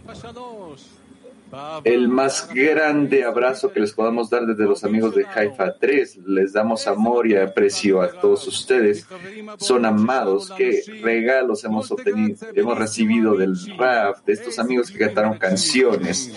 El 1.84 2.08
más 2.08 2.50
grande 2.54 3.24
abrazo 3.24 3.72
que 3.72 3.80
les 3.80 3.94
podamos 3.94 4.30
dar 4.30 4.46
desde 4.46 4.66
los 4.66 4.84
amigos 4.84 5.14
de 5.16 5.26
Haifa 5.26 5.76
3. 5.78 6.20
Les 6.26 6.54
damos 6.54 6.88
amor 6.88 7.28
y 7.28 7.36
aprecio 7.36 8.02
a 8.02 8.12
todos 8.12 8.48
ustedes. 8.48 9.08
Son 9.58 9.86
amados. 9.86 10.52
Qué 10.58 10.82
regalos 11.02 11.64
hemos 11.64 11.92
obtenido, 11.92 12.38
hemos 12.54 12.78
recibido 12.78 13.36
del 13.36 13.56
rap, 13.78 14.26
de 14.26 14.34
estos 14.34 14.60
amigos 14.60 14.90
que 14.90 14.98
cantaron 14.98 15.38
canciones. 15.38 16.34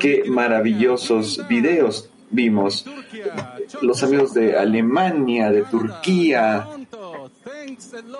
Qué 0.00 0.24
maravillosos 0.26 1.46
videos 1.48 2.10
vimos. 2.30 2.84
Los 3.82 4.02
amigos 4.02 4.34
de 4.34 4.56
Alemania, 4.56 5.50
de 5.50 5.62
Turquía, 5.62 6.66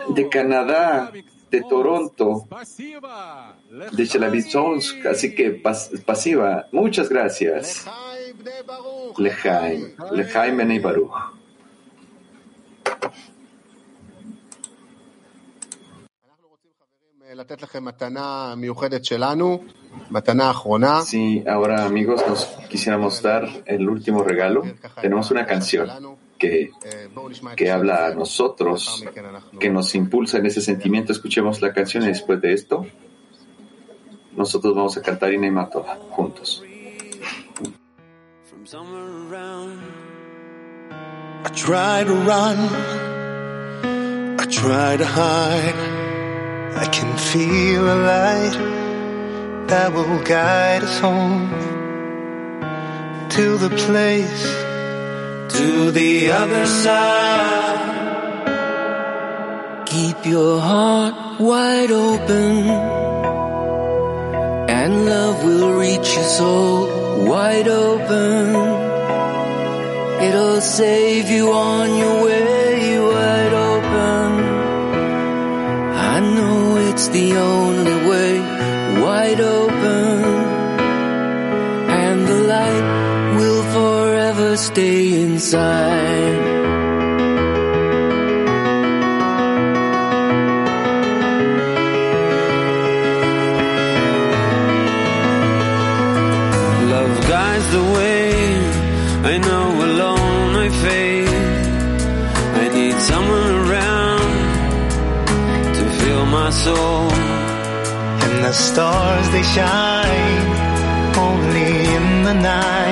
de 0.09 0.29
Canadá, 0.29 1.13
de 1.55 1.63
Toronto, 1.63 2.49
de 3.93 4.07
Chelavizonsk, 4.09 5.07
así 5.07 5.35
que 5.35 5.53
pas, 5.53 5.91
pasiva. 6.05 6.67
Muchas 6.73 7.09
gracias. 7.09 7.87
Lejaim, 9.19 9.95
Lejaim 10.11 10.57
Benei 10.57 10.81
Baruch. 10.81 11.13
Sí, 21.03 21.45
ahora 21.47 21.85
amigos, 21.85 22.25
nos 22.29 22.47
quisiéramos 22.69 23.23
dar 23.23 23.49
el 23.67 23.89
último 23.89 24.23
regalo. 24.25 24.63
Tenemos 25.01 25.31
una 25.31 25.47
canción 25.47 25.89
que, 26.49 26.71
que 27.57 27.71
habla 27.71 28.07
a 28.07 28.15
nosotros, 28.15 29.05
que 29.59 29.71
nos 29.71 29.95
impulsa 29.95 30.39
en 30.39 30.47
ese 30.47 30.61
sentimiento. 30.61 31.13
Escuchemos 31.13 31.61
la 31.63 31.73
canción 31.73 32.05
y 32.05 32.09
después 32.09 32.41
de 32.41 32.53
esto, 32.53 32.87
nosotros 34.37 34.75
vamos 34.75 34.97
a 34.97 35.03
cantar 35.03 35.33
Inaimato 35.33 35.83
juntos. 36.11 36.63
From 38.45 38.67
somewhere 38.67 39.31
around, 39.31 39.81
I 41.45 41.51
try 41.51 42.05
to 42.05 42.15
run, 42.15 42.59
I 44.39 44.47
try 44.47 44.97
to 44.97 45.05
hide. 45.05 46.05
I 46.77 46.87
can 46.87 47.17
feel 47.17 47.85
a 47.87 47.95
light 47.95 49.69
that 49.69 49.93
will 49.93 50.23
guide 50.25 50.83
us 50.83 50.99
home 50.99 51.49
to 53.31 53.57
the 53.59 53.71
place, 53.71 54.47
to 55.59 55.91
the 55.91 56.31
other 56.33 56.67
side. 56.67 57.93
Keep 59.87 60.27
your 60.27 60.61
heart 60.61 61.41
wide 61.41 61.91
open, 61.91 62.69
and 64.79 65.07
love 65.07 65.45
will 65.45 65.73
reach 65.75 66.09
your 66.17 66.31
soul 66.39 66.89
wide 67.31 67.69
open. 67.69 68.55
It'll 70.27 70.61
save 70.61 71.31
you 71.31 71.53
on 71.53 71.87
your 72.03 72.25
way 72.25 72.99
wide 72.99 73.55
open. 73.71 74.31
I 76.15 76.21
know 76.37 76.77
it's 76.89 77.07
the 77.09 77.37
only 77.37 77.97
way 78.11 78.33
wide 79.05 79.41
open, 79.41 79.74
stay 84.57 85.21
inside. 85.21 86.45
Love 96.95 97.29
guides 97.29 97.69
the 97.73 97.83
way. 97.97 98.33
I 99.33 99.39
know 99.39 99.67
alone 99.89 100.57
I 100.67 100.69
fade. 100.85 101.29
I 102.63 102.69
need 102.79 102.97
someone 103.11 103.49
around 103.63 104.31
to 105.77 105.85
fill 105.99 106.27
my 106.27 106.51
soul. 106.51 107.11
And 108.25 108.45
the 108.45 108.53
stars 108.53 109.29
they 109.31 109.43
shine 109.43 110.47
only 111.17 111.71
in 111.97 112.23
the 112.23 112.35
night. 112.35 112.84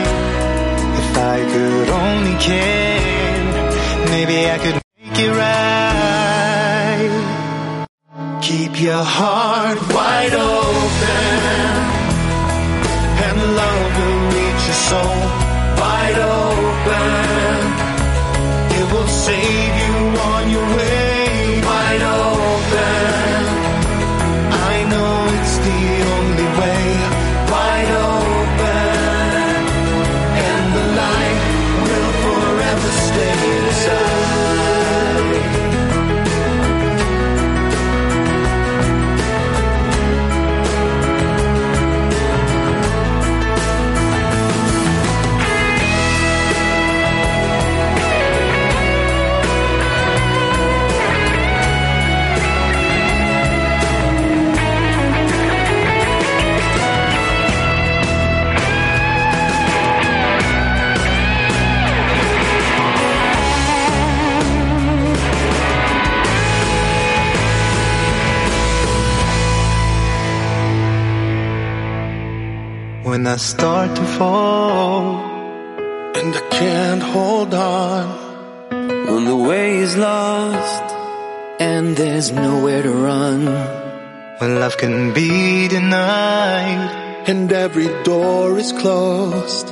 I 1.34 1.40
could 1.52 1.88
only 1.88 2.36
care, 2.48 3.40
maybe 4.12 4.38
I 4.50 4.58
could 4.58 4.78
make 4.98 5.18
it 5.26 5.32
right. 5.44 7.12
Keep 8.42 8.72
your 8.78 9.02
heart 9.02 9.78
wide 9.94 10.34
open, 10.34 11.38
and 13.24 13.38
love 13.60 13.96
will 13.98 14.22
reach 14.36 14.62
your 14.68 14.80
soul 14.90 15.21
When 73.04 73.26
I 73.26 73.36
start 73.36 73.96
to 73.96 74.04
fall 74.04 75.16
and 76.18 76.34
I 76.34 76.48
can't 76.50 77.02
hold 77.02 77.52
on, 77.52 78.06
when 79.08 79.24
the 79.24 79.36
way 79.36 79.78
is 79.78 79.96
lost 79.96 80.84
And 81.58 81.96
there's 81.96 82.30
nowhere 82.30 82.82
to 82.82 82.92
run. 82.92 83.44
when 84.38 84.60
love 84.60 84.76
can 84.78 85.12
be 85.12 85.68
denied 85.68 86.90
and 87.26 87.52
every 87.52 87.90
door 88.04 88.58
is 88.58 88.72
closed 88.72 89.68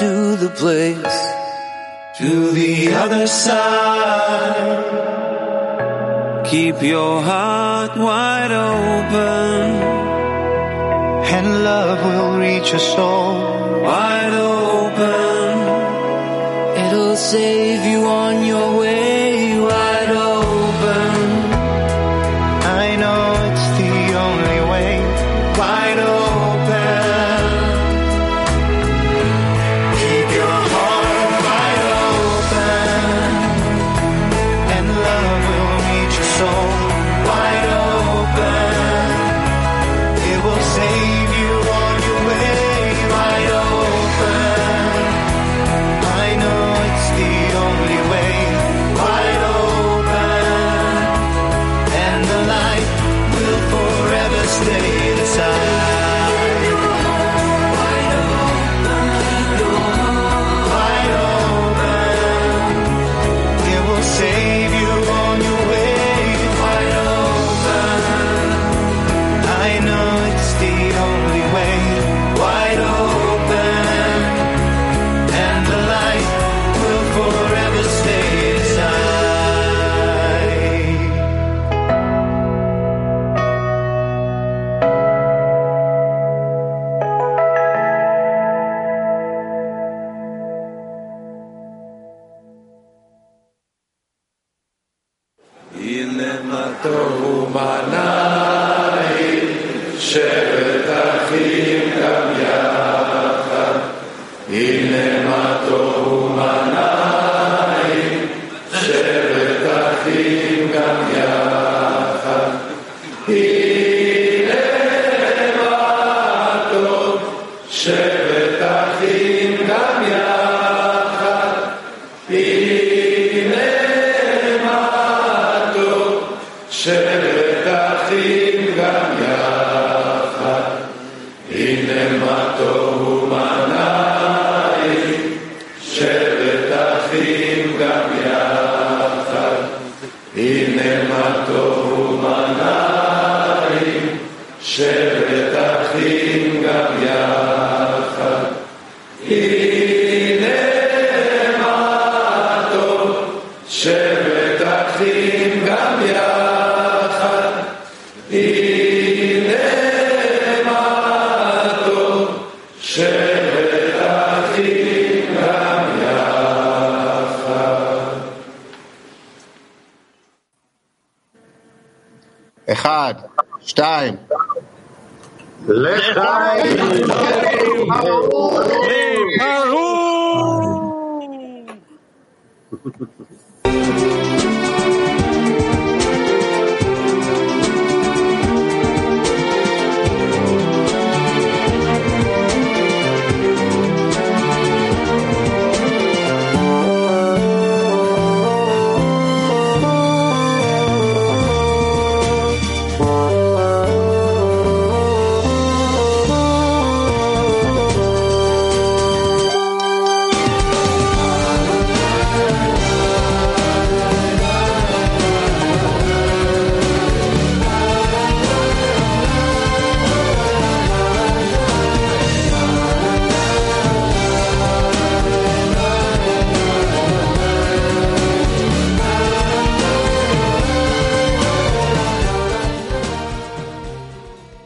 To 0.00 0.10
the 0.44 0.52
place, 0.62 1.18
to 2.18 2.50
the 2.52 2.92
other 2.94 3.26
side. 3.26 4.82
Keep 6.46 6.82
your 6.82 7.22
heart 7.22 7.96
wide 7.96 8.52
open, 8.52 10.01
and 11.36 11.64
love 11.64 11.98
will 12.04 12.38
reach 12.38 12.70
your 12.72 12.84
soul 12.94 13.32
wide 13.82 14.34
open. 14.34 15.54
it'll 16.84 17.16
save 17.16 17.71